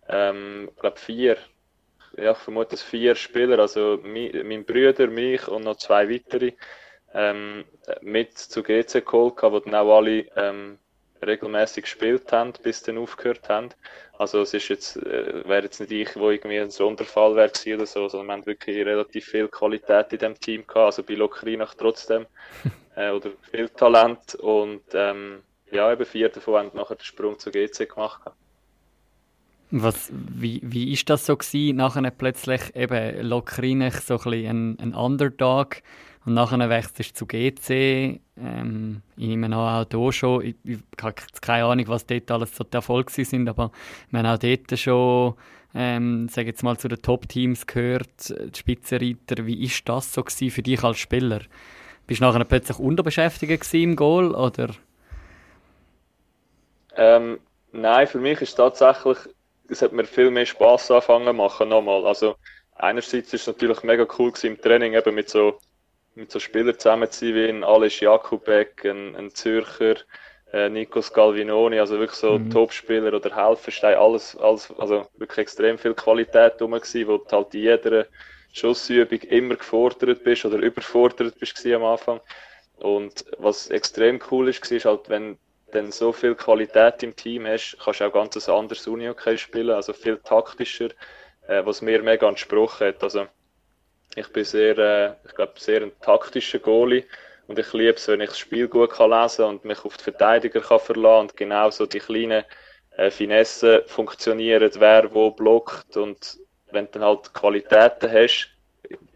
ähm, 0.08 0.70
ich 0.74 0.80
glaube, 0.80 0.98
vier, 0.98 1.36
ja, 2.20 2.32
ich 2.32 2.38
vermute 2.38 2.74
es 2.74 2.82
vier 2.82 3.14
Spieler, 3.14 3.58
also 3.58 3.98
mein, 4.02 4.46
mein 4.46 4.64
Bruder, 4.64 5.06
mich 5.08 5.46
und 5.48 5.64
noch 5.64 5.76
zwei 5.76 6.08
weitere, 6.10 6.52
ähm, 7.14 7.64
mit 8.02 8.36
zu 8.36 8.62
GC 8.62 9.04
geholt, 9.04 9.34
die 9.42 9.60
dann 9.64 9.74
auch 9.74 9.96
alle 9.96 10.26
ähm, 10.36 10.78
regelmäßig 11.24 11.84
gespielt 11.84 12.30
haben, 12.32 12.52
bis 12.62 12.82
dann 12.82 12.98
aufgehört 12.98 13.48
haben. 13.48 13.70
Also 14.18 14.40
es 14.42 14.54
ist 14.54 14.68
jetzt, 14.68 14.96
äh, 14.96 15.48
wäre 15.48 15.64
jetzt 15.64 15.80
nicht 15.80 15.92
ich, 15.92 16.16
wo 16.16 16.30
irgendwie 16.30 16.58
ein 16.58 16.70
Sonderfall 16.70 17.36
wäre 17.36 17.52
oder 17.74 17.86
so, 17.86 18.08
sondern 18.08 18.26
wir 18.26 18.32
haben 18.34 18.46
wirklich 18.46 18.84
relativ 18.84 19.26
viel 19.26 19.48
Qualität 19.48 20.12
in 20.12 20.18
dem 20.18 20.38
Team 20.38 20.66
gehabt, 20.66 20.86
also 20.86 21.02
bei 21.02 21.14
Lokrinach 21.14 21.74
trotzdem, 21.74 22.26
äh, 22.96 23.10
oder 23.10 23.30
viel 23.50 23.68
Talent 23.70 24.34
und 24.36 24.82
ähm, 24.92 25.42
ja, 25.70 25.92
eben 25.92 26.04
vier 26.04 26.28
davon 26.30 26.54
haben 26.54 26.70
nachher 26.74 26.96
den 26.96 27.04
Sprung 27.04 27.38
zu 27.38 27.50
GC 27.50 27.88
gemacht. 27.88 28.22
Was, 29.70 30.10
wie, 30.12 30.60
wie 30.64 30.98
das 31.04 31.26
so 31.26 31.36
gewesen, 31.36 31.76
nachher 31.76 32.10
plötzlich 32.10 32.74
eben 32.74 33.26
Lokrinach 33.28 34.00
so 34.00 34.14
ein 34.14 34.30
bisschen 34.30 34.46
ein, 34.46 34.78
ein 34.80 34.94
Underdog 34.94 35.82
und 36.24 36.34
nachher 36.34 36.68
wechselst 36.70 37.10
du 37.12 37.14
zu 37.14 37.26
GC. 37.26 38.20
Ähm, 38.36 39.02
ich 39.16 39.28
nehme 39.28 39.46
an, 39.46 39.54
auch 39.54 39.86
hier 39.90 40.12
schon. 40.12 40.44
Ich, 40.44 40.56
ich 40.64 40.78
habe 41.00 41.14
keine 41.40 41.64
Ahnung, 41.64 41.88
was 41.88 42.06
dort 42.06 42.30
alles 42.30 42.54
so 42.54 42.64
die 42.64 42.74
Erfolge 42.74 43.24
sind, 43.24 43.48
aber 43.48 43.70
wir 44.10 44.18
haben 44.18 44.26
auch 44.26 44.38
dort 44.38 44.78
schon, 44.78 45.34
ähm, 45.74 46.28
sage 46.28 46.48
jetzt 46.48 46.62
mal, 46.62 46.76
zu 46.76 46.88
den 46.88 47.00
Top-Teams 47.00 47.66
gehört, 47.66 48.28
die 48.28 48.58
Spitzenreiter. 48.58 49.46
Wie 49.46 49.64
ist 49.64 49.88
das 49.88 50.12
so 50.12 50.22
gewesen 50.22 50.50
für 50.50 50.62
dich 50.62 50.82
als 50.84 50.98
Spieler? 50.98 51.40
Bist 52.06 52.20
du 52.20 52.24
nachher 52.24 52.44
plötzlich 52.44 52.78
unterbeschäftigt 52.78 53.74
im 53.74 53.96
Goal, 53.96 54.34
oder? 54.34 54.68
Ähm, 56.96 57.38
nein, 57.72 58.06
für 58.06 58.18
mich 58.18 58.40
ist 58.40 58.54
tatsächlich, 58.54 59.16
es 59.68 59.82
hat 59.82 59.92
mir 59.92 60.04
viel 60.04 60.30
mehr 60.30 60.46
Spass 60.46 60.90
angefangen 60.90 61.36
machen 61.36 61.68
nochmal. 61.68 62.06
Also 62.06 62.36
einerseits 62.74 63.32
ist 63.32 63.42
es 63.42 63.46
natürlich 63.46 63.82
mega 63.82 64.06
cool 64.18 64.32
gewesen 64.32 64.46
im 64.54 64.60
Training 64.60 64.94
eben 64.94 65.14
mit 65.14 65.28
so 65.28 65.58
mit 66.14 66.32
so 66.32 66.40
Spielern 66.40 66.78
zusammen 66.78 67.10
zu 67.10 67.26
sein 67.26 67.34
wie 67.34 67.48
ein 67.48 67.64
Alice 67.64 68.00
Jakubek, 68.00 68.84
ein, 68.84 69.14
ein 69.14 69.30
Zürcher, 69.30 69.96
äh, 70.52 70.68
Nikos 70.68 71.12
Galvinoni, 71.12 71.78
also 71.78 71.98
wirklich 71.98 72.18
so 72.18 72.38
mhm. 72.38 72.50
Topspieler 72.50 73.14
oder 73.14 73.34
Helferstein, 73.34 73.96
alles, 73.96 74.36
alles, 74.36 74.72
also 74.78 75.06
wirklich 75.16 75.38
extrem 75.38 75.78
viel 75.78 75.94
Qualität 75.94 76.60
rum 76.60 76.72
gewesen, 76.72 77.06
wo 77.06 77.18
du 77.18 77.30
halt 77.30 77.54
in 77.54 77.60
jeder 77.60 78.06
Schussübung 78.52 79.20
immer 79.20 79.54
gefordert 79.54 80.24
bist 80.24 80.44
oder 80.44 80.58
überfordert 80.58 81.38
bist 81.38 81.64
am 81.66 81.84
Anfang. 81.84 82.20
Und 82.78 83.24
was 83.38 83.68
extrem 83.68 84.20
cool 84.30 84.48
ist, 84.48 84.70
ist 84.70 84.84
halt, 84.84 85.08
wenn 85.08 85.38
dann 85.72 85.92
so 85.92 86.12
viel 86.12 86.34
Qualität 86.34 87.02
im 87.02 87.14
Team 87.14 87.46
hast, 87.46 87.76
kannst 87.82 88.00
du 88.00 88.04
auch 88.06 88.12
ganz 88.12 88.48
ein 88.48 88.54
anderes 88.54 88.86
Uni-Hockey 88.86 89.38
spielen, 89.38 89.70
also 89.70 89.92
viel 89.92 90.18
taktischer, 90.18 90.88
äh, 91.46 91.64
was 91.64 91.82
mir 91.82 92.02
mega 92.02 92.28
entsprochen 92.28 92.88
hat. 92.88 93.02
Also, 93.02 93.26
ich 94.14 94.28
bin 94.32 94.44
sehr, 94.44 94.78
äh, 94.78 95.12
ich 95.26 95.34
glaube, 95.34 95.52
sehr 95.56 95.82
ein 95.82 95.92
taktischer 96.00 96.58
Goalie 96.58 97.04
und 97.46 97.58
ich 97.58 97.72
liebe 97.72 97.94
es, 97.94 98.08
wenn 98.08 98.20
ich 98.20 98.30
das 98.30 98.38
Spiel 98.38 98.68
gut 98.68 98.90
kann 98.90 99.10
lesen 99.10 99.44
und 99.44 99.64
mich 99.64 99.84
auf 99.84 99.96
die 99.96 100.04
Verteidiger 100.04 100.60
kann 100.60 100.80
verlassen 100.80 101.20
und 101.20 101.36
genau 101.36 101.70
so 101.70 101.86
die 101.86 102.00
kleinen 102.00 102.44
äh, 102.96 103.10
Finessen 103.10 103.82
funktionieren, 103.86 104.70
wer 104.78 105.14
wo 105.14 105.30
blockt 105.30 105.96
und 105.96 106.38
wenn 106.70 106.86
du 106.86 106.92
dann 106.92 107.04
halt 107.04 107.32
Qualitäten 107.34 108.10
hast 108.10 108.50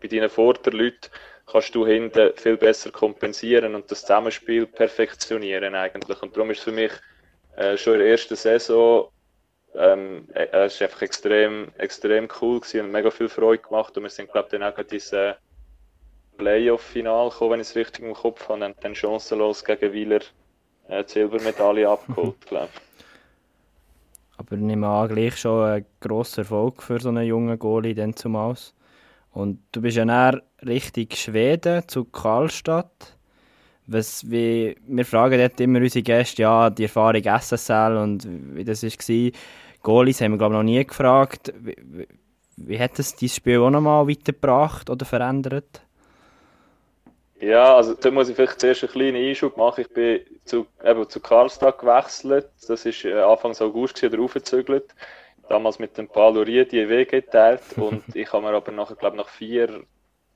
bei 0.01 0.09
deinen 0.09 0.31
Vorderleuten, 0.31 1.11
kannst 1.53 1.75
du 1.75 1.87
hinten 1.87 2.33
viel 2.37 2.57
besser 2.57 2.91
kompensieren 2.91 3.75
und 3.75 3.91
das 3.91 4.01
Zusammenspiel 4.01 4.67
perfektionieren 4.67 5.75
eigentlich. 5.75 6.23
Und 6.23 6.35
darum 6.35 6.51
ist 6.51 6.63
für 6.63 6.73
mich 6.73 6.93
äh, 7.57 7.77
schon 7.77 7.95
in 7.95 8.01
der 8.01 8.09
ersten 8.09 8.37
Saison 8.37 9.13
ähm, 9.75 10.29
äh, 10.35 10.47
es 10.65 10.81
war 10.81 10.89
einfach 10.89 11.03
extrem, 11.03 11.69
extrem 11.79 12.29
cool 12.41 12.61
gewesen 12.61 12.87
und 12.87 12.93
mega 12.93 13.11
viel 13.11 13.29
Freude 13.29 13.63
gemacht. 13.63 13.97
Und 13.97 14.03
wir 14.03 14.11
sind, 14.11 14.31
glaube 14.31 14.49
ich, 14.49 14.59
dann 14.59 14.71
auch 14.71 14.79
in 14.79 14.87
dieses 14.87 15.13
äh, 15.13 15.35
Playoff-Final 16.37 17.31
gekommen, 17.31 17.53
wenn 17.53 17.61
ich 17.61 17.69
es 17.69 17.77
richtig 17.77 18.05
im 18.05 18.15
Kopf 18.15 18.49
habe, 18.49 18.65
und 18.65 18.77
dann 18.81 18.95
chancenlos 18.95 19.65
gegen 19.65 19.93
Wieler 19.93 20.21
äh, 20.89 21.05
die 21.05 21.11
Silbermedaille 21.11 21.89
abgeholt, 21.89 22.41
glaube 22.47 22.69
Aber 24.37 24.53
ich 24.53 24.61
nehme 24.61 24.89
an, 24.89 25.09
gleich 25.09 25.37
schon 25.37 25.65
ein 25.65 25.87
grosser 26.01 26.43
Erfolg 26.43 26.83
für 26.83 27.01
so 27.01 27.09
einen 27.09 27.27
jungen 27.27 27.59
Goalie 27.59 27.95
dann 27.95 28.15
zumal. 28.15 28.57
Und 29.33 29.61
du 29.73 29.81
bist 29.81 29.97
ja 29.97 30.05
dann 30.05 30.43
Richtung 30.65 31.07
Schweden 31.13 31.89
zu 31.89 32.05
Karlstadt. 32.05 33.17
Was, 33.87 34.31
wie, 34.31 34.77
wir 34.87 35.05
fragen 35.05 35.39
dort 35.39 35.61
immer 35.61 35.81
unsere 35.81 36.03
Gäste, 36.03 36.43
ja, 36.43 36.71
die 36.71 36.85
Erfahrung 36.85 37.23
SSL 37.23 37.97
und 37.97 38.27
wie 38.55 38.65
das 38.65 38.83
war. 38.85 39.31
Goalies 39.83 40.21
haben 40.21 40.33
wir, 40.33 40.39
glaube 40.39 40.55
ich, 40.55 40.59
noch 40.59 40.63
nie 40.63 40.85
gefragt. 40.85 41.53
Wie, 41.59 42.07
wie, 42.57 42.79
hat 42.79 42.99
das 42.99 43.17
dein 43.17 43.29
Spiel 43.29 43.59
auch 43.59 43.71
nochmal 43.71 44.07
weitergebracht 44.07 44.89
oder 44.89 45.05
verändert? 45.05 45.83
Ja, 47.41 47.75
also 47.75 47.95
da 47.95 48.11
muss 48.13 48.29
ich 48.29 48.37
vielleicht 48.37 48.61
zuerst 48.61 48.85
einen 48.85 48.93
kleinen 48.93 49.17
Einschub 49.17 49.57
machen. 49.57 49.81
Ich 49.81 49.93
bin 49.93 50.21
zu, 50.45 50.67
eben 50.85 51.09
zu 51.09 51.19
Karlstad 51.19 51.79
gewechselt. 51.79 52.49
Das 52.69 52.87
war 52.87 53.05
äh, 53.05 53.21
Anfang 53.21 53.57
August 53.59 54.03
oder 54.05 54.21
aufgezügelt. 54.21 54.95
Damals 55.53 55.79
mit 55.79 55.99
dem 55.99 56.09
Paulo 56.09 56.41
Riedi 56.41 56.89
Weg 56.89 57.11
geteilt. 57.11 57.61
Und 57.77 58.17
ich 58.17 58.33
habe 58.33 58.43
mir 58.43 58.55
aber 58.55 58.73
nachher, 58.73 58.97
glaube 58.97 59.19
nach 59.19 59.29
vier, 59.29 59.83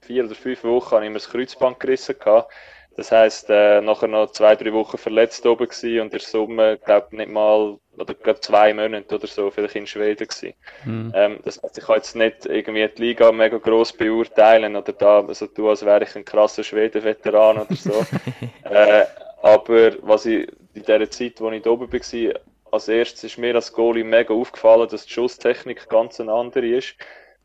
vier 0.03 0.27
oder 0.27 0.35
fünf 0.35 0.63
Wochen 0.63 0.91
habe 0.91 1.05
ich 1.07 1.11
mir 1.11 1.15
das 1.15 1.31
Kreuzband 1.31 1.81
gerissen. 1.81 2.19
Gehabt. 2.19 2.53
Das 2.97 3.13
heisst, 3.13 3.49
äh, 3.49 3.81
nachher 3.81 4.09
noch 4.09 4.33
zwei, 4.33 4.57
drei 4.57 4.75
Wochen 4.75 4.99
verletzt 4.99 5.47
oben 5.47 5.69
gewesen 5.69 6.01
und 6.01 6.07
in 6.07 6.11
der 6.11 6.21
Summe, 6.21 6.79
glaube 6.79 7.17
nicht 7.17 7.31
mal, 7.31 7.79
oder 7.97 8.15
gerade 8.15 8.41
zwei 8.41 8.75
Monate 8.75 9.15
oder 9.15 9.27
so, 9.27 9.51
vielleicht 9.51 9.77
in 9.77 9.87
Schweden 9.87 10.29
gewesen. 10.29 10.55
Mhm. 10.85 11.13
Ähm, 11.15 11.41
das 11.45 11.63
heißt, 11.63 11.79
ich 11.79 11.85
kann 11.85 11.97
jetzt 11.97 12.17
nicht 12.17 12.47
irgendwie 12.47 12.89
die 12.89 13.03
Liga 13.03 13.33
mega 13.33 13.57
gross 13.57 13.93
beurteilen 13.93 14.77
oder 14.77 14.93
da, 14.93 15.21
also 15.21 15.47
du, 15.47 15.71
als 15.71 15.85
wäre 15.85 16.05
ich 16.05 16.17
ein 16.17 16.25
krasser 16.27 16.63
Schweden-Veteran 16.63 17.59
oder 17.59 17.75
so. 17.75 18.05
äh, 18.65 19.05
aber 19.43 19.93
was 20.03 20.27
ich 20.27 20.47
in 20.75 20.83
der 20.85 21.11
Zeit, 21.11 21.41
wo 21.41 21.51
ich 21.51 21.63
da 21.63 21.71
oben 21.71 21.91
war, 21.93 22.41
als 22.71 22.89
erstes 22.89 23.25
ist 23.25 23.39
mir 23.39 23.55
als 23.55 23.73
Goalie 23.73 24.05
mega 24.05 24.35
aufgefallen, 24.35 24.89
dass 24.89 25.07
die 25.07 25.13
Schusstechnik 25.13 25.89
ganz 25.89 26.21
eine 26.21 26.33
andere 26.33 26.67
ist. 26.67 26.97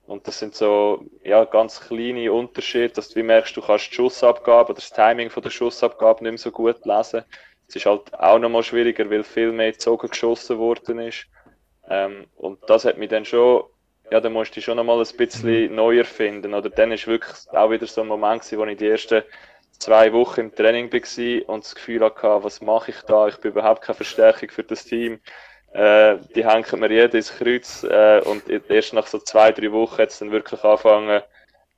Und 0.05 0.27
das 0.27 0.39
sind 0.39 0.55
so, 0.55 1.05
ja, 1.23 1.45
ganz 1.45 1.79
kleine 1.79 2.33
Unterschiede, 2.33 2.89
dass 2.89 3.09
du 3.09 3.15
wie 3.17 3.23
merkst, 3.23 3.55
du 3.55 3.61
kannst 3.61 3.91
die 3.91 3.95
Schussabgabe 3.95 4.71
oder 4.71 4.81
das 4.81 4.91
Timing 4.91 5.29
von 5.29 5.43
der 5.43 5.51
Schussabgabe 5.51 6.23
nicht 6.23 6.31
mehr 6.31 6.37
so 6.37 6.51
gut 6.51 6.85
lesen. 6.85 7.23
Es 7.67 7.75
ist 7.75 7.85
halt 7.85 8.13
auch 8.15 8.39
nochmal 8.39 8.63
schwieriger, 8.63 9.09
weil 9.09 9.23
viel 9.23 9.51
mehr 9.53 9.71
gezogen 9.71 10.09
geschossen 10.09 10.57
worden 10.57 10.99
ist. 10.99 11.27
Ähm, 11.89 12.25
und 12.35 12.59
das 12.67 12.83
hat 12.83 12.97
mich 12.97 13.09
dann 13.09 13.23
schon, 13.23 13.63
ja, 14.11 14.19
da 14.19 14.29
musst 14.29 14.55
du 14.55 14.61
schon 14.61 14.75
nochmal 14.75 14.99
ein 14.99 15.17
bisschen 15.17 15.69
mhm. 15.69 15.75
neu 15.75 15.99
erfinden. 15.99 16.53
Oder 16.53 16.69
dann 16.69 16.91
ist 16.91 17.07
wirklich 17.07 17.37
auch 17.53 17.71
wieder 17.71 17.87
so 17.87 18.01
ein 18.01 18.07
Moment 18.07 18.41
gewesen, 18.41 18.59
wo 18.59 18.65
ich 18.65 18.77
die 18.77 18.87
ersten 18.87 19.23
zwei 19.81 20.13
Wochen 20.13 20.41
im 20.41 20.55
Training 20.55 20.91
war 20.91 21.49
und 21.49 21.63
das 21.65 21.75
Gefühl 21.75 22.03
hatte, 22.03 22.43
was 22.43 22.61
mache 22.61 22.91
ich 22.91 23.01
da? 23.01 23.27
Ich 23.27 23.37
bin 23.37 23.51
überhaupt 23.51 23.81
keine 23.81 23.95
Verstärkung 23.95 24.49
für 24.49 24.63
das 24.63 24.85
Team. 24.85 25.19
Äh, 25.73 26.17
die 26.35 26.45
hängen 26.45 26.79
mir 26.79 26.91
jeder 26.91 27.15
ins 27.15 27.35
Kreuz 27.35 27.83
äh, 27.83 28.21
und 28.25 28.49
erst 28.69 28.93
nach 28.93 29.07
so 29.07 29.19
zwei, 29.19 29.51
drei 29.51 29.71
Wochen 29.71 29.97
hat 29.97 30.09
es 30.09 30.19
dann 30.19 30.31
wirklich 30.31 30.63
angefangen 30.63 31.21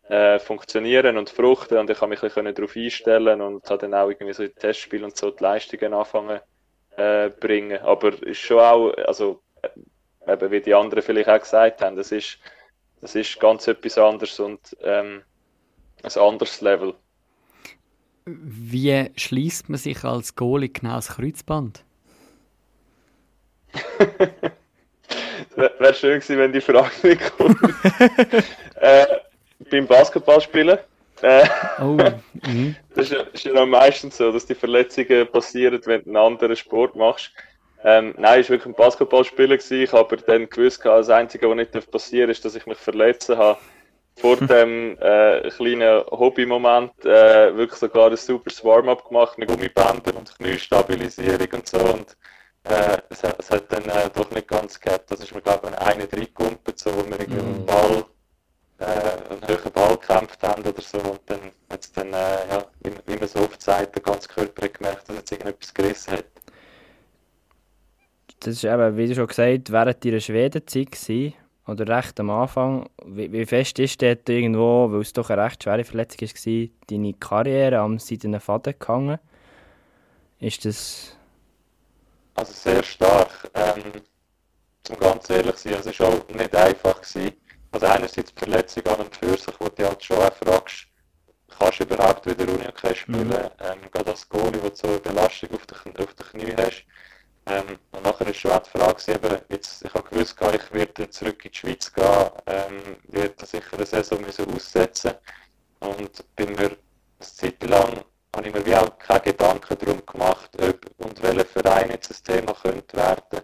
äh, 0.10 0.40
funktionieren 0.40 1.18
und 1.18 1.30
fruchten 1.30 1.78
und 1.78 1.90
ich 1.90 2.02
habe 2.02 2.10
mich 2.10 2.22
ein 2.22 2.56
darauf 2.56 2.76
einstellen 2.76 3.42
und 3.42 3.70
habe 3.70 3.80
dann 3.80 3.94
auch 3.94 4.10
irgendwie 4.10 4.34
so 4.34 4.44
in 4.44 4.54
Testspiel 4.56 5.04
und 5.04 5.16
so 5.16 5.32
die 5.32 5.44
Leistungen 5.44 5.94
anfangen 5.94 6.42
äh, 6.98 7.30
bringen. 7.30 7.80
Aber 7.82 8.22
ist 8.24 8.40
schon 8.40 8.60
auch, 8.60 8.94
also 9.06 9.42
äh, 9.62 10.34
eben 10.34 10.52
wie 10.52 10.62
die 10.62 10.74
anderen 10.74 11.04
vielleicht 11.04 11.30
auch 11.30 11.40
gesagt 11.40 11.82
haben, 11.82 11.96
das 11.96 12.12
ist, 12.12 12.40
das 13.00 13.16
ist 13.16 13.40
ganz 13.40 13.68
etwas 13.68 13.98
anderes 13.98 14.40
und 14.40 14.76
ähm, 14.82 15.24
ein 16.04 16.22
anderes 16.22 16.62
Level. 16.62 16.96
Wie 18.26 19.10
schließt 19.18 19.70
man 19.70 19.78
sich 19.78 20.04
als 20.04 20.36
Goalie 20.36 20.70
genau 20.70 20.96
das 20.96 21.10
Kreuzband? 21.10 21.84
Wäre 25.56 25.94
schön 25.94 26.20
gewesen, 26.20 26.38
wenn 26.38 26.54
die 26.54 26.62
Frage 26.62 26.92
nicht 27.04 27.38
kommt. 27.38 27.58
äh, 28.76 29.06
beim 29.70 29.88
Basketballspielen. 29.88 30.78
Äh, 31.22 31.48
oh, 31.80 31.98
mhm. 32.48 32.76
Das 32.96 33.12
ist, 33.12 33.26
ist 33.34 33.46
ja 33.46 33.66
meistens 33.66 34.18
so, 34.18 34.32
dass 34.32 34.46
die 34.46 34.56
Verletzungen 34.56 35.28
passieren, 35.28 35.82
wenn 35.86 36.04
du 36.04 36.08
einen 36.08 36.18
anderen 36.18 36.56
Sport 36.56 36.96
machst. 36.96 37.32
Ähm, 37.84 38.16
nein, 38.18 38.40
es 38.40 38.50
war 38.50 38.56
wirklich 38.56 38.74
ein 38.74 38.78
Basketballspieler. 38.78 39.56
Ich 39.56 39.92
habe 39.92 40.18
dann 40.18 40.50
gewusst, 40.50 40.86
das 40.86 41.10
Einzige, 41.10 41.50
was 41.50 41.56
nicht 41.56 41.92
passieren 41.92 42.28
darf, 42.28 42.38
ist, 42.38 42.46
dass 42.46 42.56
ich 42.56 42.66
mich 42.66 42.78
verletzen 42.78 43.38
habe 43.38 43.60
vor 44.16 44.38
dem 44.48 44.98
äh, 45.00 45.50
kleinen 45.50 46.04
Hobby-Moment 46.12 47.06
äh, 47.06 47.56
wirklich 47.56 47.80
sogar 47.80 48.12
ein 48.12 48.18
super 48.18 48.52
Warm-up 48.64 49.08
gemacht 49.08 49.38
mit 49.38 49.50
Gummibändern 49.50 50.18
und 50.18 50.38
Kniestabilisierung 50.38 51.48
und 51.54 51.68
so. 51.68 51.80
Und 51.80 52.18
äh, 52.64 52.98
es, 53.10 53.24
es, 53.24 53.52
hat 53.52 53.72
dann 53.72 53.84
äh, 53.86 54.10
doch 54.14 54.30
nicht 54.32 54.48
ganz 54.48 54.80
gehabt. 54.80 55.12
Das 55.12 55.20
ist 55.20 55.34
mir, 55.34 55.42
glaube 55.42 55.70
ich, 55.70 55.78
eine 55.78 56.04
reingekumpelt, 56.12 56.80
so, 56.80 56.92
wo 56.96 57.06
wir 57.06 57.20
irgendwie 57.20 57.42
mm. 57.42 57.56
einen 57.56 57.66
Ball, 57.66 58.06
äh, 58.80 59.32
einen 59.34 59.48
höheren 59.48 59.72
Ball 59.72 59.98
gekämpft 59.98 60.44
haben 60.44 60.64
oder 60.64 60.82
so. 60.82 61.00
Und 61.00 61.22
dann 61.26 61.40
hat 61.70 61.82
es 61.82 61.92
dann, 61.92 62.12
ja, 62.12 62.66
wie, 62.84 62.92
wie, 63.06 63.18
man 63.18 63.28
so 63.28 63.40
oft 63.40 63.62
sagt, 63.62 63.96
der 63.96 64.04
ganze 64.04 64.30
Körper 64.30 64.70
gemerkt, 64.70 65.10
dass 65.10 65.18
es 65.24 65.32
irgendetwas 65.32 65.74
gerissen 65.74 66.14
hat. 66.14 66.26
Das 68.40 68.56
ist 68.56 68.64
eben, 68.66 68.98
wie 68.98 69.08
du 69.08 69.16
schon 69.16 69.28
gesagt 69.28 69.72
während 69.72 70.04
deiner 70.04 70.20
Schwedenzeit 70.20 70.92
gewesen, 70.92 71.34
oder 71.68 71.88
recht 71.88 72.20
am 72.20 72.30
Anfang. 72.30 72.90
Wie, 73.06 73.32
wie 73.32 73.46
fest 73.46 73.80
ist 73.80 74.02
dort 74.02 74.28
irgendwo, 74.28 74.92
weil 74.92 75.02
es 75.02 75.14
doch 75.14 75.30
eine 75.30 75.44
recht 75.44 75.64
schwere 75.64 75.84
Verletzung 75.84 76.28
war, 76.28 76.70
deine 76.88 77.14
Karriere 77.14 77.80
am 77.80 78.00
seidenen 78.00 78.40
Faden 78.40 78.76
gehangen? 78.78 79.20
Ist 80.40 80.66
das... 80.66 81.18
Also 82.36 82.52
sehr 82.54 82.84
stark. 82.84 83.50
Ähm, 83.54 84.02
zum 84.84 85.00
ganz 85.00 85.30
ehrlich 85.30 85.56
sein, 85.56 85.74
es 85.74 86.00
war 86.00 86.10
auch 86.10 86.28
nicht 86.36 86.56
einfach. 86.56 87.02
Gewesen. 87.02 87.34
Also 87.72 87.86
einerseits 87.88 88.34
die 88.34 88.40
Verletzung 88.40 88.86
an 88.88 89.00
und 89.02 89.16
für 89.16 89.38
sich, 89.38 89.60
wo 89.60 89.70
du 89.70 89.88
halt 89.88 90.04
schon 90.04 90.18
auch 90.18 90.34
fragst, 90.34 90.88
kannst 91.48 91.80
du 91.80 91.84
überhaupt 91.86 92.26
wieder 92.26 92.52
Uni-Okay 92.52 92.94
spielen? 92.94 93.30
Mhm. 93.30 93.34
Ähm, 93.34 93.80
gerade 93.92 94.12
als 94.12 94.28
Goalie, 94.28 94.62
wo 94.62 94.70
du 94.70 94.76
so 94.76 94.88
eine 94.88 95.00
Belastung 95.00 95.50
auf 95.54 95.66
den, 95.66 95.98
auf 95.98 96.14
den 96.14 96.26
Knie 96.42 96.54
hast. 96.58 96.86
Ähm, 97.46 97.78
nachher 98.24 98.32
ist 98.32 98.40
schon 98.40 98.52
auch 98.52 98.64
die 98.64 98.70
Frage, 98.70 99.12
eben, 99.12 99.42
jetzt, 99.50 99.84
ich 99.84 99.94
habe 99.94 100.10
gewusst, 100.10 100.36
ich 100.40 100.74
werde 100.74 101.10
zurück 101.10 101.44
in 101.46 101.52
die 101.52 101.58
Schweiz 101.58 101.92
gehen, 101.94 102.30
ähm, 102.46 102.98
werde 103.08 103.46
sicher 103.46 103.74
eine 103.74 103.86
Saison 103.86 104.22
müssen 104.22 104.54
aussetzen 104.54 105.14
und 105.80 106.36
bin 106.36 106.52
mir 106.54 106.68
eine 106.68 106.78
Zeit 107.20 107.62
lang, 107.64 108.04
habe 108.36 108.48
ich 108.48 108.54
mir 108.54 108.66
wie 108.66 108.76
auch 108.76 108.98
keine 108.98 109.22
Gedanken 109.22 109.78
darum 109.78 110.06
gemacht, 110.06 110.50
ob 110.62 111.06
und 111.06 111.22
welcher 111.22 111.46
Verein 111.46 111.92
jetzt 111.92 112.10
das 112.10 112.24
Thema 112.24 112.54
könnte 112.54 112.96
werden. 112.96 113.42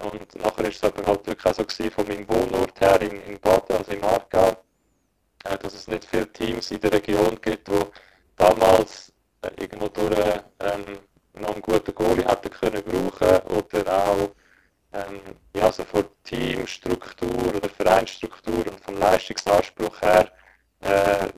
Und 0.00 0.34
nachher 0.36 0.68
ist 0.68 0.76
es 0.76 0.84
aber 0.84 1.06
halt 1.06 1.26
wirklich 1.26 1.46
auch 1.46 1.54
so 1.54 1.64
gewesen, 1.64 1.90
von 1.90 2.06
meinem 2.06 2.28
Wohnort 2.28 2.80
her 2.80 3.00
in, 3.00 3.20
in 3.22 3.40
Baden, 3.40 3.76
also 3.76 3.92
im 3.92 4.04
Aargau, 4.04 4.56
äh, 5.44 5.58
dass 5.58 5.74
es 5.74 5.86
nicht 5.88 6.04
viele 6.04 6.32
Teams 6.32 6.70
in 6.70 6.80
der 6.80 6.92
Region 6.92 7.38
gibt, 7.40 7.68
die 7.68 7.80
damals 8.36 9.12
äh, 9.42 9.50
irgendwo 9.60 9.88
durch 9.88 10.18
ähm, 10.60 10.98
noch 11.40 11.52
einen 11.52 11.62
guten 11.62 11.94
Goalie 11.94 12.26
hätten 12.26 12.50
können 12.50 12.82
brauchen 12.82 13.38
oder 13.46 14.04
auch 14.04 14.30
ähm, 14.92 15.20
ja, 15.54 15.70
so 15.72 15.84
von 15.84 16.04
Teamstruktur 16.24 17.54
oder 17.54 17.68
Vereinsstruktur 17.68 18.66
und 18.66 18.80
vom 18.80 18.98
Leistungsanspruch 18.98 20.00
her, 20.00 20.30
äh, 20.80 21.28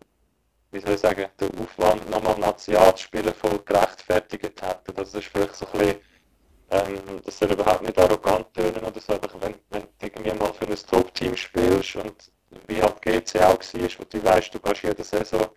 wie 0.71 0.81
soll 0.81 0.95
ich 0.95 1.01
sagen, 1.01 1.27
der 1.39 1.49
Aufwand 1.61 2.09
nochmal 2.11 2.39
National 2.39 2.95
zu 2.95 3.05
spielen 3.05 3.35
voll 3.35 3.59
gerechtfertigt 3.65 4.63
hätten. 4.63 4.95
Das 4.95 5.15
ist 5.15 5.27
vielleicht 5.27 5.57
so 5.57 5.67
ein 5.67 5.79
bisschen, 5.79 5.97
ähm, 6.71 7.21
das 7.25 7.39
soll 7.39 7.53
überhaupt 7.53 7.83
nicht 7.83 7.99
arrogant 7.99 8.55
tönen 8.55 8.85
oder 8.85 9.01
so, 9.01 9.15
aber 9.15 9.29
wenn, 9.41 9.55
wenn 9.71 9.83
du 9.83 9.89
irgendwie 10.01 10.33
mal 10.33 10.53
für 10.53 10.67
ein 10.67 10.77
Top-Team 10.77 11.37
spielst 11.37 11.97
und 11.97 12.31
wie 12.69 12.81
halt 12.83 13.03
GC 13.03 13.37
auch 13.43 13.59
war, 13.59 13.99
wo 13.99 14.05
du 14.09 14.25
weißt, 14.25 14.55
du 14.55 14.61
gehst 14.61 14.83
jede 14.83 15.05
Saison 15.05 15.49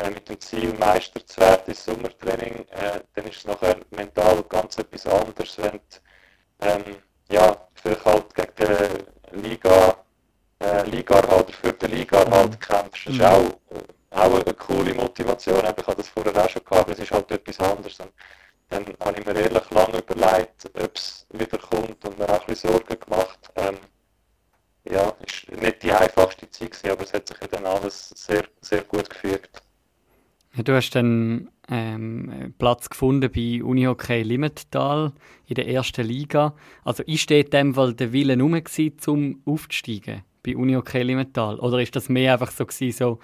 äh, 0.00 0.10
mit 0.10 0.28
dem 0.28 0.40
Ziel, 0.40 0.72
Meister 0.74 1.24
zu 1.26 1.40
werden 1.40 1.62
ins 1.66 1.84
Sommertraining, 1.84 2.66
äh, 2.70 3.00
dann 3.14 3.26
ist 3.26 3.38
es 3.38 3.46
nachher 3.46 3.76
mental 3.90 4.42
ganz 4.48 4.78
etwas 4.78 5.06
anderes, 5.06 5.58
wenn 5.58 5.72
du, 5.72 6.66
ähm, 6.66 6.96
ja, 7.30 7.68
vielleicht 7.74 8.04
halt 8.04 8.34
gegen 8.34 8.54
den 9.32 9.42
Liga, 9.42 9.96
äh, 10.60 10.82
Liga 10.88 11.18
oder 11.18 11.52
für 11.52 11.72
den 11.72 11.90
Liga 11.90 12.24
mhm. 12.24 12.30
halt 12.30 12.60
kämpfst. 12.60 13.06
Das 13.06 13.14
ist 13.14 13.20
mhm. 13.20 13.24
auch, 13.24 13.50
äh, 13.70 14.16
auch 14.16 14.44
eine 14.44 14.54
coole 14.54 14.94
Motivation. 14.94 15.60
Ich 15.60 15.86
habe 15.86 15.94
das 15.96 16.08
vorher 16.08 16.44
auch 16.44 16.48
schon 16.48 16.64
gehabt, 16.64 16.82
aber 16.82 16.92
es 16.92 16.98
ist 16.98 17.10
halt 17.10 17.30
etwas 17.30 17.60
anderes. 17.60 18.00
Und 18.00 18.12
dann 18.68 18.84
habe 19.00 19.20
ich 19.20 19.26
mir 19.26 19.36
ehrlich 19.36 19.70
lange 19.70 19.98
überlegt, 19.98 20.70
ob 20.74 20.96
es 20.96 21.26
wieder 21.30 21.58
kommt 21.58 22.04
und 22.04 22.18
mir 22.18 22.28
auch 22.28 22.40
ein 22.40 22.46
bisschen 22.46 22.70
Sorgen 22.70 23.00
gemacht. 23.00 23.38
Ähm, 23.56 23.78
ja, 24.84 25.14
es 25.26 25.48
war 25.48 25.60
nicht 25.60 25.82
die 25.82 25.92
einfachste 25.92 26.50
Zeit, 26.50 26.70
gewesen, 26.72 26.90
aber 26.90 27.04
es 27.04 27.12
hat 27.12 27.28
sich 27.28 27.38
dann 27.38 27.66
alles 27.66 28.08
sehr, 28.16 28.44
sehr 28.60 28.82
gut 28.82 29.08
gefügt. 29.10 29.62
Du 30.56 30.74
hast 30.74 30.90
dann 30.90 31.48
ähm, 31.68 32.54
Platz 32.58 32.90
gefunden 32.90 33.30
bei 33.32 33.62
Unihockey 33.62 34.22
Limmental 34.22 35.12
in 35.46 35.54
der 35.54 35.68
ersten 35.68 36.04
Liga. 36.04 36.54
Also 36.84 37.04
ist 37.04 37.30
in 37.30 37.50
dem 37.50 37.74
Fall 37.74 37.94
der 37.94 38.12
Wille 38.12 38.36
gewesen, 38.36 38.98
zum 38.98 39.42
aufzusteigen 39.44 40.22
bei 40.42 40.56
Unihockey 40.56 41.02
Limmental? 41.02 41.58
Oder 41.60 41.80
ist 41.80 41.94
das 41.94 42.08
mehr 42.08 42.32
einfach 42.32 42.50
so 42.50 42.66
gewesen, 42.66 42.96
so 42.96 43.18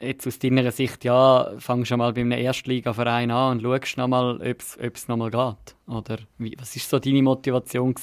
jetzt 0.00 0.26
aus 0.26 0.40
deiner 0.40 0.70
Sicht, 0.72 1.04
ja, 1.04 1.52
fang 1.58 1.84
schon 1.84 1.98
mal 1.98 2.12
bei 2.12 2.22
einem 2.22 2.32
Erstligaverein 2.32 3.30
an 3.30 3.58
und 3.58 3.62
schaust 3.62 3.96
nochmal, 3.96 4.36
ob 4.36 4.96
es 4.96 5.08
nochmal 5.08 5.30
geht? 5.30 5.76
Oder 5.86 6.18
wie, 6.38 6.56
was 6.58 6.74
ist 6.74 6.90
so 6.90 6.98
deine 6.98 7.22
Motivation 7.22 7.94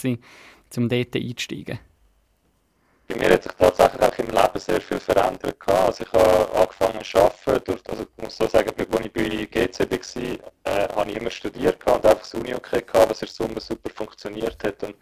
um 0.77 0.89
dort 0.89 1.15
einzusteigen? 1.15 1.79
Bei 3.11 3.17
mir 3.17 3.33
hat 3.33 3.43
sich 3.43 3.51
tatsächlich 3.53 4.01
auch 4.01 4.17
im 4.19 4.27
Leben 4.27 4.59
sehr 4.59 4.81
viel 4.81 4.99
verändert. 4.99 5.57
Also 5.67 6.03
ich 6.03 6.13
habe 6.13 6.51
angefangen 6.53 7.03
zu 7.03 7.17
arbeiten, 7.17 7.63
durch, 7.65 7.81
also 7.89 8.03
ich 8.03 8.23
muss 8.23 8.37
so 8.37 8.47
sagen, 8.47 8.69
als 8.69 9.05
ich 9.05 9.11
bei 9.11 9.45
GC 9.45 10.39
war, 10.63 10.73
äh, 10.73 10.87
habe 10.95 11.11
ich 11.11 11.17
immer 11.17 11.29
studiert 11.29 11.85
und 11.85 11.93
einfach 11.93 12.19
das 12.19 12.33
Uni 12.33 12.53
okay 12.53 12.81
gehabt, 12.81 13.09
was 13.09 13.21
in 13.21 13.27
Summe 13.27 13.59
super 13.59 13.89
funktioniert 13.89 14.63
hat. 14.63 14.83
Und 14.83 14.95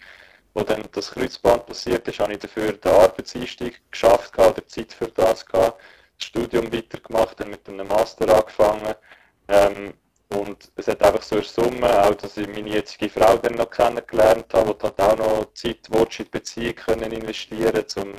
wo 0.54 0.64
dann 0.64 0.84
das 0.92 1.12
Kreuzband 1.12 1.66
passiert 1.68 2.08
ist, 2.08 2.20
habe 2.20 2.34
ich 2.34 2.40
dafür 2.40 2.74
den 2.74 2.92
Arbeitseinstieg 2.92 3.80
geschafft 3.92 4.38
oder 4.38 4.66
Zeit 4.68 4.94
für 4.94 5.08
das 5.10 5.46
gehabt, 5.46 5.80
das 6.18 6.28
Studium 6.28 6.72
weitergemacht, 6.74 7.40
dann 7.40 7.52
mit 7.52 7.68
einem 7.70 7.88
Master 7.88 8.28
angefangen. 8.36 8.96
Ähm, 9.48 9.94
und 10.30 10.72
es 10.76 10.88
hat 10.88 11.02
einfach 11.02 11.24
so 11.24 11.36
eine 11.36 11.44
Summe, 11.44 12.04
auch 12.04 12.14
dass 12.16 12.38
ich 12.38 12.48
meine 12.48 12.70
jetzige 12.70 13.10
Frau 13.10 13.38
dann 13.38 13.56
noch 13.56 13.70
kennengelernt 13.70 14.54
habe, 14.54 14.76
die 14.76 14.86
hat 14.86 15.02
auch 15.02 15.18
noch 15.18 15.54
Zeit, 15.54 15.90
Watch 15.90 16.20
in 16.20 16.30
Beziehung 16.30 16.76
können 16.76 17.12
investieren 17.12 17.86
um 17.98 18.14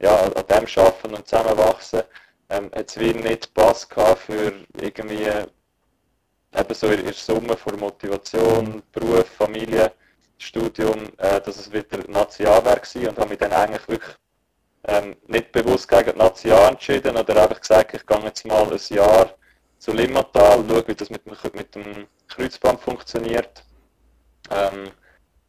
ja, 0.00 0.16
an 0.16 0.32
dem 0.32 0.66
arbeiten 0.76 1.14
und 1.14 1.28
zusammenwachsen. 1.28 2.02
Ähm, 2.50 2.70
hat 2.74 2.88
es 2.88 2.98
wie 2.98 3.12
nicht 3.12 3.52
Pass 3.54 3.88
gehabt 3.88 4.20
für 4.20 4.52
irgendwie 4.80 5.26
eben 6.54 6.74
so 6.74 6.88
in 6.88 7.04
der 7.04 7.12
Summe 7.12 7.56
von 7.56 7.78
Motivation, 7.78 8.82
Beruf, 8.92 9.28
Familie, 9.28 9.92
Studium, 10.38 11.08
äh, 11.18 11.40
dass 11.40 11.56
es 11.58 11.72
wieder 11.72 11.98
National 12.08 12.64
wäre 12.64 12.80
gewesen 12.80 13.08
und 13.08 13.18
habe 13.18 13.28
mich 13.28 13.38
dann 13.38 13.52
eigentlich 13.52 13.86
wirklich 13.88 14.16
ähm, 14.84 15.16
nicht 15.26 15.52
bewusst 15.52 15.88
gegen 15.88 16.12
die 16.12 16.18
National 16.18 16.70
entschieden 16.70 17.16
oder 17.16 17.42
einfach 17.42 17.60
gesagt, 17.60 17.94
ich 17.94 18.06
gehe 18.06 18.20
jetzt 18.24 18.46
mal 18.46 18.72
ein 18.72 18.80
Jahr 18.88 19.34
zu 19.78 19.92
Limmatal, 19.92 20.64
schaue, 20.68 20.88
wie 20.88 20.94
das 20.94 21.10
mit, 21.10 21.24
mit 21.26 21.74
dem 21.74 22.06
Kreuzband 22.28 22.80
funktioniert. 22.80 23.62
Ähm, 24.50 24.90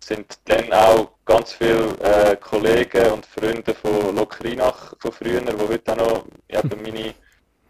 sind 0.03 0.39
dann 0.45 0.71
auch 0.73 1.11
ganz 1.25 1.53
viele 1.53 1.97
äh, 1.99 2.35
Kollegen 2.37 3.11
und 3.11 3.25
Freunde 3.25 3.73
von 3.73 4.15
Lokrinach 4.15 4.93
von 4.99 5.11
früher, 5.11 5.41
die 5.41 5.51
heute 5.51 5.91
auch 5.93 5.97
noch 5.97 6.25
eben 6.47 6.81
meine, 6.81 7.13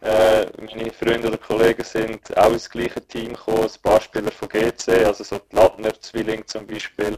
äh, 0.01 0.45
meine 0.57 0.91
Freunde 0.91 1.27
oder 1.27 1.37
Kollegen 1.37 1.83
sind, 1.83 2.37
auch 2.37 2.51
ins 2.51 2.69
gleiche 2.69 3.01
Team 3.07 3.33
gekommen, 3.33 3.63
ein 3.63 3.81
paar 3.81 4.01
Spieler 4.01 4.31
von 4.31 4.47
GC, 4.47 5.05
also 5.05 5.23
so 5.23 5.39
die 5.39 5.55
Ladner-Zwilling 5.55 6.45
zum 6.47 6.65
Beispiel, 6.67 7.17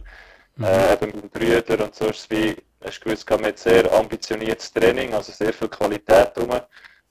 mhm. 0.56 0.64
äh, 0.64 0.94
eben 0.94 1.06
mit 1.08 1.32
Brüder 1.32 1.84
und 1.84 1.94
so 1.94 2.06
ist 2.06 2.20
es 2.20 2.30
wie, 2.30 2.56
hast 2.84 3.00
du 3.02 3.10
gewusst, 3.10 3.60
sehr 3.60 3.92
ambitioniertes 3.94 4.74
Training, 4.74 5.14
also 5.14 5.32
sehr 5.32 5.54
viel 5.54 5.68
Qualität 5.68 6.32
rum 6.38 6.62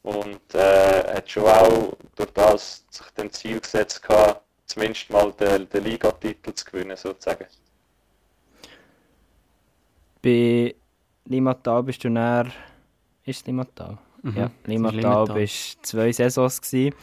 und 0.03 0.55
äh, 0.55 1.15
hat 1.15 1.31
schon 1.31 1.45
auch 1.45 1.97
durch 2.17 2.31
das 2.33 2.85
sich 2.91 3.07
dem 3.19 3.31
Ziel 3.31 3.61
gesetzt 3.61 4.03
gehabt, 4.03 4.43
zumindest 4.67 5.11
mal 5.11 5.33
den, 5.33 5.69
den 5.69 5.85
Ligatitel 5.85 6.55
zu 6.55 6.65
gewinnen 6.65 6.97
sozusagen. 6.97 7.47
Bei 10.23 10.75
Limmatal 11.27 11.83
bist 11.83 12.05
du 12.05 12.11
näher. 12.11 12.47
Ist 13.25 13.41
es 13.41 13.47
Limmatal? 13.47 13.99
Mhm, 14.23 14.37
ja, 14.37 14.51
Limmatal, 14.65 14.97
Limmatal 14.97 15.35
bist 15.35 15.87
zwei 15.87 16.13
Saisons 16.13 16.61
gewesen. 16.61 16.95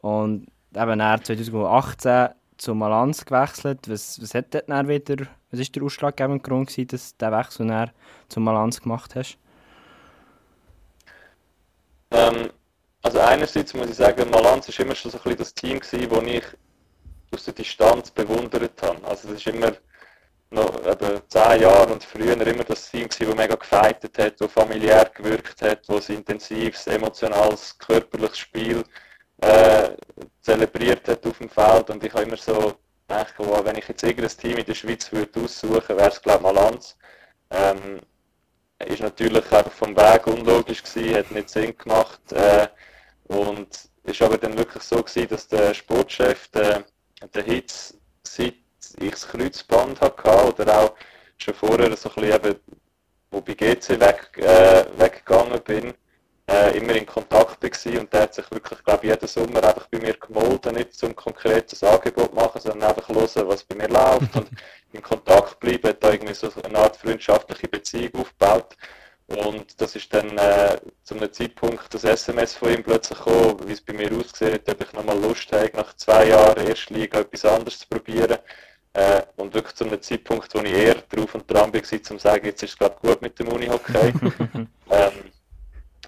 und 0.00 0.46
eben 0.74 0.98
näher 0.98 1.22
2018 1.22 2.28
zu 2.56 2.74
Malanz 2.74 3.24
gewechselt. 3.24 3.88
Was, 3.88 4.20
was 4.20 4.34
hat 4.34 4.54
dort 4.54 4.88
wieder, 4.88 5.26
was 5.50 5.60
ist 5.60 5.74
der 5.74 5.82
ausschlaggebende 5.82 6.42
Grund 6.42 6.68
gewesen, 6.68 6.88
dass 6.88 7.16
du 7.16 7.26
den 7.26 7.38
Wechsel 7.38 7.66
näher 7.66 7.92
zu 8.28 8.40
Malanz 8.40 8.80
gemacht 8.80 9.14
hast? 9.14 9.38
Ähm, 12.14 12.50
also 13.02 13.20
einerseits 13.20 13.74
muss 13.74 13.90
ich 13.90 13.96
sagen, 13.96 14.30
Malanz 14.30 14.68
war 14.68 14.86
immer 14.86 14.94
schon 14.94 15.10
so 15.10 15.18
ein 15.18 15.22
bisschen 15.24 15.38
das 15.38 15.54
Team 15.54 15.80
gewesen, 15.80 16.08
das 16.08 16.22
ich 16.24 16.44
aus 17.32 17.44
der 17.44 17.54
Distanz 17.54 18.10
bewundert 18.10 18.80
habe. 18.82 19.04
Also 19.06 19.28
das 19.28 19.38
ist 19.38 19.46
immer 19.48 19.72
noch 20.50 20.86
eben 20.86 21.20
zehn 21.28 21.60
Jahren 21.62 21.92
und 21.92 22.04
früher 22.04 22.34
immer 22.46 22.64
das 22.64 22.90
Team 22.90 23.08
gewesen, 23.08 23.26
das 23.26 23.36
mega 23.36 23.54
gefeitet 23.56 24.16
hat, 24.18 24.40
das 24.40 24.52
familiär 24.52 25.10
gewirkt 25.14 25.60
hat, 25.62 25.88
das 25.88 26.08
intensives, 26.08 26.86
emotionales, 26.86 27.76
körperliches 27.78 28.38
Spiel 28.38 28.84
äh, 29.40 29.90
zelebriert 30.40 31.08
hat 31.08 31.26
auf 31.26 31.38
dem 31.38 31.50
Feld 31.50 31.90
und 31.90 32.04
ich 32.04 32.12
habe 32.12 32.24
immer 32.24 32.36
so 32.36 32.74
gedacht, 33.08 33.34
wenn 33.38 33.76
ich 33.76 33.88
jetzt 33.88 34.02
irgendein 34.04 34.36
Team 34.36 34.58
in 34.58 34.64
der 34.64 34.74
Schweiz 34.74 35.10
würde 35.12 35.40
aussuchen, 35.40 35.96
wäre 35.96 36.08
es 36.08 36.22
glaube 36.22 36.38
ich 36.38 36.54
Malanz. 36.54 36.96
Ähm, 37.50 38.00
ist 38.78 39.00
natürlich 39.00 39.50
einfach 39.52 39.72
vom 39.72 39.96
Weg 39.96 40.26
unlogisch 40.26 40.82
gewesen, 40.82 41.16
hat 41.16 41.30
nicht 41.30 41.50
Sinn 41.50 41.76
gemacht 41.76 42.20
äh, 42.32 42.68
und 43.28 43.68
ist 44.04 44.22
aber 44.22 44.38
dann 44.38 44.56
wirklich 44.56 44.82
so 44.82 45.02
gewesen, 45.02 45.28
dass 45.28 45.48
der 45.48 45.74
Sportchef, 45.74 46.48
der, 46.48 46.84
der 47.34 47.42
Hitz, 47.42 47.94
seit 48.22 48.54
ich 48.98 49.10
das 49.10 49.28
Kreuzband 49.28 50.00
hatte 50.00 50.46
oder 50.46 50.78
auch 50.80 50.94
schon 51.38 51.54
vorher 51.54 51.96
so 51.96 52.10
ein 52.10 52.14
bisschen 52.14 52.34
eben, 52.34 52.60
wo 53.30 53.40
bei 53.40 53.54
GC 53.54 54.00
weg, 54.00 54.30
äh, 54.38 54.84
weggegangen 54.98 55.62
bin, 55.62 55.94
äh, 56.46 56.76
immer 56.76 56.94
in 56.94 57.06
Kontakt 57.06 57.62
war 57.62 58.00
und 58.00 58.12
der 58.12 58.22
hat 58.22 58.34
sich 58.34 58.50
wirklich, 58.50 58.84
glaube 58.84 59.06
ich, 59.06 59.10
jeden 59.10 59.28
Sommer 59.28 59.64
einfach 59.64 59.86
bei 59.88 59.98
mir 59.98 60.14
gemolden, 60.14 60.74
nicht 60.74 60.94
zum 60.94 61.14
konkretes 61.16 61.82
Angebot 61.82 62.34
machen, 62.34 62.60
sondern 62.60 62.90
einfach 62.90 63.08
hören, 63.08 63.48
was 63.48 63.64
bei 63.64 63.74
mir 63.74 63.88
läuft 63.88 64.36
und 64.36 64.50
in 64.92 65.02
Kontakt 65.02 65.58
bleiben, 65.60 65.88
hat 65.88 66.02
da 66.02 66.12
irgendwie 66.12 66.34
so 66.34 66.50
eine 66.62 66.78
Art 66.78 66.96
freundschaftliche 66.96 67.68
Beziehung 67.68 68.14
aufgebaut. 68.16 68.76
Und 69.26 69.80
das 69.80 69.96
ist 69.96 70.12
dann 70.12 70.36
äh, 70.36 70.76
zu 71.02 71.14
einem 71.14 71.32
Zeitpunkt 71.32 71.92
das 71.94 72.04
SMS 72.04 72.54
von 72.54 72.74
ihm 72.74 72.82
plötzlich 72.82 73.18
gekommen, 73.18 73.56
wie 73.66 73.72
es 73.72 73.80
bei 73.80 73.94
mir 73.94 74.12
ausgesehen 74.12 74.54
hat, 74.54 74.68
ob 74.68 74.82
ich 74.82 74.92
nochmal 74.92 75.18
Lust 75.18 75.50
habe, 75.50 75.70
nach 75.74 75.96
zwei 75.96 76.28
Jahren 76.28 76.66
Erstliga 76.66 77.20
etwas 77.20 77.46
anderes 77.46 77.78
zu 77.78 77.88
probieren. 77.88 78.36
Äh, 78.92 79.22
und 79.36 79.54
wirklich 79.54 79.74
zu 79.74 79.84
einem 79.84 80.00
Zeitpunkt, 80.02 80.54
wo 80.54 80.60
ich 80.60 80.72
eher 80.72 80.94
drauf 80.94 81.34
und 81.34 81.50
dran 81.50 81.72
war, 81.72 81.80
um 81.82 82.04
zu 82.04 82.18
sagen, 82.18 82.46
jetzt 82.46 82.62
ist 82.62 82.72
es 82.72 82.78
gerade 82.78 82.96
gut 83.00 83.22
mit 83.22 83.38
dem 83.38 83.48
Unihockey. 83.48 84.12
ähm, 84.90 85.12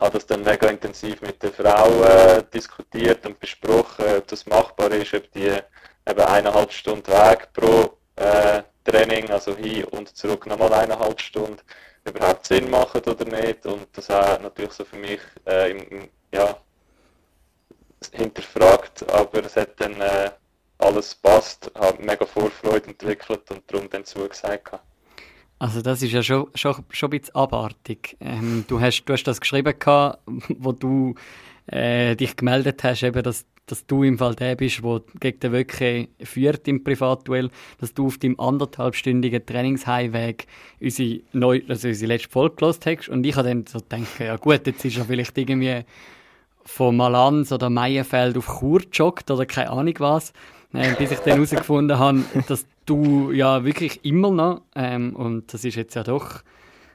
habe 0.00 0.14
das 0.14 0.26
dann 0.26 0.42
mega 0.42 0.68
intensiv 0.68 1.20
mit 1.22 1.42
der 1.42 1.52
Frau 1.52 2.02
äh, 2.02 2.42
diskutiert 2.52 3.24
und 3.26 3.38
besprochen, 3.40 4.04
ob 4.18 4.26
das 4.26 4.46
machbar 4.46 4.90
ist, 4.92 5.14
ob 5.14 5.30
die 5.32 5.52
eben 6.08 6.20
eineinhalb 6.20 6.72
Stunden 6.72 7.06
Weg 7.08 7.48
pro 7.52 7.96
äh, 8.16 8.62
Training, 8.84 9.30
also 9.30 9.56
hin 9.56 9.84
und 9.84 10.16
zurück 10.16 10.46
nochmal 10.46 10.72
eineinhalb 10.72 11.20
Stunden, 11.20 11.60
überhaupt 12.04 12.46
Sinn 12.46 12.70
machen 12.70 13.02
oder 13.02 13.24
nicht. 13.24 13.66
Und 13.66 13.88
das 13.92 14.08
hat 14.08 14.42
natürlich 14.42 14.72
so 14.72 14.84
für 14.84 14.96
mich 14.96 15.20
äh, 15.46 15.72
im, 15.72 16.08
ja, 16.32 16.56
hinterfragt, 18.12 19.08
aber 19.10 19.44
es 19.44 19.56
hat 19.56 19.80
dann 19.80 20.00
äh, 20.00 20.30
alles 20.78 21.14
passt, 21.14 21.70
habe 21.74 22.02
mega 22.02 22.26
Vorfreude 22.26 22.88
entwickelt 22.88 23.50
und 23.50 23.62
darum 23.70 23.88
dann 23.90 24.04
zugesagt. 24.04 24.78
Also 25.58 25.80
das 25.80 26.02
ist 26.02 26.12
ja 26.12 26.22
schon, 26.22 26.48
schon, 26.54 26.74
schon 26.90 27.08
ein 27.08 27.18
bisschen 27.18 27.34
abartig. 27.34 28.16
Ähm, 28.20 28.64
du, 28.68 28.80
hast, 28.80 29.04
du 29.04 29.12
hast 29.12 29.24
das 29.24 29.40
geschrieben, 29.40 29.74
gehabt, 29.78 30.20
wo 30.58 30.72
du 30.72 31.14
äh, 31.66 32.14
dich 32.14 32.36
gemeldet 32.36 32.84
hast, 32.84 33.02
eben, 33.02 33.22
dass, 33.22 33.46
dass 33.64 33.86
du 33.86 34.02
im 34.02 34.18
Fall 34.18 34.34
der 34.34 34.54
bist, 34.54 34.82
der 34.84 35.00
gegen 35.18 35.40
den 35.40 35.52
Wöcke 35.52 36.08
führt 36.22 36.68
im 36.68 36.84
Privatduell, 36.84 37.50
dass 37.78 37.94
du 37.94 38.06
auf 38.06 38.18
deinem 38.18 38.38
anderthalbstündigen 38.38 39.46
Trainingsheimweg 39.46 40.46
unsere, 40.78 41.20
neu, 41.32 41.62
also 41.68 41.88
unsere 41.88 42.08
letzte 42.08 42.28
Folge 42.28 42.56
gelost 42.56 42.84
hast. 42.84 43.08
Und 43.08 43.24
ich 43.24 43.34
habe 43.34 43.48
dann 43.48 43.66
so 43.66 43.78
gedacht, 43.78 44.20
ja 44.20 44.36
gut, 44.36 44.66
jetzt 44.66 44.84
ist 44.84 44.98
er 44.98 45.06
vielleicht 45.06 45.38
irgendwie 45.38 45.84
von 46.66 46.96
Malanz 46.96 47.50
oder 47.50 47.70
Meierfeld 47.70 48.36
auf 48.36 48.58
Chur 48.58 48.80
gejoggt 48.80 49.30
oder 49.30 49.46
keine 49.46 49.70
Ahnung 49.70 49.94
was 49.98 50.34
äh, 50.76 50.94
bis 50.94 51.10
ich 51.10 51.18
dann 51.20 51.34
herausgefunden 51.34 51.98
habe, 51.98 52.24
dass 52.48 52.66
du 52.84 53.30
ja 53.32 53.64
wirklich 53.64 54.04
immer 54.04 54.30
noch, 54.30 54.62
ähm, 54.74 55.16
und 55.16 55.52
das 55.52 55.64
ist 55.64 55.76
jetzt 55.76 55.94
ja 55.94 56.02
doch 56.02 56.42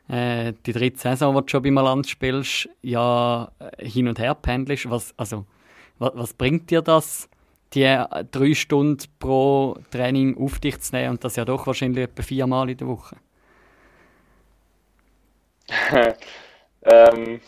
äh, 0.07 0.53
die 0.65 0.73
dritte 0.73 0.99
Saison, 0.99 1.35
die 1.35 1.41
du 1.41 1.47
schon 1.49 1.63
bei 1.63 1.71
Malanz 1.71 2.09
spielst, 2.09 2.69
ja 2.81 3.51
äh, 3.59 3.85
hin 3.87 4.07
und 4.07 4.19
her 4.19 4.35
pendelst. 4.35 4.89
Was, 4.89 5.13
also, 5.17 5.45
was, 5.99 6.11
was 6.13 6.33
bringt 6.33 6.69
dir 6.69 6.81
das, 6.81 7.29
die 7.73 7.83
äh, 7.83 8.05
drei 8.29 8.53
Stunden 8.53 9.03
pro 9.19 9.77
Training 9.89 10.37
auf 10.37 10.59
dich 10.59 10.79
zu 10.81 10.95
nehmen 10.95 11.11
und 11.11 11.23
das 11.23 11.35
ja 11.35 11.45
doch 11.45 11.65
wahrscheinlich 11.65 12.03
etwa 12.03 12.21
viermal 12.21 12.69
in 12.69 12.77
der 12.77 12.87
Woche? 12.87 13.15
ähm, 16.83 17.39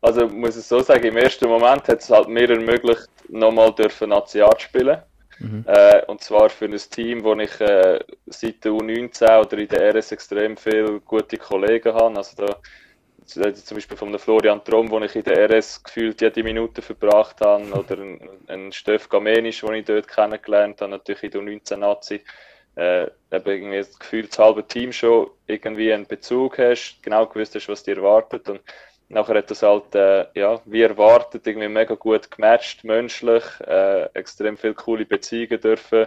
also 0.00 0.26
muss 0.28 0.56
ich 0.56 0.64
so 0.64 0.80
sagen, 0.80 1.04
im 1.04 1.16
ersten 1.16 1.48
Moment 1.48 1.86
hat 1.86 2.00
es 2.00 2.10
halt 2.10 2.28
mir 2.28 2.48
ermöglicht, 2.50 3.08
nochmal 3.28 3.72
dürfen 3.74 4.08
National 4.08 4.56
zu 4.56 4.64
spielen. 4.64 5.02
Mhm. 5.42 5.64
Äh, 5.66 6.04
und 6.06 6.22
zwar 6.22 6.50
für 6.50 6.66
ein 6.66 6.76
Team, 6.76 7.24
wo 7.24 7.34
ich 7.34 7.60
äh, 7.60 7.98
seit 8.26 8.64
der 8.64 8.72
U19 8.72 9.40
oder 9.40 9.58
in 9.58 9.68
der 9.68 9.94
RS 9.94 10.12
extrem 10.12 10.56
viele 10.56 11.00
gute 11.00 11.36
Kollegen 11.36 11.92
habe. 11.94 12.16
Also 12.16 12.46
da 12.46 12.56
zum 13.24 13.76
Beispiel 13.76 13.96
von 13.96 14.18
Florian 14.18 14.62
Trom, 14.64 14.90
wo 14.90 15.00
ich 15.00 15.16
in 15.16 15.24
der 15.24 15.48
RS 15.50 15.82
gefühlt 15.82 16.20
jede 16.20 16.42
Minute 16.42 16.82
verbracht 16.82 17.40
habe, 17.40 17.64
oder 17.72 17.98
ein, 17.98 18.20
ein 18.48 18.72
Steff 18.72 19.08
Gamenisch, 19.08 19.60
den 19.60 19.74
ich 19.74 19.84
dort 19.84 20.08
kennengelernt 20.08 20.80
habe, 20.80 20.92
natürlich 20.92 21.24
in 21.24 21.30
der 21.30 21.40
U19-Nazi. 21.40 22.20
Äh, 22.74 23.02
eben 23.30 23.50
irgendwie 23.50 23.78
das 23.78 23.98
Gefühl, 23.98 24.26
das 24.26 24.38
halbe 24.38 24.66
Team 24.66 24.92
schon 24.92 25.30
irgendwie 25.46 25.92
einen 25.92 26.06
Bezug 26.06 26.58
hast, 26.58 27.02
genau 27.02 27.26
gewusst 27.26 27.54
hast, 27.54 27.68
was 27.68 27.82
dir 27.82 27.96
erwartet. 27.96 28.48
Und 28.48 28.60
Nachher 29.12 29.36
hat 29.36 29.50
das 29.50 29.62
halt, 29.62 29.94
äh, 29.94 30.26
ja, 30.34 30.60
wie 30.64 30.80
erwartet, 30.80 31.46
irgendwie 31.46 31.68
mega 31.68 31.94
gut 31.94 32.30
gematcht, 32.30 32.82
menschlich, 32.82 33.44
äh, 33.60 34.04
extrem 34.14 34.56
viele 34.56 34.72
coole 34.72 35.04
Beziehungen 35.04 35.60
dürfen 35.60 36.06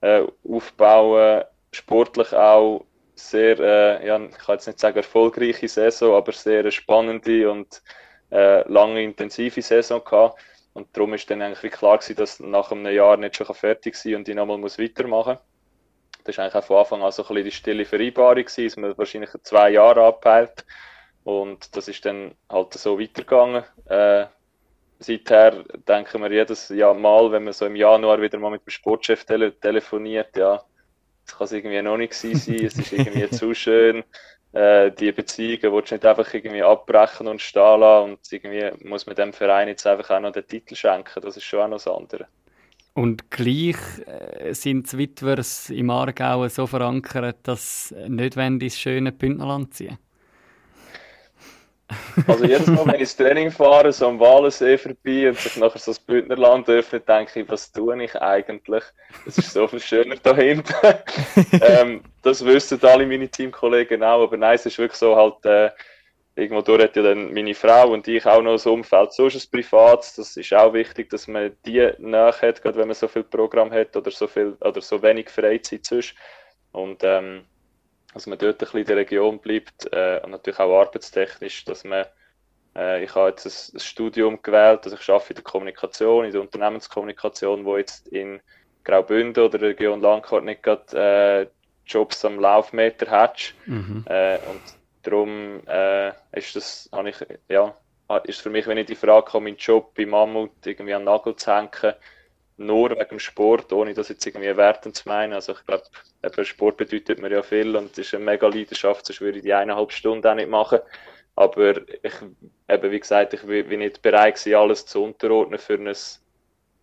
äh, 0.00 0.22
aufbauen, 0.48 1.42
sportlich 1.72 2.32
auch 2.32 2.84
sehr, 3.16 3.58
äh, 3.58 4.06
ja, 4.06 4.20
ich 4.20 4.38
kann 4.38 4.54
jetzt 4.54 4.68
nicht 4.68 4.78
sagen 4.78 4.98
erfolgreiche 4.98 5.66
Saison, 5.66 6.14
aber 6.14 6.30
sehr 6.30 6.70
spannende 6.70 7.50
und 7.50 7.82
äh, 8.30 8.62
lange 8.70 9.02
intensive 9.02 9.60
Saison 9.60 10.04
gehabt. 10.04 10.40
Und 10.74 10.96
darum 10.96 11.14
ist 11.14 11.28
dann 11.28 11.42
eigentlich 11.42 11.72
klar 11.72 11.98
gewesen, 11.98 12.14
dass 12.14 12.38
nach 12.38 12.70
einem 12.70 12.86
Jahr 12.86 13.16
nicht 13.16 13.34
schon 13.34 13.52
fertig 13.52 13.96
sein 13.96 14.14
und 14.14 14.28
ich 14.28 14.36
nochmal 14.36 14.58
muss 14.58 14.78
weitermachen 14.78 15.34
muss. 15.34 16.22
Das 16.22 16.38
war 16.38 16.44
eigentlich 16.44 16.54
auch 16.54 16.64
von 16.64 16.78
Anfang 16.78 17.02
an 17.02 17.10
so 17.10 17.22
ein 17.24 17.28
bisschen 17.28 17.44
die 17.44 17.50
stille 17.50 17.84
Vereinbarung 17.84 18.44
gewesen, 18.44 18.64
dass 18.66 18.76
man 18.76 18.96
wahrscheinlich 18.96 19.30
zwei 19.42 19.70
Jahre 19.70 20.04
abpeilt. 20.04 20.64
Und 21.28 21.76
das 21.76 21.88
ist 21.88 22.06
dann 22.06 22.32
halt 22.48 22.72
so 22.72 22.98
weitergegangen. 22.98 23.62
Äh, 23.84 24.24
seither 24.98 25.62
denken 25.86 26.22
wir 26.22 26.32
jedes 26.32 26.70
Jahr 26.70 26.94
mal, 26.94 27.30
wenn 27.30 27.44
man 27.44 27.52
so 27.52 27.66
im 27.66 27.76
Januar 27.76 28.22
wieder 28.22 28.38
mal 28.38 28.50
mit 28.50 28.64
dem 28.64 28.70
Sportchef 28.70 29.26
tele 29.26 29.52
telefoniert, 29.60 30.34
ja, 30.38 30.62
das 31.26 31.36
kann 31.36 31.44
es 31.44 31.52
irgendwie 31.52 31.82
noch 31.82 31.98
nicht 31.98 32.14
sein, 32.14 32.32
es 32.32 32.48
ist 32.48 32.94
irgendwie 32.94 33.28
zu 33.30 33.52
schön. 33.52 34.04
Äh, 34.54 34.90
die 34.92 35.12
Beziehungen 35.12 35.70
willst 35.70 35.90
du 35.90 35.96
nicht 35.96 36.06
einfach 36.06 36.32
irgendwie 36.32 36.62
abbrechen 36.62 37.28
und 37.28 37.42
stehen 37.42 37.80
lassen 37.80 38.12
und 38.12 38.20
irgendwie 38.32 38.88
muss 38.88 39.04
man 39.04 39.14
dem 39.14 39.34
Verein 39.34 39.68
jetzt 39.68 39.86
einfach 39.86 40.08
auch 40.08 40.20
noch 40.20 40.32
den 40.32 40.46
Titel 40.46 40.76
schenken, 40.76 41.20
das 41.20 41.36
ist 41.36 41.44
schon 41.44 41.60
auch 41.60 41.68
noch 41.68 41.76
das 41.76 41.88
andere. 41.88 42.26
Und 42.94 43.30
gleich 43.30 43.76
äh, 44.06 44.54
sind 44.54 44.90
die 44.90 44.96
Witwers 44.96 45.68
im 45.68 45.90
Aargau 45.90 46.48
so 46.48 46.66
verankert, 46.66 47.36
dass 47.42 47.94
nicht 48.08 48.34
ins 48.34 48.78
schöne 48.78 49.12
Bündnerland 49.12 49.74
ziehen 49.74 49.98
Also 52.26 52.44
jedes 52.44 52.66
Mal, 52.66 52.86
wenn 52.86 52.94
ich 52.96 53.00
ins 53.00 53.16
Training 53.16 53.50
fahre, 53.50 53.92
so 53.92 54.08
am 54.08 54.20
Walensee 54.20 54.76
vorbei 54.76 55.28
und 55.28 55.38
sich 55.38 55.56
nachher 55.56 55.78
so 55.78 55.92
das 55.92 55.98
Bündnerland 55.98 56.68
öffnet, 56.68 57.08
denke 57.08 57.40
ich, 57.40 57.48
was 57.48 57.72
tue 57.72 58.02
ich 58.02 58.14
eigentlich? 58.16 58.84
Es 59.26 59.38
ist 59.38 59.52
so 59.52 59.66
viel 59.66 59.80
schöner 59.80 60.16
da 60.22 60.34
hinten. 60.36 60.74
ähm, 61.62 62.02
das 62.22 62.44
wissen 62.44 62.78
alle 62.82 63.06
meine 63.06 63.28
Teamkollegen 63.28 64.02
auch, 64.02 64.24
aber 64.24 64.36
nein, 64.36 64.56
es 64.56 64.66
ist 64.66 64.78
wirklich 64.78 64.98
so 64.98 65.16
halt, 65.16 65.44
äh, 65.46 65.70
irgendwo 66.38 66.62
durch 66.62 66.82
hat 66.82 66.96
ja 66.96 67.02
dann 67.02 67.32
meine 67.32 67.54
Frau 67.54 67.90
und 67.90 68.06
ich 68.06 68.24
auch 68.24 68.42
noch 68.42 68.52
das 68.52 68.66
Umfeld. 68.66 69.12
So 69.12 69.26
ist 69.26 69.34
es 69.34 69.46
privat. 69.46 70.12
Das 70.16 70.36
ist 70.36 70.54
auch 70.54 70.72
wichtig, 70.72 71.10
dass 71.10 71.26
man 71.26 71.56
die 71.66 71.90
nach 71.98 72.40
hat, 72.42 72.62
gerade 72.62 72.78
wenn 72.78 72.88
man 72.88 72.94
so 72.94 73.08
viel 73.08 73.24
Programm 73.24 73.72
hat 73.72 73.96
oder 73.96 74.10
so 74.10 74.26
viel 74.26 74.56
oder 74.60 74.80
so 74.80 75.02
wenig 75.02 75.30
Freizeit 75.30 75.84
sonst. 75.84 76.14
Und 76.72 77.02
ähm, 77.02 77.44
dass 78.14 78.26
man 78.26 78.38
dort 78.38 78.54
ein 78.54 78.58
bisschen 78.58 78.80
in 78.80 78.86
der 78.86 78.96
Region 78.96 79.38
bleibt 79.38 79.92
äh, 79.92 80.20
und 80.24 80.30
natürlich 80.30 80.58
auch 80.58 80.80
arbeitstechnisch, 80.80 81.64
dass 81.64 81.84
man 81.84 82.06
äh, 82.76 83.04
ich 83.04 83.14
habe 83.14 83.30
jetzt 83.30 83.46
ein, 83.46 83.76
ein, 83.76 83.80
Studium 83.80 84.42
gewählt, 84.42 84.80
also 84.84 84.96
ich 84.96 85.08
arbeite 85.08 85.30
in 85.30 85.36
der 85.36 85.44
Kommunikation, 85.44 86.24
in 86.24 86.32
der 86.32 86.40
Unternehmenskommunikation, 86.40 87.64
wo 87.64 87.76
jetzt 87.76 88.08
in 88.08 88.40
Graubünden 88.84 89.44
oder 89.44 89.58
der 89.58 89.68
Region 89.70 90.00
Langkart 90.00 90.44
nicht 90.44 90.62
gerade 90.62 91.46
äh, 91.46 91.46
Jobs 91.86 92.24
am 92.24 92.38
Laufmeter 92.38 93.10
hat. 93.10 93.54
Mhm. 93.66 94.04
Äh, 94.06 94.38
und 94.48 94.60
Darum 95.08 95.60
äh, 95.66 96.08
ist 96.32 96.56
das, 96.56 96.90
ich, 97.06 97.16
ja, 97.48 97.74
ist 98.24 98.40
für 98.40 98.50
mich, 98.50 98.66
wenn 98.66 98.78
ich 98.78 98.86
die 98.86 98.94
Frage 98.94 99.30
komme, 99.30 99.44
meinen 99.44 99.56
Job 99.56 99.94
bei 99.94 100.04
Mammut 100.04 100.50
irgendwie 100.66 100.92
an 100.92 101.02
den 101.02 101.06
Nagel 101.06 101.36
zu 101.36 101.54
hängen, 101.54 101.94
nur 102.58 102.90
wegen 102.90 103.08
dem 103.08 103.18
Sport, 103.18 103.72
ohne 103.72 103.94
das 103.94 104.08
jetzt 104.08 104.26
irgendwie 104.26 104.56
wertend 104.56 104.96
zu 104.96 105.08
meinen. 105.08 105.32
Also 105.32 105.52
ich 105.52 105.64
glaube, 105.64 106.44
Sport 106.44 106.76
bedeutet 106.76 107.20
mir 107.20 107.30
ja 107.30 107.42
viel 107.42 107.74
und 107.76 107.96
ist 107.96 108.14
eine 108.14 108.24
mega 108.24 108.48
Leidenschaft, 108.48 109.06
sonst 109.06 109.20
würde 109.20 109.38
ich 109.38 109.44
die 109.44 109.54
eineinhalb 109.54 109.92
Stunden 109.92 110.26
auch 110.26 110.34
nicht 110.34 110.50
machen. 110.50 110.80
Aber 111.36 111.76
ich, 111.76 112.14
eben, 112.68 112.90
wie 112.90 113.00
gesagt, 113.00 113.32
ich 113.34 113.42
bin 113.42 113.78
nicht 113.78 114.02
bereit 114.02 114.34
gewesen, 114.34 114.56
alles 114.56 114.86
zu 114.86 115.04
unterordnen 115.04 115.58
für 115.58 115.74
ein, 115.74 115.94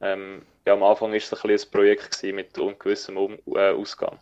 ähm, 0.02 0.42
ja, 0.66 0.74
am 0.74 0.84
Anfang 0.84 1.12
war 1.12 1.18
es 1.18 1.34
ein, 1.34 1.52
ein 1.52 1.72
Projekt 1.72 2.24
mit 2.24 2.58
ungewissem 2.58 3.18
um 3.18 3.38
äh, 3.54 3.72
Ausgang. 3.72 4.18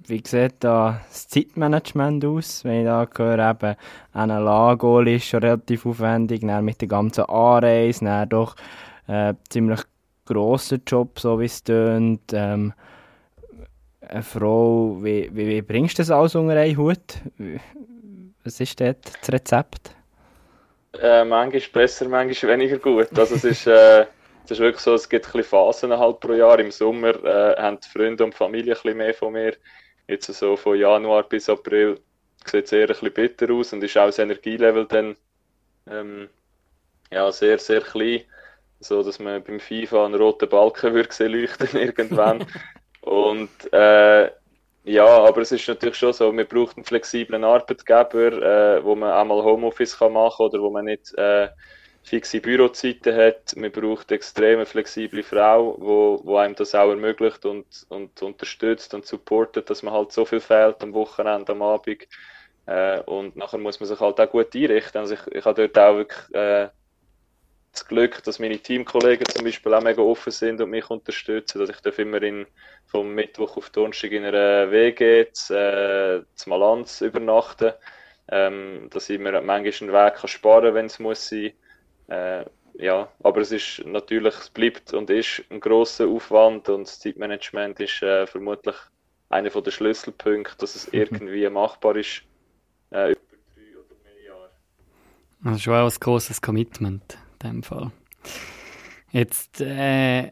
Wie 0.00 0.22
sieht 0.24 0.54
da 0.60 1.00
das 1.08 1.28
Zeitmanagement 1.28 2.24
aus? 2.24 2.64
Wenn 2.64 2.80
ich 2.80 2.86
da 2.86 3.06
höre, 3.16 3.50
eben, 3.50 3.76
ein 4.12 4.28
Lago 4.28 5.00
ist 5.02 5.26
schon 5.26 5.42
relativ 5.42 5.86
aufwendig, 5.86 6.40
dann 6.40 6.64
mit 6.64 6.80
der 6.80 6.88
ganzen 6.88 7.24
Anreise, 7.24 8.04
dann 8.04 8.28
doch 8.28 8.56
äh, 9.08 9.34
ziemlich 9.48 9.80
grosser 10.24 10.78
Job, 10.86 11.18
so 11.18 11.40
wie 11.40 11.46
es 11.46 11.62
tönt. 11.64 12.32
Ähm, 12.32 12.72
eine 14.00 14.22
Frau, 14.22 14.98
wie, 15.02 15.28
wie, 15.32 15.48
wie 15.48 15.62
bringst 15.62 15.98
du 15.98 16.02
das 16.02 16.10
alles 16.10 16.34
unter 16.34 16.54
einen 16.54 16.76
Hut? 16.76 17.20
Was 18.44 18.60
ist 18.60 18.80
dort 18.80 19.04
das 19.20 19.32
Rezept? 19.32 19.90
Äh, 21.00 21.24
manchmal 21.24 21.62
besser, 21.72 22.08
manchmal 22.08 22.52
weniger 22.52 22.78
gut. 22.78 23.18
Also 23.18 23.34
es 23.34 23.44
ist, 23.44 23.66
äh, 23.66 24.02
es 24.44 24.52
ist 24.52 24.60
wirklich 24.60 24.80
so, 24.80 24.94
es 24.94 25.08
gibt 25.08 25.34
ein 25.34 25.42
Phasen 25.42 25.92
halt 25.92 26.20
pro 26.20 26.32
Jahr. 26.32 26.58
Im 26.58 26.70
Sommer 26.70 27.22
äh, 27.24 27.60
haben 27.60 27.78
die 27.80 27.88
Freunde 27.88 28.24
und 28.24 28.34
Familie 28.34 28.76
ein 28.84 28.96
mehr 28.96 29.14
von 29.14 29.32
mir 29.32 29.54
jetzt 30.08 30.32
so 30.32 30.56
von 30.56 30.78
Januar 30.78 31.22
bis 31.24 31.48
April 31.48 32.00
sieht 32.44 32.64
es 32.64 32.72
eher 32.72 32.82
ein 32.82 32.88
bisschen 32.88 33.12
bitter 33.12 33.52
aus 33.52 33.72
und 33.72 33.84
ist 33.84 33.96
auch 33.96 34.06
das 34.06 34.18
Energielevel 34.18 34.86
dann 34.86 35.16
ähm, 35.88 36.28
ja, 37.10 37.30
sehr, 37.30 37.58
sehr 37.58 37.82
klein. 37.82 38.22
So 38.80 39.02
dass 39.02 39.18
man 39.18 39.42
beim 39.42 39.60
FIFA 39.60 40.06
einen 40.06 40.14
roten 40.14 40.48
Balken 40.48 40.94
würde 40.94 41.12
sehen 41.12 41.32
leuchten 41.32 41.78
irgendwann. 41.78 42.46
und 43.02 43.50
äh, 43.72 44.30
ja, 44.84 45.06
aber 45.06 45.42
es 45.42 45.52
ist 45.52 45.68
natürlich 45.68 45.96
schon 45.96 46.12
so, 46.14 46.32
man 46.32 46.46
braucht 46.46 46.76
einen 46.76 46.84
flexiblen 46.84 47.44
Arbeitgeber, 47.44 48.78
äh, 48.78 48.84
wo 48.84 48.94
man 48.94 49.12
einmal 49.12 49.42
Homeoffice 49.42 49.98
kann 49.98 50.14
machen 50.14 50.46
oder 50.46 50.60
wo 50.62 50.70
man 50.70 50.86
nicht 50.86 51.12
äh, 51.18 51.48
fixe 52.02 52.40
Bürozeiten 52.40 53.14
hat. 53.14 53.54
Man 53.56 53.70
braucht 53.70 54.10
extrem 54.12 54.56
eine 54.56 54.66
flexible 54.66 55.22
Frau, 55.22 55.76
wo, 55.78 56.20
wo 56.24 56.36
einem 56.38 56.54
das 56.54 56.74
auch 56.74 56.88
ermöglicht 56.88 57.44
und, 57.44 57.66
und 57.90 58.22
unterstützt 58.22 58.94
und 58.94 59.04
supportet, 59.06 59.68
dass 59.68 59.82
man 59.82 59.92
halt 59.92 60.12
so 60.12 60.24
viel 60.24 60.40
fehlt 60.40 60.82
am 60.82 60.94
Wochenende, 60.94 61.52
am 61.52 61.62
Abend. 61.62 62.08
Äh, 62.66 63.00
und 63.02 63.36
nachher 63.36 63.58
muss 63.58 63.80
man 63.80 63.88
sich 63.88 64.00
halt 64.00 64.18
auch 64.20 64.30
gut 64.30 64.54
einrichten. 64.54 65.00
Also 65.00 65.14
ich, 65.14 65.26
ich 65.32 65.44
habe 65.44 65.68
dort 65.68 65.78
auch 65.78 65.96
wirklich 65.96 66.34
äh, 66.34 66.68
das 67.72 67.86
Glück, 67.86 68.22
dass 68.24 68.38
meine 68.38 68.58
Teamkollegen 68.58 69.26
zum 69.26 69.44
Beispiel 69.44 69.74
auch 69.74 69.82
mega 69.82 70.02
offen 70.02 70.32
sind 70.32 70.60
und 70.60 70.70
mich 70.70 70.88
unterstützen. 70.90 71.58
Dass 71.58 71.70
ich 71.70 71.80
darf 71.80 71.98
immer 71.98 72.22
in, 72.22 72.46
vom 72.86 73.14
Mittwoch 73.14 73.56
auf 73.56 73.70
Donnerstag 73.70 74.12
in 74.12 74.24
einer 74.24 74.70
WG 74.70 75.26
zu, 75.32 75.54
äh, 75.54 76.22
zu 76.34 76.48
Malanz 76.48 77.00
übernachten. 77.00 77.72
Ähm, 78.30 78.88
dass 78.90 79.08
ich 79.08 79.18
mir 79.18 79.32
manchmal 79.40 79.56
einen 79.56 79.92
Weg 79.92 80.14
kann 80.16 80.28
sparen 80.28 80.64
kann, 80.64 80.74
wenn 80.74 80.86
es 80.86 80.98
muss 80.98 81.28
sein. 81.28 81.52
Äh, 82.08 82.44
ja, 82.74 83.08
aber 83.22 83.40
es 83.40 83.52
ist 83.52 83.84
natürlich, 83.86 84.34
es 84.34 84.50
bleibt 84.50 84.92
und 84.92 85.10
ist 85.10 85.42
ein 85.50 85.60
großer 85.60 86.06
Aufwand 86.06 86.68
und 86.68 86.86
das 86.86 87.00
Zeitmanagement 87.00 87.80
ist 87.80 88.02
äh, 88.02 88.26
vermutlich 88.26 88.76
einer 89.30 89.50
der 89.50 89.70
Schlüsselpunkte, 89.70 90.56
dass 90.58 90.74
es 90.76 90.86
mhm. 90.86 90.98
irgendwie 90.98 91.48
machbar 91.48 91.96
ist 91.96 92.22
äh, 92.90 93.12
über 93.12 93.20
drei 93.54 93.78
oder 93.78 93.96
mehr 94.04 94.24
Jahre. 94.24 94.50
Das 95.42 95.56
ist 95.56 95.62
schon 95.62 95.74
auch 95.74 95.90
ein 95.90 96.00
grosses 96.00 96.40
Commitment 96.40 97.18
in 97.42 97.50
dem 97.50 97.62
Fall. 97.62 97.90
Jetzt, 99.10 99.60
äh, 99.60 100.30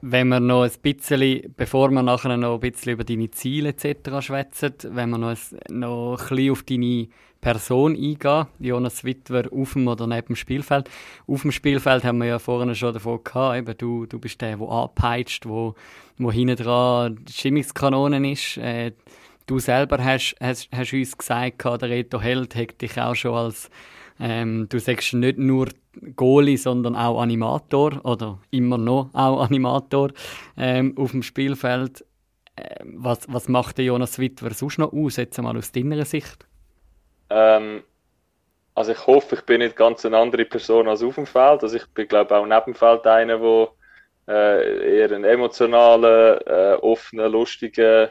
wenn 0.00 0.28
wir 0.28 0.40
noch 0.40 0.62
ein 0.62 0.70
bisschen, 0.80 1.54
bevor 1.56 1.90
wir 1.90 2.02
nachher 2.02 2.36
noch 2.36 2.54
ein 2.54 2.60
bisschen 2.60 2.92
über 2.92 3.04
deine 3.04 3.30
Ziele 3.30 3.70
etc. 3.70 4.20
schwätzen, 4.20 4.74
wenn 4.90 5.10
wir 5.10 5.18
noch 5.18 5.30
ein, 5.30 5.38
noch 5.70 6.18
ein 6.20 6.28
bisschen 6.28 6.52
auf 6.52 6.62
deine 6.62 7.08
Person 7.40 7.94
eingehen, 7.94 8.46
Jonas 8.58 9.04
Wittwer 9.04 9.44
auf 9.52 9.72
dem 9.72 9.86
oder 9.88 10.06
neben 10.06 10.28
dem 10.28 10.36
Spielfeld. 10.36 10.90
Auf 11.26 11.42
dem 11.42 11.52
Spielfeld 11.52 12.04
haben 12.04 12.18
wir 12.18 12.26
ja 12.26 12.38
vorhin 12.38 12.74
schon 12.74 12.94
davon 12.94 13.22
gehabt, 13.22 13.58
eben 13.58 13.78
du, 13.78 14.06
du 14.06 14.18
bist 14.18 14.40
der, 14.40 14.56
der 14.56 14.68
anpeitscht, 14.68 15.46
wo, 15.46 15.74
wo 16.18 16.32
hinten 16.32 16.56
dran 16.56 17.18
die 17.24 17.32
Stimmungskanonen 17.32 18.24
ist. 18.24 18.56
Äh, 18.58 18.92
du 19.46 19.58
selber 19.58 20.04
hast, 20.04 20.36
hast, 20.40 20.68
hast 20.72 20.92
uns 20.92 21.16
gesagt, 21.16 21.64
der 21.64 21.82
Reto 21.82 22.20
Held 22.20 22.54
hat 22.56 22.80
dich 22.80 23.00
auch 23.00 23.14
schon 23.14 23.34
als, 23.34 23.70
ähm, 24.20 24.68
du 24.68 24.78
sagst 24.78 25.14
nicht 25.14 25.38
nur 25.38 25.68
Goalie, 26.16 26.56
sondern 26.56 26.96
auch 26.96 27.20
Animator 27.20 28.04
oder 28.04 28.38
immer 28.50 28.78
noch 28.78 29.10
auch 29.12 29.40
Animator 29.48 30.10
ähm, 30.56 30.94
auf 30.96 31.12
dem 31.12 31.22
Spielfeld. 31.22 32.04
Äh, 32.56 32.84
was, 32.84 33.32
was 33.32 33.48
macht 33.48 33.78
der 33.78 33.86
Jonas 33.86 34.18
Wittwer 34.18 34.52
sonst 34.54 34.78
noch 34.78 34.92
aus, 34.92 35.16
jetzt 35.16 35.38
einmal 35.38 35.56
aus 35.56 35.72
deiner 35.72 36.04
Sicht? 36.04 36.46
Ähm, 37.30 37.82
also 38.74 38.92
ich 38.92 39.06
hoffe, 39.06 39.34
ich 39.34 39.42
bin 39.42 39.58
nicht 39.58 39.76
ganz 39.76 40.04
eine 40.06 40.18
andere 40.18 40.44
Person 40.44 40.88
als 40.88 41.02
auf 41.02 41.16
dem 41.16 41.26
Feld. 41.26 41.62
Also 41.62 41.76
ich 41.76 41.86
bin, 41.88 42.08
glaube 42.08 42.36
auch 42.36 42.46
neben 42.46 42.64
dem 42.66 42.74
Feld 42.74 43.06
einer, 43.06 43.38
der 43.38 43.68
äh, 44.28 44.98
eher 44.98 45.12
ein 45.12 45.24
emotionaler, 45.24 46.46
äh, 46.46 46.76
offener, 46.76 47.28
lustiger 47.28 48.10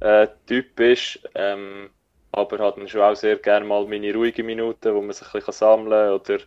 äh, 0.00 0.26
Typ 0.46 0.80
ist. 0.80 1.20
Ähm, 1.34 1.90
aber 2.32 2.58
hat 2.58 2.76
dann 2.76 2.88
schon 2.88 3.00
auch 3.00 3.14
sehr 3.16 3.36
gerne 3.36 3.66
mal 3.66 3.86
meine 3.86 4.14
ruhigen 4.14 4.46
Minuten, 4.46 4.94
wo 4.94 5.00
man 5.00 5.12
sich 5.12 5.26
ein 5.28 5.32
bisschen 5.32 5.52
sammeln 5.52 5.90
kann 5.90 6.12
oder 6.12 6.38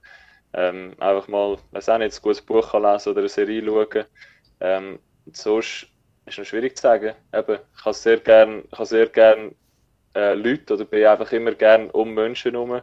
ähm, 0.53 0.93
einfach 0.99 1.27
mal, 1.27 1.57
weiß 1.71 1.89
auch 1.89 1.97
nicht, 1.97 2.15
ein 2.15 2.21
gutes 2.21 2.41
Buch 2.41 2.71
kann 2.71 2.83
lesen 2.83 3.09
oder 3.09 3.19
eine 3.19 3.29
Serie 3.29 3.63
schauen. 3.65 4.05
Ähm, 4.59 4.99
sonst 5.31 5.87
ist 6.25 6.39
es 6.39 6.47
schwierig 6.47 6.77
zu 6.77 6.83
sagen. 6.83 7.15
Eben, 7.33 7.59
ich 7.77 7.85
habe 7.85 7.93
sehr 7.93 8.17
gerne, 8.17 8.63
sehr 8.81 9.07
gern 9.07 9.55
äh, 10.15 10.35
Leute 10.35 10.75
oder 10.75 10.85
bin 10.85 11.05
einfach 11.05 11.31
immer 11.31 11.53
gern 11.53 11.89
um 11.91 12.13
Menschen 12.13 12.51
herum. 12.51 12.81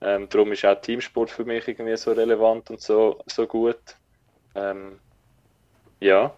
Ähm, 0.00 0.28
darum 0.28 0.52
ist 0.52 0.64
auch 0.64 0.80
Teamsport 0.80 1.30
für 1.30 1.44
mich 1.44 1.66
irgendwie 1.66 1.96
so 1.96 2.12
relevant 2.12 2.70
und 2.70 2.80
so, 2.80 3.20
so 3.26 3.46
gut. 3.46 3.80
Ähm, 4.54 5.00
ja, 6.00 6.32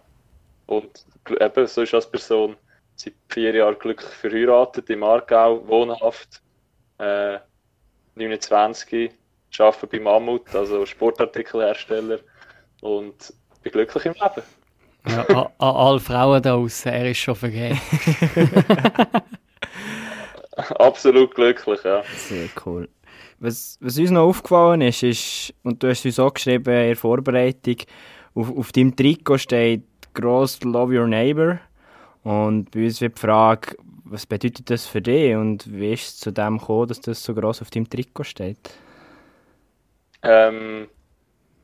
und 0.65 1.05
eben 1.39 1.67
so 1.67 1.81
ist 1.81 1.93
als 1.93 2.09
Person 2.09 2.55
seit 3.01 3.13
vier 3.29 3.53
Jahren 3.55 3.77
glücklich 3.79 4.09
verheiratet, 4.09 4.89
im 4.89 5.03
Aargau, 5.03 5.67
wohnhaft, 5.67 6.41
äh, 6.99 7.39
29, 8.15 9.11
arbeite 9.59 9.87
bei 9.87 9.99
Mammut, 9.99 10.53
also 10.55 10.85
Sportartikelhersteller 10.85 12.19
und 12.81 13.33
bin 13.63 13.71
glücklich 13.71 14.05
im 14.05 14.13
Leben. 14.13 14.43
Ja, 15.07 15.25
an 15.57 15.75
alle 15.75 15.99
Frauen 15.99 16.41
da 16.41 16.53
außen, 16.53 16.91
er 16.91 17.09
ist 17.09 17.17
schon 17.17 17.35
vergeben. 17.35 17.81
Absolut 20.77 21.33
glücklich, 21.33 21.83
ja. 21.83 22.03
Sehr 22.15 22.49
cool. 22.65 22.87
Was, 23.39 23.77
was 23.81 23.97
uns 23.97 24.11
noch 24.11 24.27
aufgefallen 24.27 24.81
ist, 24.81 25.01
ist, 25.01 25.53
und 25.63 25.81
du 25.81 25.89
hast 25.89 26.05
es 26.05 26.05
uns 26.05 26.19
auch 26.19 26.33
geschrieben 26.33 26.71
in 26.71 26.87
der 26.89 26.95
Vorbereitung, 26.95 27.77
auf, 28.35 28.55
auf 28.55 28.71
deinem 28.71 28.95
Trikot 28.95 29.39
steht 29.39 29.83
gross 30.13 30.61
Love 30.61 30.99
Your 30.99 31.07
Neighbor. 31.07 31.59
Und 32.23 32.71
bei 32.71 32.85
uns 32.85 33.01
wird 33.01 33.17
die 33.17 33.21
Frage, 33.21 33.75
was 34.05 34.25
bedeutet 34.25 34.69
das 34.69 34.85
für 34.85 35.01
dich 35.01 35.35
und 35.35 35.71
wie 35.71 35.93
ist 35.93 36.07
es 36.07 36.17
zu 36.19 36.31
dem 36.31 36.57
gekommen, 36.59 36.87
dass 36.87 37.01
das 37.01 37.23
so 37.23 37.33
gross 37.33 37.61
auf 37.61 37.69
deinem 37.71 37.89
Trikot 37.89 38.23
steht? 38.25 38.79
Ähm, 40.23 40.89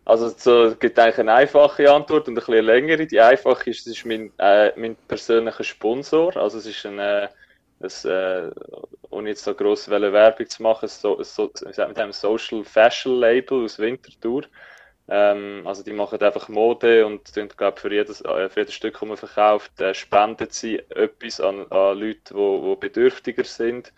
Also 0.05 0.27
es 0.27 0.79
gibt 0.79 0.99
eigentlich 0.99 1.19
eine 1.19 1.33
einfache 1.35 1.91
Antwort 1.91 2.27
und 2.29 2.35
eine 2.37 2.41
bisschen 2.45 2.65
längere. 2.65 3.07
Die 3.07 3.21
einfache 3.21 3.71
ist, 3.71 3.87
es 3.87 3.97
ist 3.97 4.05
mein, 4.05 4.33
äh, 4.39 4.71
mein 4.79 4.97
persönlicher 5.07 5.63
Sponsor. 5.65 6.37
Also 6.37 6.59
es 6.59 6.67
ist 6.67 6.85
ein, 6.87 6.99
äh, 6.99 7.29
ein 7.81 7.91
äh, 8.11 8.51
ohne 9.11 9.29
jetzt 9.29 9.43
so 9.45 9.55
grosse 9.55 9.91
Werbung 9.91 10.47
zu 10.49 10.63
machen, 10.63 10.89
so, 10.89 11.23
so, 11.23 11.51
mit 11.65 11.99
einem 11.99 12.13
Social 12.13 12.63
Fashion 12.65 13.19
Label 13.19 13.65
aus 13.65 13.79
Winterthur. 13.79 14.43
Ähm, 15.09 15.61
also 15.65 15.83
die 15.83 15.93
machen 15.93 16.21
einfach 16.21 16.49
Mode 16.49 17.05
und 17.05 17.27
sind, 17.27 17.57
glaub, 17.57 17.79
für, 17.79 17.91
jedes, 17.91 18.21
äh, 18.21 18.49
für 18.49 18.61
jedes 18.61 18.73
Stück, 18.73 18.99
das 18.99 19.07
man 19.07 19.17
verkauft, 19.17 19.79
äh, 19.79 19.93
spenden 19.93 20.47
sie 20.49 20.79
etwas 20.89 21.39
an, 21.39 21.65
an 21.71 21.97
Leute, 21.97 22.33
die 22.33 22.75
bedürftiger 22.79 23.45
sind. 23.45 23.93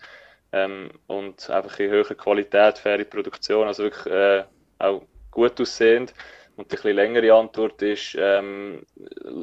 Ähm, 0.52 0.90
und 1.06 1.48
einfach 1.50 1.78
in 1.78 1.90
höherer 1.90 2.14
Qualität, 2.14 2.78
faire 2.78 3.04
Produktion, 3.04 3.68
also 3.68 3.84
wirklich 3.84 4.12
äh, 4.12 4.44
auch 4.78 5.02
gut 5.30 5.60
aussehend. 5.60 6.14
Und 6.56 6.70
die 6.70 6.76
etwas 6.76 6.92
längere 6.92 7.32
Antwort 7.32 7.80
ist, 7.82 8.16
ähm, 8.18 8.84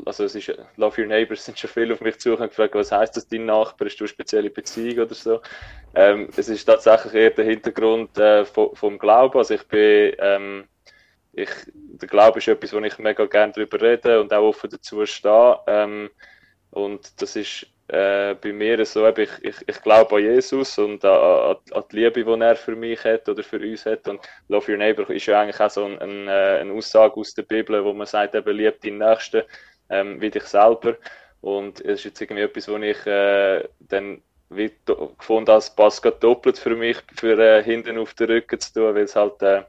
also 0.05 0.25
es 0.25 0.35
ist, 0.35 0.53
Love 0.75 1.01
Your 1.01 1.07
Neighbors 1.07 1.45
sind 1.45 1.57
schon 1.57 1.69
viele 1.69 1.93
auf 1.93 2.01
mich 2.01 2.19
zu 2.19 2.33
und 2.33 2.39
gefragt, 2.49 2.75
was 2.75 2.91
heißt 2.91 3.17
das, 3.17 3.27
dein 3.27 3.45
Nachbar, 3.45 3.87
ist 3.87 3.99
du 3.99 4.03
eine 4.03 4.09
spezielle 4.09 4.49
Beziehung 4.49 5.05
oder 5.05 5.15
so? 5.15 5.41
Ähm, 5.95 6.29
es 6.37 6.47
ist 6.47 6.65
tatsächlich 6.65 7.13
eher 7.13 7.31
der 7.31 7.45
Hintergrund 7.45 8.17
äh, 8.19 8.45
vom, 8.45 8.75
vom 8.75 8.99
Glauben, 8.99 9.37
also 9.37 9.53
ich 9.55 9.67
bin, 9.67 10.13
ähm, 10.19 10.65
ich, 11.37 11.49
der 11.73 12.07
Glaube 12.07 12.39
ist 12.39 12.47
etwas, 12.47 12.73
wo 12.73 12.79
ich 12.79 12.97
mega 12.97 13.25
gerne 13.25 13.53
darüber 13.53 13.79
rede 13.79 14.19
und 14.19 14.33
auch 14.33 14.43
offen 14.43 14.69
dazu 14.69 15.05
stehe. 15.05 15.59
Ähm, 15.67 16.09
und 16.71 17.21
das 17.21 17.35
ist 17.35 17.67
äh, 17.89 18.33
bei 18.33 18.51
mir 18.51 18.83
so, 18.85 19.07
ich, 19.07 19.29
ich, 19.41 19.55
ich 19.67 19.81
glaube 19.83 20.15
an 20.15 20.23
Jesus 20.23 20.77
und 20.79 21.05
an, 21.05 21.57
an, 21.71 21.83
die 21.91 21.95
Liebe, 21.95 22.23
die 22.25 22.41
er 22.41 22.55
für 22.55 22.75
mich 22.75 23.03
hat 23.03 23.29
oder 23.29 23.43
für 23.43 23.59
uns 23.59 23.85
hat. 23.85 24.07
Und 24.07 24.19
Love 24.49 24.71
Your 24.71 24.79
Neighbor 24.79 25.09
ist 25.11 25.27
ja 25.27 25.41
eigentlich 25.41 25.59
auch 25.59 25.69
so 25.69 25.85
ein, 25.85 25.99
ein, 25.99 26.27
äh, 26.27 26.59
eine 26.61 26.73
Aussage 26.73 27.15
aus 27.15 27.33
der 27.35 27.43
Bibel, 27.43 27.85
wo 27.85 27.93
man 27.93 28.07
sagt, 28.07 28.33
eben 28.33 28.57
lieb 28.57 28.81
deinen 28.81 28.97
Nächsten 28.97 29.43
ähm, 29.89 30.19
wie 30.19 30.31
dich 30.31 30.43
selber. 30.43 30.95
Und 31.41 31.81
es 31.81 31.99
ist 31.99 32.05
jetzt 32.05 32.21
irgendwie 32.21 32.43
etwas, 32.43 32.67
wo 32.67 32.77
ich 32.77 33.05
äh, 33.05 33.63
dann 33.79 34.23
wie 34.49 34.71
gefunden 35.17 35.49
habe, 35.49 35.59
es 35.59 35.69
passt 35.69 36.01
gerade 36.01 36.17
doppelt 36.19 36.57
für 36.57 36.75
mich, 36.75 36.97
für 37.15 37.37
äh, 37.37 37.63
hinten 37.63 37.97
auf 37.99 38.13
den 38.15 38.31
Rücken 38.31 38.59
zu 38.59 38.73
tun, 38.73 38.95
weil 38.95 39.03
es 39.03 39.15
halt 39.15 39.41
äh, 39.41 39.63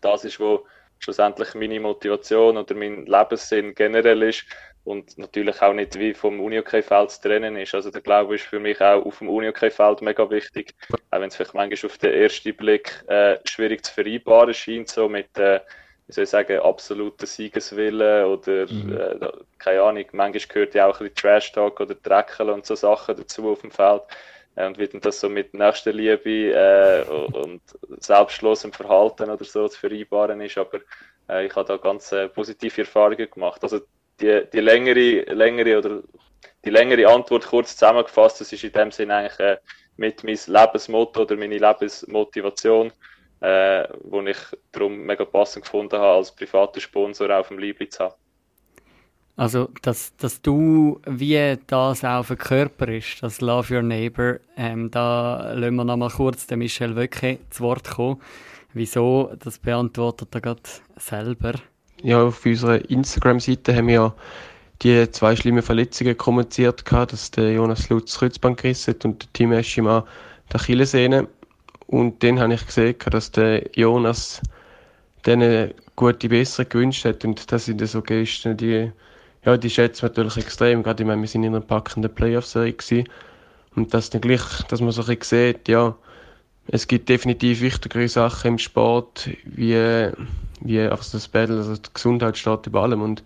das 0.00 0.24
ist, 0.24 0.40
wo 0.40 0.66
schlussendlich 0.98 1.54
meine 1.54 1.80
Motivation 1.80 2.56
oder 2.56 2.74
mein 2.74 3.06
Lebenssinn 3.06 3.74
generell 3.74 4.22
ist 4.22 4.44
und 4.88 5.18
natürlich 5.18 5.60
auch 5.60 5.74
nicht 5.74 5.98
wie 5.98 6.14
vom 6.14 6.40
Unihockey-Feld 6.40 7.10
zu 7.10 7.20
trennen 7.20 7.56
ist. 7.56 7.74
Also 7.74 7.90
der 7.90 8.00
Glaube 8.00 8.36
ist 8.36 8.44
für 8.44 8.58
mich 8.58 8.80
auch 8.80 9.04
auf 9.04 9.18
dem 9.18 9.28
Unihockey-Feld 9.28 10.00
mega 10.00 10.28
wichtig, 10.30 10.74
auch 11.10 11.20
wenn 11.20 11.28
es 11.28 11.36
vielleicht 11.36 11.54
manchmal 11.54 11.90
auf 11.90 11.98
den 11.98 12.14
ersten 12.14 12.56
Blick 12.56 13.04
äh, 13.06 13.36
schwierig 13.44 13.84
zu 13.84 13.92
vereinbaren 13.92 14.54
scheint, 14.54 14.88
so 14.88 15.08
mit, 15.08 15.36
äh, 15.38 15.60
wie 16.06 16.12
soll 16.12 16.24
ich 16.24 16.30
sagen, 16.30 16.60
absoluten 16.60 17.26
Siegeswillen 17.26 18.24
oder, 18.24 18.66
mhm. 18.66 18.96
äh, 18.96 19.28
keine 19.58 19.82
Ahnung, 19.82 20.06
manchmal 20.12 20.48
gehört 20.48 20.74
ja 20.74 20.86
auch 20.86 21.00
ein 21.00 21.10
bisschen 21.10 21.16
Trash-Talk 21.16 21.80
oder 21.80 21.94
Dreckeln 21.94 22.48
und 22.48 22.64
so 22.64 22.74
Sachen 22.74 23.14
dazu 23.16 23.50
auf 23.50 23.60
dem 23.60 23.70
Feld. 23.70 24.02
Und 24.66 24.76
denn 24.76 25.00
das 25.00 25.20
so 25.20 25.28
mit 25.28 25.54
Nächstenliebe 25.54 26.52
äh, 26.52 27.04
und 27.08 27.62
selbstlosem 27.98 28.72
Verhalten 28.72 29.30
oder 29.30 29.44
so 29.44 29.68
zu 29.68 29.78
vereinbaren 29.78 30.40
ist, 30.40 30.58
aber 30.58 30.80
äh, 31.28 31.46
ich 31.46 31.54
habe 31.54 31.68
da 31.68 31.76
ganz 31.76 32.10
äh, 32.10 32.28
positive 32.28 32.80
Erfahrungen 32.80 33.30
gemacht. 33.30 33.62
Also 33.62 33.80
die, 34.20 34.42
die 34.52 34.60
längere, 34.60 35.32
längere 35.32 35.78
oder 35.78 36.02
die 36.64 36.70
längere 36.70 37.06
Antwort 37.08 37.46
kurz 37.46 37.76
zusammengefasst, 37.76 38.40
das 38.40 38.52
ist 38.52 38.64
in 38.64 38.72
dem 38.72 38.90
Sinne 38.90 39.14
eigentlich 39.14 39.38
äh, 39.38 39.58
mit 39.96 40.24
meinem 40.24 40.38
Lebensmotto 40.46 41.22
oder 41.22 41.36
meine 41.36 41.58
Lebensmotivation, 41.58 42.92
äh, 43.40 43.84
wo 44.02 44.22
ich 44.22 44.38
darum 44.72 44.98
mega 45.04 45.24
passend 45.24 45.64
gefunden 45.66 45.98
habe, 45.98 46.16
als 46.16 46.34
privater 46.34 46.80
Sponsor 46.80 47.30
auf 47.30 47.48
dem 47.48 47.58
Liebling 47.58 47.90
zu 47.90 48.04
haben. 48.04 48.14
Also, 49.38 49.68
dass, 49.82 50.16
dass 50.16 50.42
du, 50.42 51.00
wie 51.06 51.56
das 51.68 52.04
auch 52.04 52.24
verkörperst, 52.24 53.22
das 53.22 53.40
Love 53.40 53.76
Your 53.76 53.82
Neighbor, 53.82 54.40
ähm, 54.56 54.90
da 54.90 55.52
lassen 55.52 55.76
wir 55.76 55.84
noch 55.84 55.96
mal 55.96 56.10
kurz 56.10 56.48
den 56.48 56.58
Michel 56.58 56.96
Wöcke 56.96 57.38
zu 57.48 57.62
Wort 57.62 57.88
kommen. 57.88 58.20
Wieso, 58.74 59.32
das 59.38 59.58
beantwortet 59.58 60.34
er 60.34 60.40
gerade 60.40 60.62
selber 60.96 61.54
ja, 62.02 62.22
auf 62.22 62.44
unserer 62.46 62.88
Instagram-Seite 62.90 63.74
haben 63.74 63.88
wir 63.88 63.94
ja 63.94 64.14
die 64.82 65.10
zwei 65.10 65.34
schlimmen 65.34 65.62
Verletzungen 65.62 66.16
kommuniziert, 66.16 66.84
dass 66.92 67.30
der 67.30 67.52
Jonas 67.52 67.88
Lutz 67.88 68.18
Kreuzband 68.18 68.60
gerissen 68.60 68.94
hat 68.94 69.04
und 69.04 69.22
der 69.22 69.32
Tim 69.32 69.52
Eschima 69.52 70.04
die 70.52 70.56
Achillessehne. 70.56 71.28
Und 71.86 72.22
dann 72.22 72.38
habe 72.38 72.54
ich 72.54 72.66
gesehen, 72.66 72.94
dass 73.10 73.32
der 73.32 73.68
Jonas 73.74 74.40
denen 75.26 75.74
gute 75.96 76.28
Besserung 76.28 76.68
gewünscht 76.68 77.04
hat. 77.04 77.24
Und 77.24 77.50
das 77.50 77.64
sind 77.64 77.84
so 77.86 78.02
Gesten, 78.02 78.56
die, 78.56 78.92
ja, 79.48 79.56
die 79.56 79.70
schätzen 79.70 80.02
wir 80.02 80.08
natürlich 80.08 80.36
extrem. 80.36 80.82
Gerade, 80.82 81.02
ich 81.02 81.06
meine, 81.06 81.22
wir 81.22 81.28
sind 81.28 81.42
in 81.42 81.54
einer 81.54 81.64
packenden 81.64 82.14
Playoff-Serie. 82.14 83.04
Und 83.74 83.94
dass 83.94 84.10
dann 84.10 84.20
gleich, 84.20 84.42
dass 84.68 84.82
man 84.82 84.90
so 84.90 85.00
ein 85.00 85.16
bisschen 85.16 85.54
sieht, 85.54 85.68
ja, 85.68 85.96
es 86.66 86.86
gibt 86.86 87.08
definitiv 87.08 87.62
wichtigere 87.62 88.08
Sachen 88.08 88.48
im 88.48 88.58
Sport, 88.58 89.30
wie 89.44 90.12
wie 90.60 90.80
einfach 90.80 90.98
das 91.10 91.28
Battle, 91.28 91.56
also 91.56 91.76
die 91.76 91.94
Gesundheit 91.94 92.36
steht 92.36 92.66
über 92.66 92.82
allem. 92.82 93.00
Und 93.00 93.22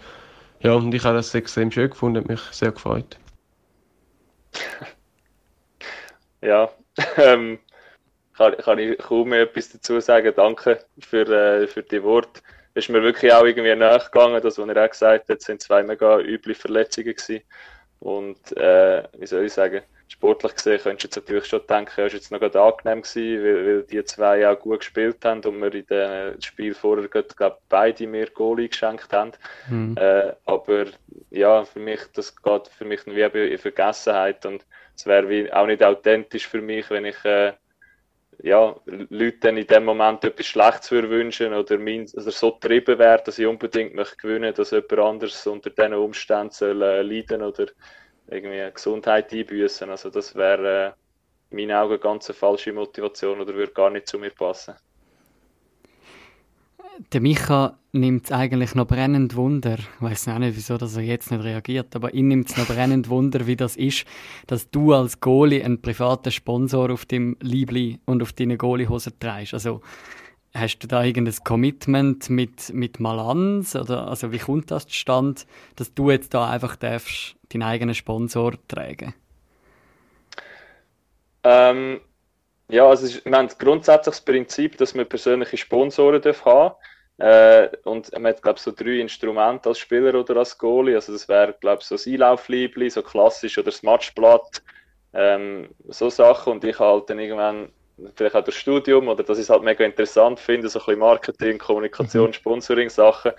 ja, 0.60 0.74
und 0.74 0.94
ich 0.94 1.02
habe 1.02 1.16
das 1.16 1.34
extrem 1.34 1.72
schön 1.72 1.90
gefunden, 1.90 2.20
hat 2.20 2.28
mich 2.28 2.40
sehr 2.52 2.70
gefreut. 2.70 3.18
ja, 6.40 6.70
ähm, 7.16 7.58
kann, 8.36 8.56
kann 8.58 8.78
ich 8.78 8.96
kaum 8.98 9.30
mehr 9.30 9.42
etwas 9.42 9.70
dazu 9.70 9.98
sagen. 9.98 10.32
Danke 10.36 10.84
für, 11.00 11.26
äh, 11.28 11.66
für 11.66 11.82
die 11.82 12.02
Worte. 12.04 12.42
Es 12.74 12.84
ist 12.84 12.90
mir 12.90 13.02
wirklich 13.02 13.32
auch 13.32 13.44
irgendwie 13.44 13.74
nachgegangen, 13.74 14.42
das, 14.42 14.58
was 14.58 14.68
er 14.68 14.84
auch 14.84 14.90
gesagt 14.90 15.28
hat, 15.28 15.42
sind 15.42 15.60
zwei 15.60 15.82
mega 15.82 16.18
üble 16.20 16.54
Verletzungen 16.54 17.14
gewesen. 17.14 17.42
Und 18.00 18.56
äh, 18.56 19.04
wie 19.18 19.26
soll 19.26 19.44
ich 19.44 19.52
sagen, 19.52 19.82
sportlich 20.08 20.54
gesehen 20.54 20.80
könntest 20.82 21.04
du 21.04 21.06
jetzt 21.06 21.16
natürlich 21.16 21.46
schon 21.46 21.66
denken, 21.68 22.00
ist 22.00 22.12
jetzt 22.12 22.30
noch 22.30 22.40
gerade 22.40 22.60
angenehm 22.60 23.02
gewesen, 23.02 23.44
weil, 23.44 23.66
weil 23.66 23.82
die 23.84 24.04
zwei 24.04 24.48
auch 24.48 24.58
gut 24.58 24.80
gespielt 24.80 25.24
haben 25.24 25.40
und 25.44 25.60
wir 25.60 25.74
in 25.74 25.86
dem 25.86 26.40
Spiel 26.40 26.74
vorher 26.74 27.08
gerade, 27.08 27.28
glaub, 27.34 27.60
beide 27.68 28.06
mir 28.06 28.26
Goalie 28.30 28.68
geschenkt 28.68 29.12
haben. 29.12 29.32
Mhm. 29.70 29.96
Äh, 29.98 30.32
aber 30.44 30.86
ja, 31.30 31.64
für 31.64 31.80
mich, 31.80 32.00
das 32.14 32.34
geht 32.34 32.68
für 32.68 32.84
mich 32.84 33.06
wie 33.06 33.22
in 33.22 33.58
Vergessenheit 33.58 34.44
und 34.46 34.64
es 34.94 35.06
wäre 35.06 35.56
auch 35.56 35.66
nicht 35.66 35.82
authentisch 35.82 36.46
für 36.46 36.60
mich, 36.60 36.90
wenn 36.90 37.06
ich 37.06 37.24
äh, 37.24 37.52
ja, 38.42 38.74
Leuten 38.86 39.56
in 39.56 39.66
dem 39.66 39.84
Moment 39.84 40.24
etwas 40.24 40.46
Schlechtes 40.46 40.90
wünschen 40.90 41.54
oder, 41.54 41.78
mein, 41.78 42.08
oder 42.12 42.30
so 42.30 42.52
getrieben 42.52 42.98
wäre, 42.98 43.22
dass 43.24 43.38
ich 43.38 43.46
unbedingt 43.46 43.94
möchte 43.94 44.16
gewinnen 44.16 44.52
dass 44.52 44.72
jemand 44.72 44.98
anderes 44.98 45.46
unter 45.46 45.70
diesen 45.70 45.94
Umständen 45.94 46.50
soll, 46.50 46.82
äh, 46.82 47.02
leiden 47.02 47.42
oder 47.42 47.66
irgendwie 48.26 48.72
Gesundheit 48.72 49.32
einbüßen. 49.32 49.88
Also 49.88 50.10
das 50.10 50.34
wäre 50.34 50.96
äh, 51.50 51.54
in 51.54 51.68
meinen 51.68 51.76
Augen 51.76 52.00
ganz 52.00 52.28
eine 52.28 52.34
falsche 52.34 52.72
Motivation 52.72 53.40
oder 53.40 53.54
würde 53.54 53.72
gar 53.72 53.90
nicht 53.90 54.08
zu 54.08 54.18
mir 54.18 54.30
passen. 54.30 54.74
Der 57.12 57.20
Micha 57.20 57.78
nimmt 57.92 58.26
es 58.26 58.32
eigentlich 58.32 58.74
noch 58.74 58.86
brennend 58.86 59.34
Wunder. 59.36 59.78
Ich 59.78 60.02
weiß 60.02 60.28
auch 60.28 60.38
nicht, 60.38 60.56
wieso 60.56 60.76
dass 60.76 60.96
er 60.96 61.02
jetzt 61.02 61.30
nicht 61.30 61.42
reagiert, 61.42 61.94
aber 61.96 62.12
ihn 62.12 62.28
nimmt 62.28 62.50
es 62.50 62.56
noch 62.56 62.66
brennend 62.66 63.08
Wunder, 63.08 63.46
wie 63.46 63.56
das 63.56 63.76
ist, 63.76 64.04
dass 64.46 64.70
du 64.70 64.92
als 64.92 65.20
Goalie 65.20 65.64
einen 65.64 65.80
privaten 65.80 66.30
Sponsor 66.30 66.90
auf 66.90 67.06
dem 67.06 67.36
Liebli 67.40 67.98
und 68.04 68.22
auf 68.22 68.32
deine 68.32 68.56
Goalie-Hose 68.56 69.18
trägst. 69.18 69.54
Also 69.54 69.80
Hast 70.54 70.80
du 70.80 70.86
da 70.86 71.02
irgendein 71.02 71.34
Commitment 71.44 72.28
mit, 72.28 72.74
mit 72.74 73.00
Malanz? 73.00 73.74
Oder, 73.74 74.08
also 74.08 74.32
wie 74.32 74.38
kommt 74.38 74.70
das 74.70 74.86
zustande, 74.86 75.42
dass 75.76 75.94
du 75.94 76.10
jetzt 76.10 76.34
da 76.34 76.50
einfach 76.50 76.76
darfst, 76.76 77.36
deinen 77.48 77.62
eigenen 77.62 77.94
Sponsor 77.94 78.52
tragen? 78.68 79.14
Ähm, 81.42 82.00
ja, 82.72 82.86
also 82.88 83.06
ist, 83.06 83.24
wir 83.24 83.36
haben 83.36 83.48
grundsätzlich 83.58 84.14
das 84.14 84.20
Prinzip, 84.24 84.78
dass 84.78 84.94
wir 84.94 85.04
persönliche 85.04 85.58
Sponsoren 85.58 86.22
dürfen 86.22 86.44
haben 86.46 86.74
äh, 87.18 87.68
und 87.84 88.10
man 88.12 88.32
hat, 88.32 88.42
glaube 88.42 88.56
ich, 88.56 88.62
so 88.62 88.72
drei 88.72 88.98
Instrumente 88.98 89.68
als 89.68 89.78
Spieler 89.78 90.18
oder 90.18 90.36
als 90.36 90.56
Goalie. 90.56 90.94
Also 90.94 91.12
das 91.12 91.28
wäre, 91.28 91.54
glaube 91.60 91.82
ich, 91.82 91.86
so 91.86 91.96
das 91.96 92.06
Einlaufliebli, 92.06 92.88
so 92.88 93.02
klassisch 93.02 93.58
oder 93.58 93.66
das 93.66 93.82
Matchblatt, 93.82 94.62
ähm, 95.12 95.68
so 95.88 96.08
Sachen. 96.08 96.54
Und 96.54 96.64
ich 96.64 96.78
halt 96.78 97.10
dann 97.10 97.18
irgendwann 97.18 97.68
vielleicht 98.16 98.34
auch 98.34 98.44
das 98.44 98.54
Studium 98.54 99.08
oder 99.08 99.22
dass 99.22 99.38
ich 99.38 99.44
es 99.44 99.50
halt 99.50 99.62
mega 99.62 99.84
interessant 99.84 100.40
finde, 100.40 100.68
so 100.68 100.78
ein 100.78 100.86
bisschen 100.86 100.98
Marketing, 101.00 101.58
Kommunikation, 101.58 102.28
mhm. 102.28 102.32
Sponsoring-Sachen. 102.32 103.32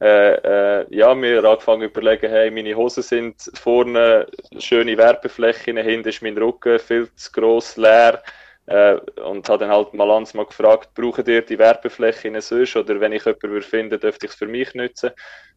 Äh, 0.00 0.34
äh, 0.34 0.86
ja, 0.90 1.14
wir 1.14 1.36
haben 1.38 1.46
angefangen 1.46 1.82
zu 1.82 2.00
überlegen, 2.00 2.28
hey, 2.28 2.50
meine 2.50 2.74
Hosen 2.74 3.04
sind 3.04 3.36
vorne 3.54 4.26
schöne 4.58 4.98
Werbeflächen, 4.98 5.76
hinten 5.76 6.08
ist 6.08 6.22
mein 6.22 6.36
Rücken 6.36 6.80
viel 6.80 7.08
zu 7.14 7.30
gross, 7.30 7.76
leer. 7.76 8.20
Äh, 8.66 8.94
und 9.20 9.48
habe 9.48 9.58
dann 9.58 9.70
halt 9.70 9.92
mal 9.92 10.10
ans 10.10 10.34
mal 10.34 10.46
gefragt, 10.46 10.94
brauchen 10.94 11.26
ihr 11.26 11.42
die 11.42 11.58
Werbeflächen 11.58 12.40
sonst? 12.40 12.76
Oder 12.76 13.00
wenn 13.00 13.12
ich 13.12 13.24
jemanden 13.24 13.62
finden, 13.62 13.98
dürfte 13.98 14.26
ich 14.26 14.32
es 14.32 14.38
für 14.38 14.46
mich 14.46 14.74
nutzen. 14.74 15.10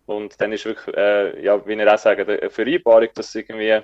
Und 0.06 0.40
dann 0.40 0.52
ist 0.52 0.66
wirklich, 0.66 0.96
äh, 0.96 1.44
ja, 1.44 1.66
wie 1.68 1.74
ihr 1.74 1.94
auch 1.94 1.98
sagt, 1.98 2.28
eine 2.28 2.50
Vereinbarung, 2.50 3.10
dass 3.16 3.36
irgendwie 3.36 3.82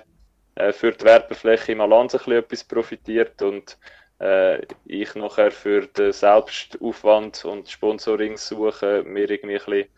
äh, 0.54 0.72
für 0.72 0.92
die 0.92 1.04
Werbefläche 1.04 1.72
im 1.72 1.80
Alans 1.80 2.14
ein 2.14 2.18
bisschen 2.18 2.32
etwas 2.34 2.64
profitiert 2.64 3.40
und 3.42 3.78
äh, 4.20 4.62
ich 4.84 5.14
nachher 5.14 5.50
für 5.50 5.86
den 5.86 6.12
Selbstaufwand 6.12 7.44
und 7.44 7.68
Sponsoring 7.68 8.36
suche, 8.36 9.02
mir 9.04 9.28
irgendwie 9.30 9.54
ein 9.54 9.64
bisschen, 9.64 9.88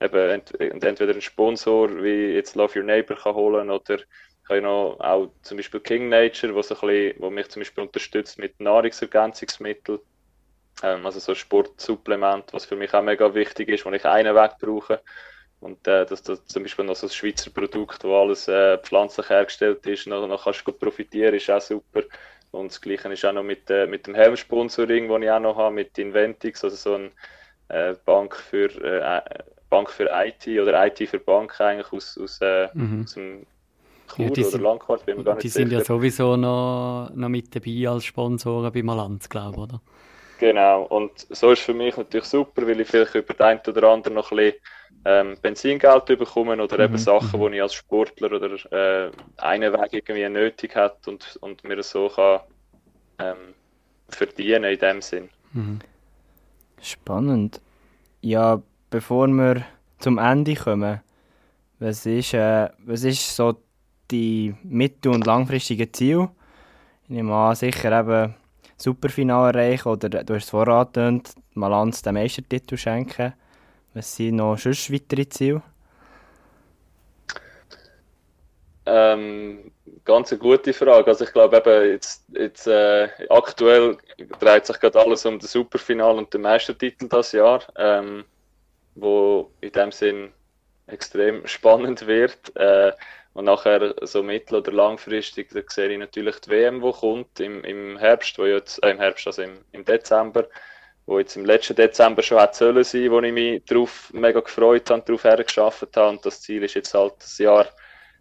eben 0.00 0.30
ent 0.30 0.60
entweder 0.60 1.12
einen 1.12 1.22
Sponsor 1.22 1.88
wie 2.02 2.34
jetzt 2.34 2.56
Love 2.56 2.78
Your 2.78 2.84
Neighbor 2.84 3.16
kann 3.16 3.34
holen 3.34 3.70
oder 3.70 3.98
habe 4.50 4.62
noch 4.62 4.98
auch 5.00 5.30
zum 5.42 5.56
Beispiel 5.56 5.80
King 5.80 6.08
Nature, 6.08 6.52
ein 6.52 6.56
bisschen, 6.56 7.14
wo 7.18 7.30
mich 7.30 7.48
zum 7.48 7.60
Beispiel 7.60 7.84
unterstützt 7.84 8.38
mit 8.38 8.60
Nahrungsergänzungsmitteln, 8.60 10.00
ähm, 10.82 11.06
also 11.06 11.20
so 11.20 11.34
Sportsupplement, 11.34 12.52
was 12.52 12.64
für 12.64 12.76
mich 12.76 12.92
auch 12.92 13.02
mega 13.02 13.34
wichtig 13.34 13.68
ist, 13.68 13.84
wo 13.84 13.90
ich 13.90 14.04
einen 14.04 14.34
Weg 14.34 14.52
brauche. 14.60 15.00
Und 15.60 15.86
äh, 15.86 16.06
dass 16.06 16.22
das 16.22 16.44
zum 16.46 16.62
Beispiel 16.62 16.86
noch 16.86 16.96
so 16.96 17.06
ein 17.06 17.10
Schweizer 17.10 17.50
Produkt, 17.50 18.02
wo 18.04 18.16
alles 18.16 18.48
äh, 18.48 18.78
pflanzlich 18.78 19.28
hergestellt 19.28 19.86
ist, 19.86 20.06
noch, 20.06 20.26
noch 20.26 20.44
kannst 20.44 20.66
du 20.66 20.72
profitieren, 20.72 21.34
ist 21.34 21.50
auch 21.50 21.60
super. 21.60 22.02
Und 22.50 22.72
das 22.72 22.80
Gleiche 22.80 23.12
ist 23.12 23.24
auch 23.24 23.32
noch 23.32 23.42
mit, 23.42 23.68
äh, 23.70 23.86
mit 23.86 24.06
dem 24.06 24.14
Helm-Sponsoring, 24.14 25.08
das 25.08 25.22
ich 25.22 25.30
auch 25.30 25.40
noch 25.40 25.56
habe, 25.56 25.74
mit 25.74 25.98
Inventix, 25.98 26.64
also 26.64 26.76
so 26.76 26.94
eine 26.94 27.10
äh, 27.68 27.94
Bank, 28.04 28.34
für, 28.36 28.70
äh, 28.82 29.20
Bank 29.68 29.90
für 29.90 30.10
IT 30.10 30.48
oder 30.48 30.86
IT 30.86 31.08
für 31.08 31.20
Bank 31.20 31.60
eigentlich 31.60 31.92
aus, 31.92 32.18
aus, 32.18 32.40
äh, 32.40 32.68
mhm. 32.72 33.02
aus 33.04 33.14
dem 33.14 33.46
Chur 34.14 34.26
ja, 34.26 34.30
die 34.30 34.40
oder 34.42 34.50
sind, 34.50 34.62
Landquart, 34.62 35.06
bin 35.06 35.16
mir 35.18 35.24
gar 35.24 35.34
nicht 35.34 35.44
Die 35.44 35.48
sicher. 35.48 35.68
sind 35.68 35.72
ja 35.72 35.84
sowieso 35.84 36.36
noch, 36.36 37.10
noch 37.14 37.28
mit 37.28 37.54
dabei 37.54 37.88
als 37.88 38.04
Sponsoren 38.04 38.72
bei 38.72 38.82
Malanz, 38.82 39.28
glaube 39.28 39.56
ich, 39.56 39.62
oder? 39.62 39.80
Genau, 40.38 40.84
und 40.84 41.26
so 41.28 41.50
ist 41.52 41.60
für 41.60 41.74
mich 41.74 41.96
natürlich 41.96 42.24
super, 42.24 42.66
weil 42.66 42.80
ich 42.80 42.88
vielleicht 42.88 43.14
über 43.14 43.34
den 43.34 43.42
einen 43.42 43.60
oder 43.66 43.88
anderen 43.88 44.14
noch 44.14 44.30
ein 44.32 44.36
bisschen 44.38 44.54
ähm, 45.04 45.36
Benzingeld 45.40 46.06
bekommen 46.06 46.60
oder 46.60 46.78
eben 46.78 46.94
mhm. 46.94 46.98
Sachen, 46.98 47.40
mhm. 47.40 47.50
die 47.50 47.56
ich 47.56 47.62
als 47.62 47.74
Sportler 47.74 48.32
oder 48.32 48.52
äh, 48.72 49.10
einen 49.36 49.72
Weg 49.72 49.92
irgendwie 49.92 50.28
nötig 50.28 50.74
hat 50.74 51.06
und, 51.06 51.38
und 51.42 51.62
mir 51.64 51.82
so 51.82 52.08
kann 52.08 52.40
ähm, 53.18 53.54
verdienen 54.08 54.64
in 54.64 54.78
dem 54.78 55.02
Sinn. 55.02 55.28
Mhm. 55.52 55.80
Spannend. 56.80 57.60
Ja, 58.22 58.62
bevor 58.88 59.28
wir 59.28 59.64
zum 59.98 60.18
Ende 60.18 60.54
kommen, 60.54 61.00
was 61.78 62.06
ist, 62.06 62.34
äh, 62.34 62.68
was 62.78 63.04
ist 63.04 63.36
so 63.36 63.56
die 64.10 64.54
mittel- 64.62 65.12
und 65.12 65.26
langfristige 65.26 65.90
Ziel? 65.92 66.28
Ich 67.04 67.10
nehme 67.10 67.34
an, 67.34 67.54
sicher 67.54 67.98
eben 67.98 68.34
Superfinale 68.76 69.58
erreichen 69.58 69.88
oder 69.88 70.08
du 70.08 70.34
hast 70.34 70.44
es 70.44 70.50
vorher 70.50 70.74
angetönt, 70.74 71.34
Malanz 71.54 72.02
den 72.02 72.14
Meistertitel 72.14 72.76
schenken. 72.76 73.34
Was 73.94 74.16
sind 74.16 74.36
noch 74.36 74.56
sonst 74.56 74.92
weitere 74.92 75.28
Ziele? 75.28 75.62
Ähm, 78.86 79.70
ganz 80.04 80.32
eine 80.32 80.38
gute 80.38 80.72
Frage. 80.72 81.06
Also 81.06 81.24
ich 81.24 81.32
glaube 81.32 81.58
eben 81.58 81.90
jetzt, 81.90 82.24
jetzt 82.32 82.66
äh, 82.66 83.08
aktuell 83.28 83.98
dreht 84.38 84.66
sich 84.66 84.80
gerade 84.80 84.98
alles 84.98 85.26
um 85.26 85.38
das 85.38 85.52
Superfinal 85.52 86.16
und 86.16 86.32
den 86.32 86.42
Meistertitel 86.42 87.08
das 87.08 87.32
Jahr, 87.32 87.62
ähm, 87.76 88.24
wo 88.94 89.50
in 89.60 89.72
dem 89.72 89.92
Sinn 89.92 90.32
extrem 90.86 91.46
spannend 91.46 92.06
wird. 92.06 92.56
Äh, 92.56 92.92
und 93.32 93.44
nachher 93.44 93.94
so 94.02 94.22
mittel- 94.22 94.58
oder 94.58 94.72
langfristig, 94.72 95.50
da 95.50 95.60
sehe 95.68 95.88
ich 95.88 95.98
natürlich 95.98 96.40
die 96.40 96.50
WM, 96.50 96.80
die 96.82 96.90
kommt 96.92 97.40
im, 97.40 97.62
im 97.64 97.96
Herbst, 97.98 98.38
wo 98.38 98.46
jetzt, 98.46 98.82
äh, 98.82 98.90
im 98.90 98.98
Herbst, 98.98 99.26
also 99.26 99.42
im, 99.42 99.58
im 99.72 99.84
Dezember, 99.84 100.48
wo 101.06 101.18
jetzt 101.18 101.36
im 101.36 101.44
letzten 101.44 101.76
Dezember 101.76 102.22
schon 102.22 102.40
hätte 102.40 102.56
sollen 102.56 102.84
sein, 102.84 103.10
wo 103.10 103.20
ich 103.20 103.32
mich 103.32 103.64
darauf 103.64 104.12
mega 104.12 104.40
gefreut 104.40 104.90
habe, 104.90 105.02
darauf 105.06 105.24
hergeschafft 105.24 105.96
habe. 105.96 106.10
Und 106.10 106.26
das 106.26 106.42
Ziel 106.42 106.62
ist 106.64 106.74
jetzt 106.74 106.94
halt 106.94 107.14
das 107.18 107.38
Jahr 107.38 107.66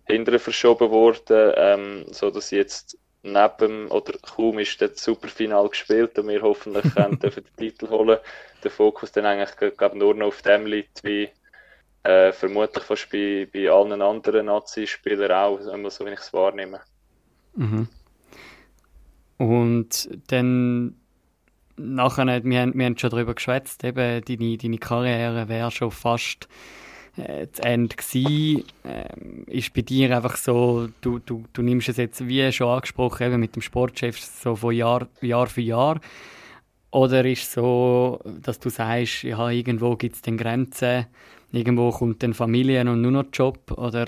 hinterher 0.05 0.39
verschoben 0.39 0.89
worden, 0.89 1.53
ähm, 1.55 2.05
so 2.11 2.29
dass 2.29 2.51
jetzt 2.51 2.97
neben 3.21 3.89
oder 3.89 4.13
kaum 4.19 4.59
ist 4.59 4.81
das 4.81 5.03
Superfinal 5.03 5.69
gespielt 5.69 6.17
und 6.17 6.27
wir 6.27 6.41
hoffentlich 6.41 6.83
können 6.95 7.19
den 7.19 7.45
Titel 7.57 7.89
holen. 7.89 8.19
Der 8.63 8.71
Fokus 8.71 9.11
dann 9.11 9.25
eigentlich 9.25 9.75
glaub, 9.77 9.93
nur 9.93 10.13
noch 10.13 10.27
auf 10.27 10.41
dem 10.41 10.65
liegt, 10.65 11.03
wie 11.03 11.29
äh, 12.03 12.31
vermutlich 12.31 12.83
fast 12.83 13.09
bei, 13.11 13.47
bei 13.51 13.69
allen 13.69 14.01
anderen 14.01 14.45
Nazi-Spielern 14.45 15.31
auch, 15.31 15.59
immer 15.73 15.89
so 15.89 16.05
wie 16.05 16.11
ich 16.11 16.19
es 16.19 16.33
wahrnehme. 16.33 16.79
Mhm. 17.55 17.87
Und 19.37 20.09
dann 20.27 20.95
nachher, 21.77 22.43
wir, 22.43 22.61
haben, 22.61 22.77
wir 22.77 22.85
haben 22.85 22.97
schon 22.97 23.09
darüber 23.09 23.33
geschwätzt, 23.33 23.83
eben 23.83 24.21
deine, 24.23 24.57
deine 24.57 24.77
Karriere 24.77 25.47
wäre 25.47 25.71
schon 25.71 25.91
fast 25.91 26.47
äh, 27.17 27.47
zu 27.51 27.63
Ende 27.63 27.95
gewesen. 27.95 28.65
Ähm, 28.83 29.45
ist 29.47 29.73
bei 29.73 29.81
dir 29.81 30.15
einfach 30.15 30.37
so, 30.37 30.89
du, 31.01 31.19
du, 31.19 31.45
du 31.53 31.61
nimmst 31.61 31.89
es 31.89 31.97
jetzt, 31.97 32.27
wie 32.27 32.51
schon 32.51 32.67
angesprochen, 32.67 33.27
eben 33.27 33.39
mit 33.39 33.55
dem 33.55 33.61
Sportchef 33.61 34.19
so 34.19 34.55
von 34.55 34.73
Jahr, 34.73 35.07
Jahr 35.21 35.47
für 35.47 35.61
Jahr. 35.61 35.99
Oder 36.91 37.23
ist 37.25 37.43
es 37.43 37.53
so, 37.53 38.19
dass 38.41 38.59
du 38.59 38.69
sagst, 38.69 39.23
ja, 39.23 39.49
irgendwo 39.49 39.95
gibt 39.95 40.15
es 40.15 40.21
dann 40.21 40.37
Grenzen, 40.37 41.05
irgendwo 41.51 41.91
kommt 41.91 42.23
dann 42.23 42.33
Familie 42.33 42.81
und 42.81 43.01
nur 43.01 43.11
noch 43.11 43.25
Job? 43.31 43.71
Oder 43.71 44.05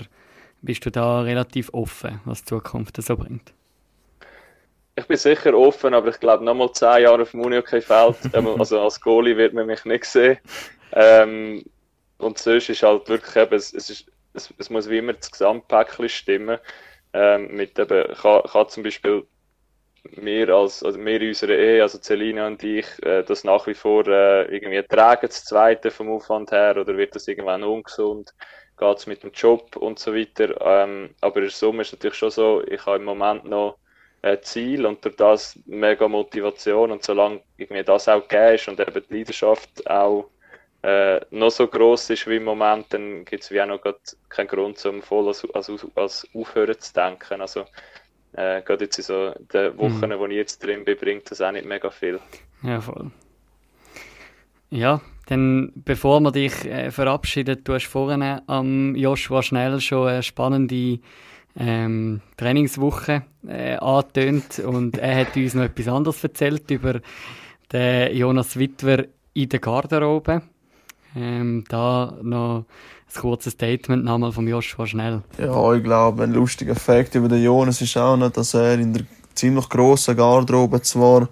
bist 0.60 0.84
du 0.86 0.90
da 0.90 1.20
relativ 1.22 1.70
offen, 1.72 2.20
was 2.24 2.42
die 2.42 2.50
Zukunft 2.50 3.02
so 3.02 3.16
bringt? 3.16 3.52
ich 4.94 5.06
bin 5.06 5.16
sicher 5.16 5.54
offen, 5.54 5.94
aber 5.94 6.08
ich 6.08 6.20
glaube, 6.20 6.44
nochmal 6.44 6.72
zehn 6.72 7.02
Jahre 7.02 7.22
auf 7.22 7.30
dem 7.30 7.40
Unihockey-Feld, 7.40 8.16
also 8.58 8.80
als 8.80 9.00
Goalie 9.00 9.36
wird 9.36 9.54
man 9.54 9.66
mich 9.66 9.84
nicht 9.84 10.04
sehen. 10.04 10.38
Ähm, 10.92 11.64
und 12.18 12.38
sonst 12.38 12.68
ist 12.68 12.82
halt 12.82 13.08
wirklich 13.08 13.36
eben, 13.36 13.54
es, 13.54 13.72
es, 13.72 13.90
ist, 13.90 14.06
es, 14.34 14.52
es 14.58 14.70
muss 14.70 14.88
wie 14.88 14.98
immer 14.98 15.14
das 15.14 15.30
Gesamtpäckchen 15.30 16.08
stimmen. 16.08 16.58
Ähm, 17.14 17.54
mit 17.54 17.78
eben, 17.78 18.14
kann, 18.14 18.42
kann 18.42 18.68
zum 18.68 18.82
Beispiel 18.82 19.24
wir 20.04 20.48
als, 20.50 20.82
also 20.82 20.98
wir 20.98 21.20
in 21.20 21.28
unserer 21.28 21.56
Ehe, 21.56 21.82
also 21.82 21.98
Celina 21.98 22.46
und 22.46 22.62
ich, 22.64 22.86
äh, 23.04 23.22
das 23.22 23.44
nach 23.44 23.66
wie 23.66 23.74
vor 23.74 24.06
äh, 24.08 24.44
irgendwie 24.54 24.82
tragen, 24.82 25.28
das 25.28 25.44
Zweite 25.44 25.90
vom 25.90 26.10
Aufwand 26.10 26.50
her, 26.50 26.76
oder 26.76 26.96
wird 26.96 27.14
das 27.14 27.28
irgendwann 27.28 27.62
ungesund? 27.62 28.34
Geht 28.78 28.98
es 28.98 29.06
mit 29.06 29.22
dem 29.22 29.30
Job 29.32 29.76
und 29.76 29.98
so 29.98 30.14
weiter? 30.14 30.60
Ähm, 30.60 31.14
aber 31.20 31.36
in 31.36 31.42
der 31.42 31.50
Summe 31.50 31.82
ist 31.82 31.88
es 31.88 31.92
natürlich 31.94 32.16
schon 32.16 32.30
so, 32.30 32.62
ich 32.66 32.84
habe 32.84 32.96
im 32.96 33.04
Moment 33.04 33.44
noch 33.44 33.78
äh, 34.22 34.40
Ziel 34.40 34.86
und 34.86 35.04
durch 35.04 35.16
das 35.16 35.58
mega 35.66 36.08
Motivation 36.08 36.90
und 36.90 37.02
solange 37.04 37.42
irgendwie 37.56 37.84
das 37.84 38.08
auch 38.08 38.26
gegeben 38.26 38.54
ist 38.54 38.68
und 38.68 38.80
eben 38.80 39.04
die 39.08 39.18
Leidenschaft 39.18 39.88
auch 39.88 40.30
äh, 40.82 41.20
noch 41.30 41.50
so 41.50 41.68
groß 41.68 42.10
ist 42.10 42.26
wie 42.26 42.36
im 42.36 42.44
Moment, 42.44 42.92
dann 42.92 43.24
gibt 43.24 43.44
es 43.44 43.50
wie 43.52 43.60
auch 43.60 43.66
noch 43.66 43.80
keinen 44.28 44.48
Grund, 44.48 44.84
um 44.84 45.00
voll 45.02 45.28
als, 45.28 45.46
als, 45.54 45.70
als 45.94 46.28
aufhören 46.34 46.78
zu 46.78 46.92
denken. 46.92 47.40
Also 47.40 47.66
äh, 48.32 48.62
gerade 48.62 48.84
jetzt 48.84 48.98
in 48.98 49.04
so 49.04 49.32
den 49.52 49.76
Wochen, 49.78 50.08
mhm. 50.08 50.18
wo 50.18 50.26
ich 50.26 50.36
jetzt 50.36 50.64
drin 50.64 50.84
bin, 50.84 50.96
bringt 50.96 51.30
das 51.30 51.40
auch 51.40 51.52
nicht 51.52 51.66
mega 51.66 51.90
viel. 51.90 52.18
Ja, 52.62 52.80
voll. 52.80 53.10
Ja, 54.70 55.00
dann 55.26 55.72
bevor 55.74 56.20
wir 56.20 56.32
dich 56.32 56.64
äh, 56.64 56.90
verabschieden, 56.90 57.62
du 57.62 57.74
hast 57.74 57.86
vorhin 57.86 58.22
am 58.46 58.94
Joshua 58.96 59.42
Schnell 59.42 59.80
schon 59.80 60.08
eine 60.08 60.22
spannende 60.22 60.98
ähm, 61.58 62.22
Trainingswoche 62.36 63.22
äh, 63.46 63.76
angetönt 63.76 64.60
und 64.60 64.96
er 64.98 65.20
hat 65.20 65.36
uns 65.36 65.54
noch 65.54 65.64
etwas 65.64 65.88
anderes 65.88 66.24
erzählt 66.24 66.70
über 66.70 67.00
den 67.70 68.16
Jonas 68.16 68.58
Wittwer 68.58 69.06
in 69.34 69.48
der 69.48 69.60
Garderobe. 69.60 70.42
Ähm, 71.14 71.64
da 71.68 72.14
noch 72.22 72.64
ein 73.14 73.20
kurzes 73.20 73.52
Statement 73.52 74.04
nochmal 74.04 74.32
vom 74.32 74.48
Joshua 74.48 74.86
Schnell. 74.86 75.22
Ja, 75.38 75.74
ich 75.74 75.82
glaube, 75.82 76.22
ein 76.24 76.32
lustiger 76.32 76.74
Fakt 76.74 77.14
über 77.14 77.28
den 77.28 77.42
Jonas 77.42 77.80
ist 77.80 77.96
auch 77.96 78.16
noch, 78.16 78.30
dass 78.30 78.54
er 78.54 78.74
in 78.74 78.94
der 78.94 79.02
ziemlich 79.34 79.68
grossen 79.68 80.16
Garderobe 80.16 80.80
zwar 80.82 81.28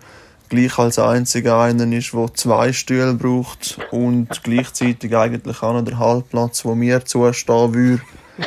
gleich 0.48 0.78
als 0.78 0.98
einziger 0.98 1.60
einer 1.60 1.90
ist, 1.96 2.12
der 2.12 2.34
zwei 2.34 2.72
Stühle 2.72 3.14
braucht 3.14 3.78
und 3.92 4.42
gleichzeitig 4.42 5.16
eigentlich 5.16 5.62
auch 5.62 5.72
noch 5.72 5.84
der 5.84 5.98
Halbplatz, 5.98 6.64
wo 6.64 6.74
mir 6.74 7.04
zustehen 7.04 7.72
würde, 7.72 8.02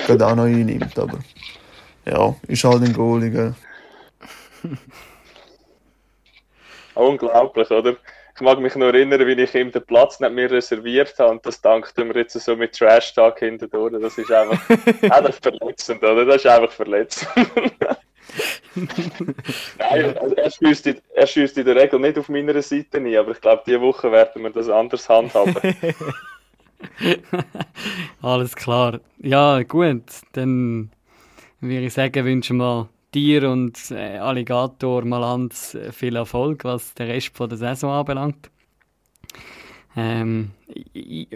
gerade 0.06 0.28
auch 0.28 0.36
noch 0.36 0.44
einnimmt. 0.44 1.00
Aber 1.00 1.20
ja, 2.06 2.36
ist 2.48 2.64
halt 2.66 2.84
ein 2.84 2.94
Goalie, 2.94 3.32
gell? 3.32 3.56
Unglaublich, 6.96 7.72
oder? 7.72 7.96
Ich 8.36 8.42
mag 8.42 8.60
mich 8.60 8.76
noch 8.76 8.88
erinnern, 8.88 9.28
wie 9.28 9.40
ich 9.40 9.54
ihm 9.54 9.72
den 9.72 9.86
Platz 9.86 10.20
nicht 10.20 10.34
mehr 10.34 10.50
reserviert 10.50 11.14
habe 11.20 11.32
und 11.32 11.46
das 11.46 11.62
dankt 11.62 11.96
mir 11.98 12.16
jetzt 12.16 12.40
so 12.40 12.56
mit 12.56 12.76
Trash-Talk 12.76 13.40
hinterdurch. 13.40 13.94
Das 14.02 14.18
ist 14.18 14.32
einfach, 14.32 14.60
das 15.02 15.30
ist 15.30 15.44
verletzend, 15.44 16.04
oder? 16.04 16.26
Das 16.26 16.38
ist 16.38 16.48
einfach 16.48 16.72
verletzend. 16.72 17.30
Nein, 19.78 20.18
also 20.18 20.36
er 20.36 20.50
schießt, 20.50 20.88
in, 20.88 21.02
er 21.14 21.64
der 21.64 21.76
Regel 21.76 22.00
nicht 22.00 22.18
auf 22.18 22.30
meiner 22.30 22.60
Seite 22.62 23.00
nie, 23.00 23.16
aber 23.16 23.32
ich 23.32 23.42
glaube, 23.42 23.62
diese 23.68 23.82
Woche 23.82 24.12
werden 24.12 24.42
wir 24.42 24.50
das 24.50 24.68
anders 24.70 25.08
handhaben. 25.08 25.56
Alles 28.22 28.56
klar. 28.56 29.00
Ja, 29.20 29.62
gut, 29.64 30.04
dann 30.32 30.92
würde 31.62 31.86
ich 31.86 31.94
sagen, 31.94 32.26
wünschen 32.26 32.58
wir 32.58 32.90
dir 33.14 33.50
und 33.50 33.78
äh, 33.92 34.18
Alligator 34.18 35.04
Malanz 35.06 35.76
äh, 35.76 35.92
viel 35.92 36.16
Erfolg, 36.16 36.64
was 36.64 36.94
den 36.94 37.10
Rest 37.10 37.36
von 37.36 37.50
der 37.50 37.58
Saison 37.58 37.92
anbelangt. 37.92 38.50
Ähm, 39.96 40.52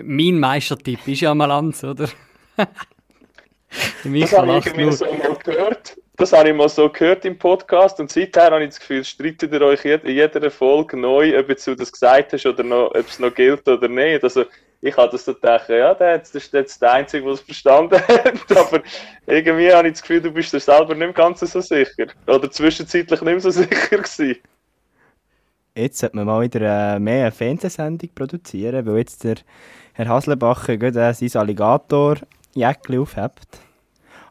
mein 0.03 0.39
Meistertipp 0.39 1.07
ist 1.07 1.21
ja 1.21 1.35
Malanz, 1.35 1.83
oder? 1.83 2.09
das 2.57 4.37
habe 4.37 4.57
ich 4.57 4.65
irgendwie 4.65 4.91
so 4.91 5.05
mal 5.05 5.35
gehört. 5.43 5.97
das 6.15 6.33
habe 6.33 6.49
ich 6.49 6.55
mal 6.55 6.69
so 6.69 6.89
gehört 6.89 7.23
im 7.25 7.37
Podcast 7.37 7.99
und 7.99 8.11
seither 8.11 8.51
habe 8.51 8.63
ich 8.63 8.69
das 8.69 8.79
Gefühl, 8.79 9.03
streitet 9.03 9.53
ihr 9.53 9.61
euch 9.61 9.85
in 9.85 10.01
jeder 10.05 10.49
Folge 10.49 10.97
neu, 10.97 11.37
ob 11.37 11.47
du 11.47 11.75
das 11.75 11.91
gesagt 11.91 12.33
hast 12.33 12.45
oder 12.45 12.63
noch, 12.63 12.87
ob 12.87 13.07
es 13.07 13.19
noch 13.19 13.33
gilt 13.33 13.67
oder 13.67 13.87
nicht. 13.87 14.23
Also 14.23 14.45
ich 14.81 14.95
habe 14.95 15.11
das 15.11 15.25
so 15.25 15.33
gedacht, 15.33 15.69
ja, 15.69 15.93
das 15.93 16.33
ist 16.35 16.53
jetzt 16.53 16.81
der 16.81 16.93
Einzige, 16.93 17.23
der 17.23 17.33
es 17.33 17.41
verstanden 17.41 17.99
hat, 18.07 18.57
aber 18.57 18.81
irgendwie 19.25 19.71
habe 19.71 19.87
ich 19.87 19.93
das 19.93 20.01
Gefühl, 20.01 20.21
du 20.21 20.31
bist 20.31 20.53
dir 20.53 20.59
selber 20.59 20.93
nicht 20.93 21.15
ganz 21.15 21.39
so 21.39 21.61
sicher. 21.61 22.07
Oder 22.27 22.49
zwischenzeitlich 22.51 23.21
nicht 23.21 23.31
mehr 23.31 23.39
so 23.39 23.51
sicher 23.51 23.97
gewesen. 23.97 24.37
Jetzt 25.75 25.99
sollte 25.99 26.15
man 26.15 26.25
mal 26.25 26.41
wieder 26.41 26.95
äh, 26.95 26.99
mehr 26.99 27.23
eine 27.23 27.31
Fernsehsendung 27.31 28.09
produzieren, 28.15 28.85
weil 28.85 28.97
jetzt 28.97 29.23
der 29.23 29.35
Herr 29.93 30.07
Haslebacher 30.07 30.77
gerade 30.77 31.07
äh, 31.07 31.13
sein 31.13 31.41
Alligator-Jäckchen 31.41 32.99
aufhebt. 32.99 33.59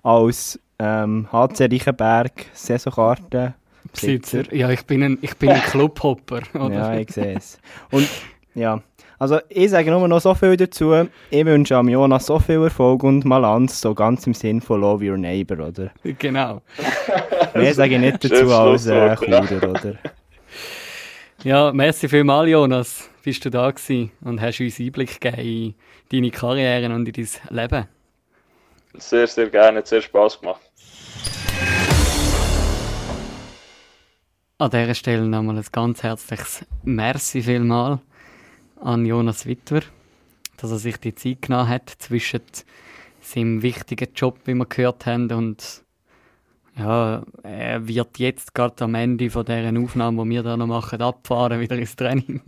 Als 0.03 0.61
ähm, 0.79 1.29
HC 1.33 1.65
Reichenberg 1.65 2.33
Saisonkarte 2.53 3.55
Besitzer. 3.93 4.53
Ja, 4.55 4.71
ich 4.71 4.85
bin 4.85 5.03
ein, 5.03 5.19
ich 5.23 5.37
bin 5.37 5.51
ein 5.51 5.61
Clubhopper. 5.71 6.43
Oder? 6.55 6.75
Ja, 6.75 6.95
ich 6.99 7.11
sehe 7.11 7.37
es. 7.37 7.59
Und 7.91 8.09
ja, 8.55 8.83
also 9.19 9.41
ich 9.49 9.71
sage 9.71 9.91
nur 9.91 10.07
noch 10.09 10.21
so 10.21 10.35
viel 10.35 10.57
dazu. 10.57 11.09
Ich 11.31 11.45
wünsche 11.45 11.77
am 11.77 11.89
Jonas 11.89 12.27
so 12.27 12.39
viel 12.39 12.63
Erfolg 12.63 13.03
und 13.03 13.25
Malanz, 13.25 13.81
so 13.81 13.95
ganz 13.95 14.27
im 14.27 14.35
Sinn 14.35 14.61
von 14.61 14.81
Love 14.81 15.11
Your 15.11 15.17
Neighbor, 15.17 15.69
oder? 15.69 15.91
Genau. 16.19 16.61
Mehr 17.55 17.75
sage 17.75 17.95
ich 17.95 18.01
nicht 18.01 18.25
dazu 18.25 18.53
als 18.53 18.87
äh, 18.87 19.17
Chuder, 19.17 19.71
oder? 19.71 19.95
Ja, 21.43 21.73
merci 21.73 22.09
vielmals, 22.09 22.51
Jonas, 22.51 23.11
bist 23.23 23.45
du 23.45 23.51
da 23.51 23.71
gewesen 23.71 24.11
und 24.23 24.41
hast 24.41 24.61
uns 24.61 24.81
Einblick 24.81 25.21
gegeben 25.21 25.41
in 25.41 25.75
deine 26.11 26.31
Karriere 26.31 26.93
und 26.95 27.09
in 27.09 27.13
dein 27.13 27.57
Leben. 27.57 27.87
Sehr, 28.95 29.27
sehr 29.27 29.49
gerne, 29.49 29.79
hat 29.79 29.87
sehr 29.87 30.03
Spass 30.03 30.41
gemacht. 30.41 30.61
An 34.59 34.71
dieser 34.71 34.95
Stelle 34.95 35.27
nochmal 35.27 35.59
ein 35.59 35.65
ganz 35.71 36.03
herzliches 36.03 36.65
Merci 36.83 37.43
vielmal 37.43 38.01
an 38.87 39.05
Jonas 39.05 39.47
Wittwer, 39.47 39.83
dass 40.59 40.71
er 40.71 40.79
sich 40.79 40.97
die 40.99 41.15
Zeit 41.15 41.43
genommen 41.43 41.69
hat 41.69 41.91
zwischen 41.99 42.41
seinem 43.21 43.63
wichtigen 43.63 44.09
Job, 44.15 44.39
wie 44.45 44.55
wir 44.55 44.67
gehört 44.67 45.07
haben, 45.07 45.31
und 45.33 45.83
ja, 46.79 47.23
er 47.43 47.89
wird 47.89 48.19
jetzt 48.19 48.55
gerade 48.55 48.85
am 48.85 48.95
Ende 48.95 49.29
von 49.31 49.45
dieser 49.45 49.77
Aufnahme, 49.83 50.23
die 50.25 50.31
wir 50.31 50.43
da 50.43 50.57
noch 50.57 50.67
machen, 50.67 51.03
abfahren, 51.03 51.59
wieder 51.59 51.77
ins 51.77 51.97
Training. 51.97 52.41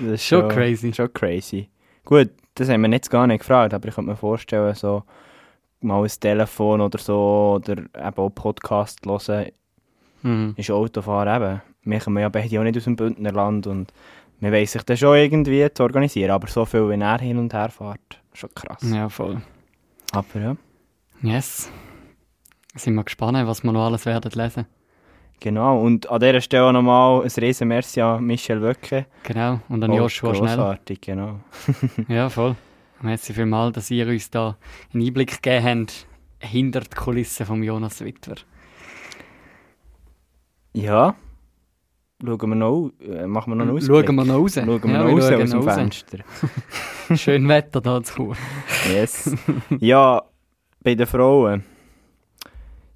Das 0.00 0.14
ist 0.14 0.26
Schon 0.26 0.48
crazy. 0.48 0.92
Schon 0.92 1.12
crazy. 1.12 1.68
Gut, 2.04 2.30
das 2.54 2.68
haben 2.68 2.82
wir 2.82 2.90
jetzt 2.90 3.10
gar 3.10 3.26
nicht 3.26 3.40
gefragt, 3.40 3.72
aber 3.72 3.88
ich 3.88 3.94
könnte 3.94 4.10
mir 4.10 4.16
vorstellen, 4.16 4.74
so 4.74 5.04
mal 5.80 6.02
ein 6.02 6.10
Telefon 6.20 6.80
oder 6.80 6.98
so, 6.98 7.60
oder 7.60 7.78
eben 7.78 8.16
auch 8.16 8.30
Podcast 8.30 9.00
hören, 9.06 9.52
Mhm. 10.22 10.54
ist 10.56 10.70
Autofahren 10.70 11.42
eben. 11.42 11.62
Wir 11.84 12.00
kommen 12.00 12.18
ja 12.18 12.28
beide 12.28 12.58
auch 12.58 12.64
nicht 12.64 12.76
aus 12.76 12.84
dem 12.84 12.96
Bündnerland 12.96 13.66
und 13.66 13.92
man 14.40 14.52
weiss 14.52 14.72
sich 14.72 14.82
dann 14.82 14.96
schon 14.96 15.16
irgendwie 15.16 15.66
zu 15.72 15.82
organisieren, 15.82 16.30
aber 16.30 16.46
so 16.48 16.64
viel, 16.64 16.88
wenn 16.88 17.00
er 17.02 17.18
hin 17.18 17.38
und 17.38 17.52
her 17.54 17.70
fährt, 17.70 18.20
schon 18.32 18.50
krass. 18.54 18.82
Ja, 18.82 19.08
voll. 19.08 19.40
Aber 20.12 20.40
ja, 20.40 20.56
Yes. 21.22 21.70
Sind 22.74 22.94
wir 22.94 23.04
gespannt, 23.04 23.38
was 23.46 23.64
wir 23.64 23.72
noch 23.72 23.86
alles 23.86 24.04
werden 24.04 24.30
lesen. 24.32 24.66
genau. 25.40 25.80
Und 25.80 26.10
an 26.10 26.20
dieser 26.20 26.42
Stelle 26.42 26.72
nochmal 26.74 27.22
ein 27.22 27.30
riesen 27.38 27.68
Merci 27.68 28.02
an 28.02 28.22
Michel 28.24 28.60
Wöcke. 28.60 29.06
Genau. 29.22 29.60
Und 29.70 29.82
an 29.82 29.90
Oh, 29.92 29.96
Joshua 29.96 30.34
Schnell. 30.34 30.56
Grossartig, 30.56 31.00
genau. 31.00 31.40
Ja, 32.08 32.28
voll. 32.28 32.54
Merci 33.00 33.32
vielmals, 33.32 33.74
dass 33.74 33.90
ihr 33.90 34.06
uns 34.06 34.30
da 34.30 34.56
einen 34.92 35.06
Einblick 35.06 35.42
gegeben 35.42 35.64
habt 35.82 36.06
hinter 36.40 36.80
die 36.80 36.94
Kulissen 36.96 37.46
von 37.46 37.62
Jonas 37.62 38.02
Wittwer. 38.04 38.36
Ja, 40.74 41.14
schauen 42.24 42.48
wir 42.50 42.54
noch, 42.56 42.90
äh, 43.00 43.26
machen 43.26 43.50
wir 43.52 43.56
noch 43.56 43.66
einen 43.68 43.80
Schauen 43.80 43.96
Ausblick. 44.04 44.16
wir 44.16 44.24
noch 44.24 44.34
raus. 44.34 44.54
Schauen 44.54 44.82
wir 44.82 44.90
Ja, 44.90 45.02
noch 45.04 45.12
raus 45.12 45.28
schauen 45.28 45.42
aus 45.42 45.50
dem 45.50 45.60
raus. 45.60 45.74
Fenster. 45.74 46.18
Schön 47.16 47.48
Wetter 47.48 47.80
da 47.80 48.02
zu. 48.02 48.34
Yes. 48.92 49.34
ja, 49.80 50.22
bei 50.82 50.94
den 50.94 51.06
Frauen 51.06 51.64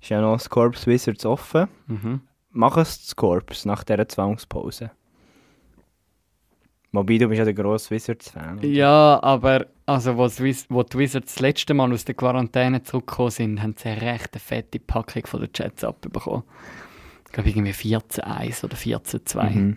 ist 0.01 0.09
ja 0.11 0.21
noch 0.21 0.35
das 0.35 0.49
Corps 0.49 0.87
Wizards 0.87 1.27
offen. 1.27 1.69
Mhm. 1.87 2.21
Mach 2.53 2.77
es 2.79 3.03
das 3.07 3.15
Corps 3.17 3.65
nach 3.65 3.85
dieser 3.85 4.09
Zwangspause. 4.09 4.91
Wobei, 6.93 7.19
du 7.19 7.29
bist 7.29 7.39
ja 7.39 7.45
der 7.45 7.55
grosse 7.55 7.91
Wizards-Fan. 7.91 8.59
Ja, 8.63 9.21
aber 9.23 9.67
also, 9.87 10.17
wo, 10.17 10.27
die 10.27 10.43
Wiz- 10.43 10.67
wo 10.69 10.83
die 10.83 10.99
Wizards 10.99 11.35
das 11.35 11.41
letzte 11.41 11.73
Mal 11.73 11.93
aus 11.93 12.05
der 12.05 12.17
Quarantäne 12.17 12.83
zurückgekommen 12.83 13.31
sind, 13.31 13.63
haben 13.63 13.77
sie 13.79 13.91
eine 13.91 14.01
recht 14.03 14.35
fette 14.41 14.81
Packung 14.81 15.25
von 15.27 15.41
den 15.41 15.51
Jets 15.55 15.85
abbekommen. 15.85 16.43
Ich 17.31 17.35
glaube, 17.35 17.49
irgendwie 17.49 17.71
14-1 17.71 18.65
oder 18.65 18.77
14-2. 18.77 19.51
Mhm. 19.51 19.77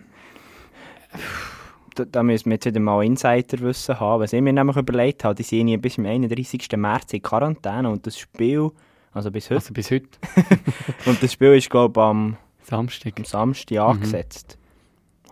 Da, 1.94 2.04
da 2.04 2.24
müssen 2.24 2.46
wir 2.46 2.54
jetzt 2.54 2.66
wieder 2.66 2.80
mal 2.80 3.04
Insiderwissen 3.04 4.00
haben. 4.00 4.20
Was 4.20 4.32
ich 4.32 4.40
mir 4.40 4.52
nämlich 4.52 4.76
überlegt 4.76 5.22
habe, 5.22 5.36
die 5.36 5.44
sind 5.44 5.68
ja 5.68 5.76
bis 5.76 5.94
zum 5.94 6.04
31. 6.04 6.66
März 6.76 7.12
in 7.12 7.22
Quarantäne 7.22 7.88
und 7.88 8.04
das 8.08 8.18
Spiel, 8.18 8.72
also 9.12 9.30
bis 9.30 9.44
heute, 9.50 9.54
Also 9.54 9.72
bis 9.72 9.92
heute, 9.92 10.08
und 11.06 11.22
das 11.22 11.32
Spiel 11.32 11.54
ist 11.54 11.70
glaube 11.70 12.00
ich 12.00 12.04
am 12.04 12.36
Samstag. 12.64 13.12
am 13.18 13.24
Samstag 13.24 13.78
angesetzt. 13.78 14.58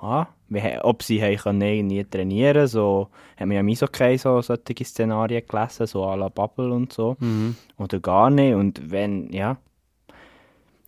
Ah, 0.00 0.28
wie, 0.48 0.62
ob 0.82 1.02
sie 1.02 1.20
haben 1.20 1.36
können 1.36 1.62
irgendwie 1.62 2.04
trainieren 2.04 2.68
so 2.68 3.08
haben 3.36 3.50
wir 3.50 3.56
ja 3.56 3.60
im 3.62 3.68
Eishockey 3.68 4.16
so 4.16 4.40
solche 4.42 4.84
Szenarien 4.84 5.42
gelesen, 5.48 5.88
so 5.88 6.04
à 6.04 6.16
la 6.16 6.28
Bubble 6.28 6.72
und 6.72 6.92
so. 6.92 7.16
Mhm. 7.18 7.56
Oder 7.78 7.98
gar 7.98 8.30
nicht. 8.30 8.54
Und 8.54 8.92
wenn, 8.92 9.32
ja, 9.32 9.56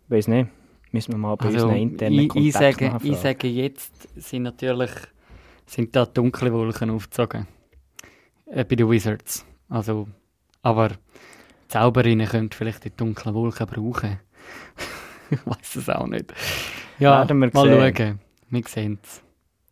weiß 0.08 0.28
nicht, 0.28 0.48
müssen 0.94 1.12
wir 1.12 1.18
mal 1.18 1.34
bei 1.36 1.46
Also, 1.46 1.66
unseren 1.66 1.76
internen 1.76 2.20
ich, 2.20 2.34
ich, 2.36 2.52
sage, 2.52 2.98
ich 3.02 3.16
sage 3.16 3.48
jetzt, 3.48 4.08
sind 4.16 4.44
natürlich 4.44 4.90
sind 5.66 5.94
da 5.96 6.06
dunkle 6.06 6.52
Wolken 6.52 6.90
aufgezogen. 6.90 7.46
Äh, 8.46 8.64
bei 8.64 8.76
den 8.76 8.88
Wizards. 8.88 9.44
Also, 9.68 10.08
aber 10.62 10.92
Zauberinnen 11.68 12.28
können 12.28 12.50
vielleicht 12.50 12.84
die 12.84 12.90
dunklen 12.90 13.34
Wolken 13.34 13.66
brauchen. 13.66 14.20
ich 15.30 15.44
weiß 15.44 15.76
es 15.76 15.88
auch 15.88 16.06
nicht. 16.06 16.32
Ja, 17.00 17.18
Werden 17.18 17.38
wir 17.40 17.50
mal 17.52 17.92
sehen. 17.92 17.96
schauen. 17.96 18.20
Wir 18.50 18.62
sehen 18.68 18.98
es. 19.02 19.22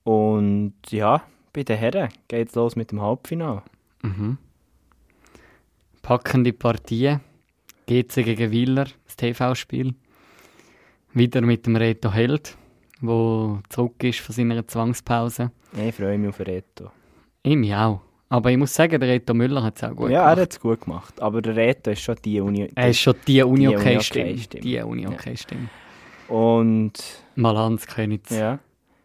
Und 0.03 0.75
ja, 0.91 1.23
bei 1.53 1.63
den 1.63 1.79
Herren 1.79 2.09
geht 2.27 2.49
es 2.49 2.55
los 2.57 2.75
mit 2.75 2.91
dem 2.91 3.01
Halbfinale. 3.01 3.63
Mhm. 4.03 4.39
Packende 6.03 6.53
Partie. 6.53 7.19
GC 7.87 8.25
gegen 8.25 8.51
Willer, 8.51 8.87
das 9.05 9.17
TV-Spiel. 9.17 9.95
Wieder 11.15 11.41
mit 11.43 11.67
dem 11.67 11.77
Reto 11.77 12.11
Held, 12.11 12.57
wo 13.01 13.59
zurück 13.69 14.03
ist 14.05 14.21
von 14.21 14.35
seiner 14.35 14.67
Zwangspause. 14.67 15.51
Ich 15.77 15.95
freue 15.95 16.17
mich 16.19 16.31
auf 16.31 16.41
Reto. 16.41 16.91
Ich 17.43 17.57
mich 17.57 17.75
auch. 17.75 18.01
Aber 18.29 18.51
ich 18.51 18.57
muss 18.57 18.75
sagen, 18.75 18.99
der 18.99 19.09
Reto 19.11 19.35
Müller 19.35 19.63
hat 19.63 19.77
es 19.77 19.85
auch 19.85 19.95
gut 19.95 20.11
ja, 20.11 20.21
gemacht. 20.23 20.39
er 20.39 20.43
hat 20.43 20.53
es 20.53 20.61
gut 20.61 20.81
gemacht. 20.81 21.21
Aber 21.21 21.43
der 21.43 21.55
Reto 21.55 21.91
ist 21.91 22.01
schon 22.01 22.17
die 22.25 22.41
Uni. 22.41 22.71
Er 22.75 22.89
ist 22.89 22.99
schon 23.01 23.15
die 23.27 23.43
uni 23.43 23.61
Die 23.61 23.69
okay 23.69 23.79
Uni-OK-Stimme. 23.91 24.39
stimme 24.39 24.63
Die 24.63 24.79
uni 24.81 25.07
okay 25.07 25.37
stimme 25.37 25.69
Und 26.29 26.93
Mal 27.35 27.57
Hans 27.59 27.87
Königs. 27.87 28.31
ja, 28.31 28.59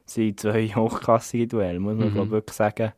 sind 0.05 0.39
zwei 0.39 0.67
hochklassige 0.69 1.47
Duelle, 1.47 1.79
muss 1.79 1.97
man 1.97 2.09
Mhm. 2.09 2.13
glaub, 2.13 2.29
wirklich 2.29 2.55
sagen. 2.55 2.93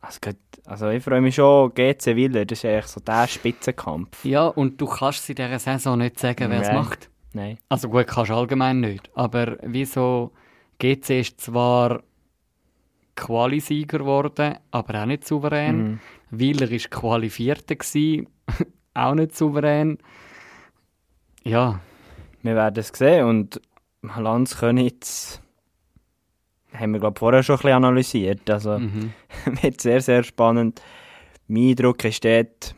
Also, 0.00 0.18
also 0.64 0.88
ich 0.88 1.04
freue 1.04 1.20
mich 1.20 1.34
schon, 1.34 1.74
GC 1.74 2.16
Willer, 2.16 2.46
das 2.46 2.60
ist 2.60 2.64
eigentlich 2.64 2.86
so 2.86 3.00
der 3.00 3.26
Spitzenkampf. 3.28 4.24
Ja, 4.24 4.46
und 4.46 4.80
du 4.80 4.86
kannst 4.86 5.28
in 5.28 5.34
dieser 5.34 5.58
Saison 5.58 5.98
nicht 5.98 6.18
sagen, 6.18 6.48
wer 6.50 6.62
es 6.62 6.72
macht. 6.72 7.09
Nein. 7.32 7.58
Also 7.68 7.88
gut, 7.88 8.06
kannst 8.06 8.30
du 8.30 8.34
allgemein 8.34 8.80
nicht. 8.80 9.10
Aber 9.14 9.56
wieso 9.62 10.32
GC 10.78 11.20
ist 11.20 11.40
zwar 11.40 12.02
Qualisieger 13.14 13.98
geworden, 13.98 14.56
aber 14.70 15.02
auch 15.02 15.06
nicht 15.06 15.26
souverän. 15.26 15.76
Mhm. 15.76 16.00
Wieler 16.30 16.70
ist 16.70 16.90
Qualifierter 16.90 17.76
gewesen, 17.76 18.28
auch 18.94 19.14
nicht 19.14 19.36
souverän. 19.36 19.98
Ja, 21.44 21.80
Wir 22.42 22.54
werden 22.54 22.78
es 22.78 22.88
sehen 22.88 23.26
und 23.26 23.60
Lanz 24.02 24.58
Könitz 24.58 25.40
haben 26.72 26.92
wir 26.92 27.00
glaube 27.00 27.18
vorher 27.18 27.42
schon 27.42 27.56
ein 27.56 27.58
bisschen 27.58 27.72
analysiert. 27.72 28.50
Also 28.50 28.78
mhm. 28.78 29.12
wird 29.62 29.80
sehr, 29.80 30.00
sehr 30.00 30.22
spannend. 30.22 30.80
Mein 31.48 31.70
Eindruck 31.70 32.04
ist 32.04 32.24
dort 32.24 32.74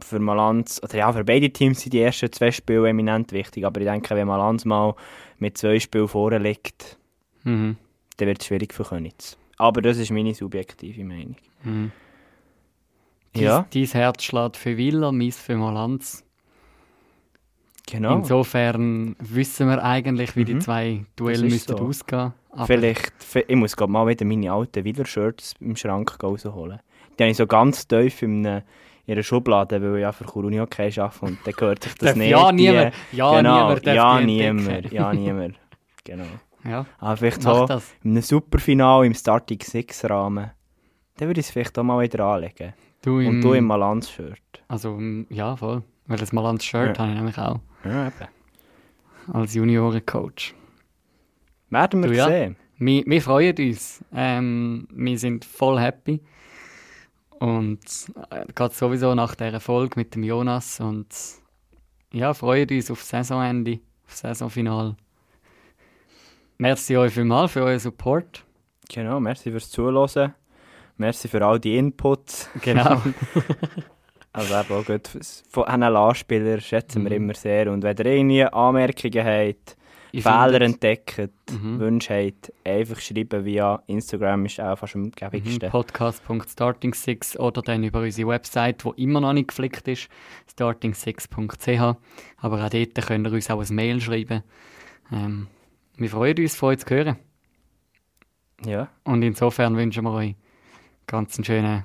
für 0.00 0.18
Malanz, 0.18 0.80
oder 0.82 0.96
ja, 0.98 1.12
für 1.12 1.24
beide 1.24 1.50
Teams 1.50 1.80
sind 1.80 1.92
die 1.92 2.00
ersten 2.02 2.30
zwei 2.32 2.50
Spiele 2.52 2.88
eminent 2.88 3.32
wichtig, 3.32 3.64
aber 3.64 3.80
ich 3.80 3.86
denke, 3.86 4.14
wenn 4.14 4.26
Malanz 4.28 4.64
mal 4.64 4.94
mit 5.38 5.56
zwei 5.58 5.78
Spielen 5.80 6.08
vorne 6.08 6.38
liegt, 6.38 6.98
Mhm. 7.44 7.76
dann 8.18 8.28
wird 8.28 8.40
es 8.40 8.46
schwierig 8.46 8.74
für 8.74 8.84
Könitz. 8.84 9.36
Aber 9.58 9.80
das 9.80 9.96
ist 9.98 10.10
meine 10.10 10.34
subjektive 10.34 11.02
Meinung. 11.04 11.36
Mhm. 11.64 11.92
Ja, 13.34 13.66
Dein 13.72 13.84
Herz 13.84 14.22
schlägt 14.24 14.56
für 14.56 14.76
Wieler, 14.76 15.12
meins 15.12 15.38
für 15.38 15.56
Malanz. 15.56 16.24
genau. 17.86 18.16
Insofern 18.16 19.14
wissen 19.18 19.68
wir 19.68 19.82
eigentlich, 19.84 20.36
wie 20.36 20.44
die 20.44 20.54
Mhm. 20.54 20.60
zwei 20.60 21.04
Duelle 21.16 21.44
müssten 21.44 21.76
so. 21.76 21.84
ausgehen. 21.84 22.32
Aber 22.50 22.66
Vielleicht, 22.66 23.12
vi- 23.32 23.44
ich 23.46 23.56
muss 23.56 23.76
glaub, 23.76 23.90
mal 23.90 24.06
wieder 24.06 24.24
meine 24.24 24.50
alten 24.52 24.84
Wieler-Shirts 24.84 25.54
im 25.60 25.76
Schrank 25.76 26.16
rausholen. 26.22 26.80
Die 27.18 27.22
habe 27.22 27.30
ich 27.30 27.36
so 27.36 27.46
ganz 27.46 27.86
tief 27.86 28.22
in 28.22 28.46
einem, 28.46 28.62
ihrer 29.06 29.22
Schublade, 29.22 29.80
weil 29.82 29.96
ich 29.96 30.02
ja 30.02 30.12
für 30.12 30.24
Kuruni 30.24 30.60
okay 30.60 30.92
arbeite 31.00 31.24
und 31.24 31.38
dann 31.44 31.54
gehört 31.54 31.82
sich 31.84 31.94
das 31.94 32.16
nicht. 32.16 32.30
ja 32.30 32.50
niemand- 32.52 32.94
ja 33.12 33.36
genau, 33.36 33.68
niemand 33.68 33.86
ja 33.86 34.20
niemand, 34.20 34.92
ja 34.92 35.12
niemand, 35.12 35.56
genau. 36.04 36.24
Ja, 36.64 36.84
Aber 36.98 37.16
vielleicht 37.16 37.42
so 37.42 37.64
das. 37.66 37.94
in 38.02 38.10
einem 38.12 38.22
Superfinal 38.22 39.06
im 39.06 39.14
Starting 39.14 39.60
Six 39.62 40.04
Rahmen, 40.10 40.50
dann 41.16 41.28
würde 41.28 41.38
ich 41.40 41.46
es 41.46 41.52
vielleicht 41.52 41.78
auch 41.78 41.84
mal 41.84 42.02
wieder 42.02 42.24
anlegen. 42.24 42.74
Du 43.02 43.20
im, 43.20 43.28
Und 43.36 43.40
du 43.42 43.52
im 43.52 43.64
Malanz-Shirt. 43.66 44.40
Also, 44.66 44.98
ja, 45.30 45.54
voll. 45.54 45.84
Weil 46.08 46.18
das 46.18 46.32
mal 46.32 46.44
ans 46.44 46.64
Shirt 46.64 46.96
Ja. 46.96 47.02
habe 47.04 47.12
ich 47.12 47.16
nämlich 47.18 47.38
auch. 47.38 47.60
Ja, 47.84 48.08
eben. 48.08 49.32
Als 49.32 49.54
Juniorencoach. 49.54 50.54
Werden 51.70 52.02
wir 52.02 52.10
Du, 52.10 52.16
ja. 52.16 52.26
sehen. 52.26 52.56
Wir, 52.78 53.04
wir 53.06 53.22
freuen 53.22 53.54
uns. 53.58 54.04
Ähm, 54.14 54.88
wir 54.92 55.18
sind 55.18 55.44
voll 55.44 55.78
happy. 55.80 56.20
Und 57.38 57.80
äh, 58.30 58.44
gerade 58.54 58.74
sowieso 58.74 59.14
nach 59.14 59.34
der 59.34 59.60
Folge 59.60 59.98
mit 59.98 60.14
dem 60.14 60.22
Jonas. 60.22 60.80
Und 60.80 61.08
ja, 62.12 62.34
freuen 62.34 62.68
uns 62.70 62.90
auf 62.90 63.02
Saisonende, 63.02 63.80
auf 64.06 64.14
Saisonfinal. 64.14 64.96
Merci 66.58 66.96
euch 66.96 67.12
vielmals 67.12 67.52
für 67.52 67.62
euren 67.62 67.78
Support. 67.78 68.44
Genau, 68.88 69.20
merci 69.20 69.50
fürs 69.50 69.70
Zuhören. 69.70 70.34
Merci 70.96 71.28
für 71.28 71.44
all 71.44 71.60
die 71.60 71.76
Inputs. 71.76 72.48
Genau. 72.62 73.02
Also 74.36 74.54
eben 74.54 74.74
auch 74.74 74.84
gut 74.84 75.08
von 75.48 75.64
NLA-Spielern 75.80 76.60
schätzen 76.60 77.04
wir 77.04 77.10
Mhm. 77.12 77.16
immer 77.16 77.34
sehr. 77.34 77.72
Und 77.72 77.82
wenn 77.82 77.96
ihr 77.96 78.04
irgendwie 78.04 78.44
Anmerkungen 78.44 79.24
habt, 79.24 79.78
Ich 80.12 80.22
Fehler 80.22 80.60
entdeckt, 80.62 81.30
Mhm. 81.50 81.78
Wünsche 81.78 82.14
habt, 82.14 82.52
einfach 82.64 82.98
schreiben 83.00 83.44
via 83.44 83.82
Instagram 83.86 84.46
ist 84.46 84.60
auch 84.60 84.76
fast 84.78 84.94
am 84.96 85.02
Mhm, 85.02 85.10
gäbigsten. 85.12 85.70
Podcast.starting6 85.70 87.38
oder 87.38 87.62
dann 87.62 87.84
über 87.84 88.00
unsere 88.00 88.28
Website, 88.28 88.84
die 88.84 89.02
immer 89.02 89.20
noch 89.20 89.32
nicht 89.32 89.48
geflickt 89.48 89.86
ist, 89.88 90.08
starting6.ch. 90.52 91.96
Aber 92.38 92.64
auch 92.64 92.68
dort 92.70 93.06
könnt 93.06 93.26
ihr 93.26 93.32
uns 93.32 93.50
auch 93.50 93.60
ein 93.62 93.74
Mail 93.74 94.00
schreiben. 94.00 94.42
Ähm, 95.12 95.48
wir 95.96 96.10
freuen 96.10 96.36
uns, 96.38 96.56
von 96.56 96.70
euch 96.70 96.78
zu 96.78 96.94
hören. 96.94 97.16
Ja, 98.64 98.88
Und 99.04 99.22
insofern 99.22 99.76
wünschen 99.76 100.04
wir 100.04 100.12
euch 100.12 100.34
ganz 101.06 101.36
einen 101.36 101.44
schönen 101.44 101.84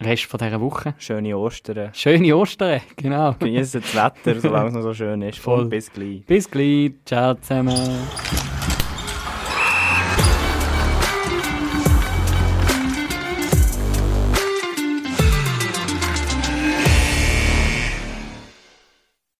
Rest 0.00 0.24
von 0.24 0.38
dieser 0.38 0.60
Woche. 0.60 0.94
schöne 0.98 1.36
Ostern. 1.36 1.90
Schöne 1.92 2.36
Ostern, 2.36 2.80
genau. 2.96 3.34
Genießt 3.38 3.76
das 3.76 3.94
Wetter, 3.94 4.40
solange 4.40 4.68
es 4.68 4.74
noch 4.74 4.82
so 4.82 4.94
schön 4.94 5.22
ist. 5.22 5.38
Voll. 5.38 5.62
Und 5.62 5.70
bis 5.70 5.92
gleich. 5.92 6.24
Bis 6.26 6.50
gleich. 6.50 6.92
Ciao 7.04 7.34
zusammen. 7.34 8.49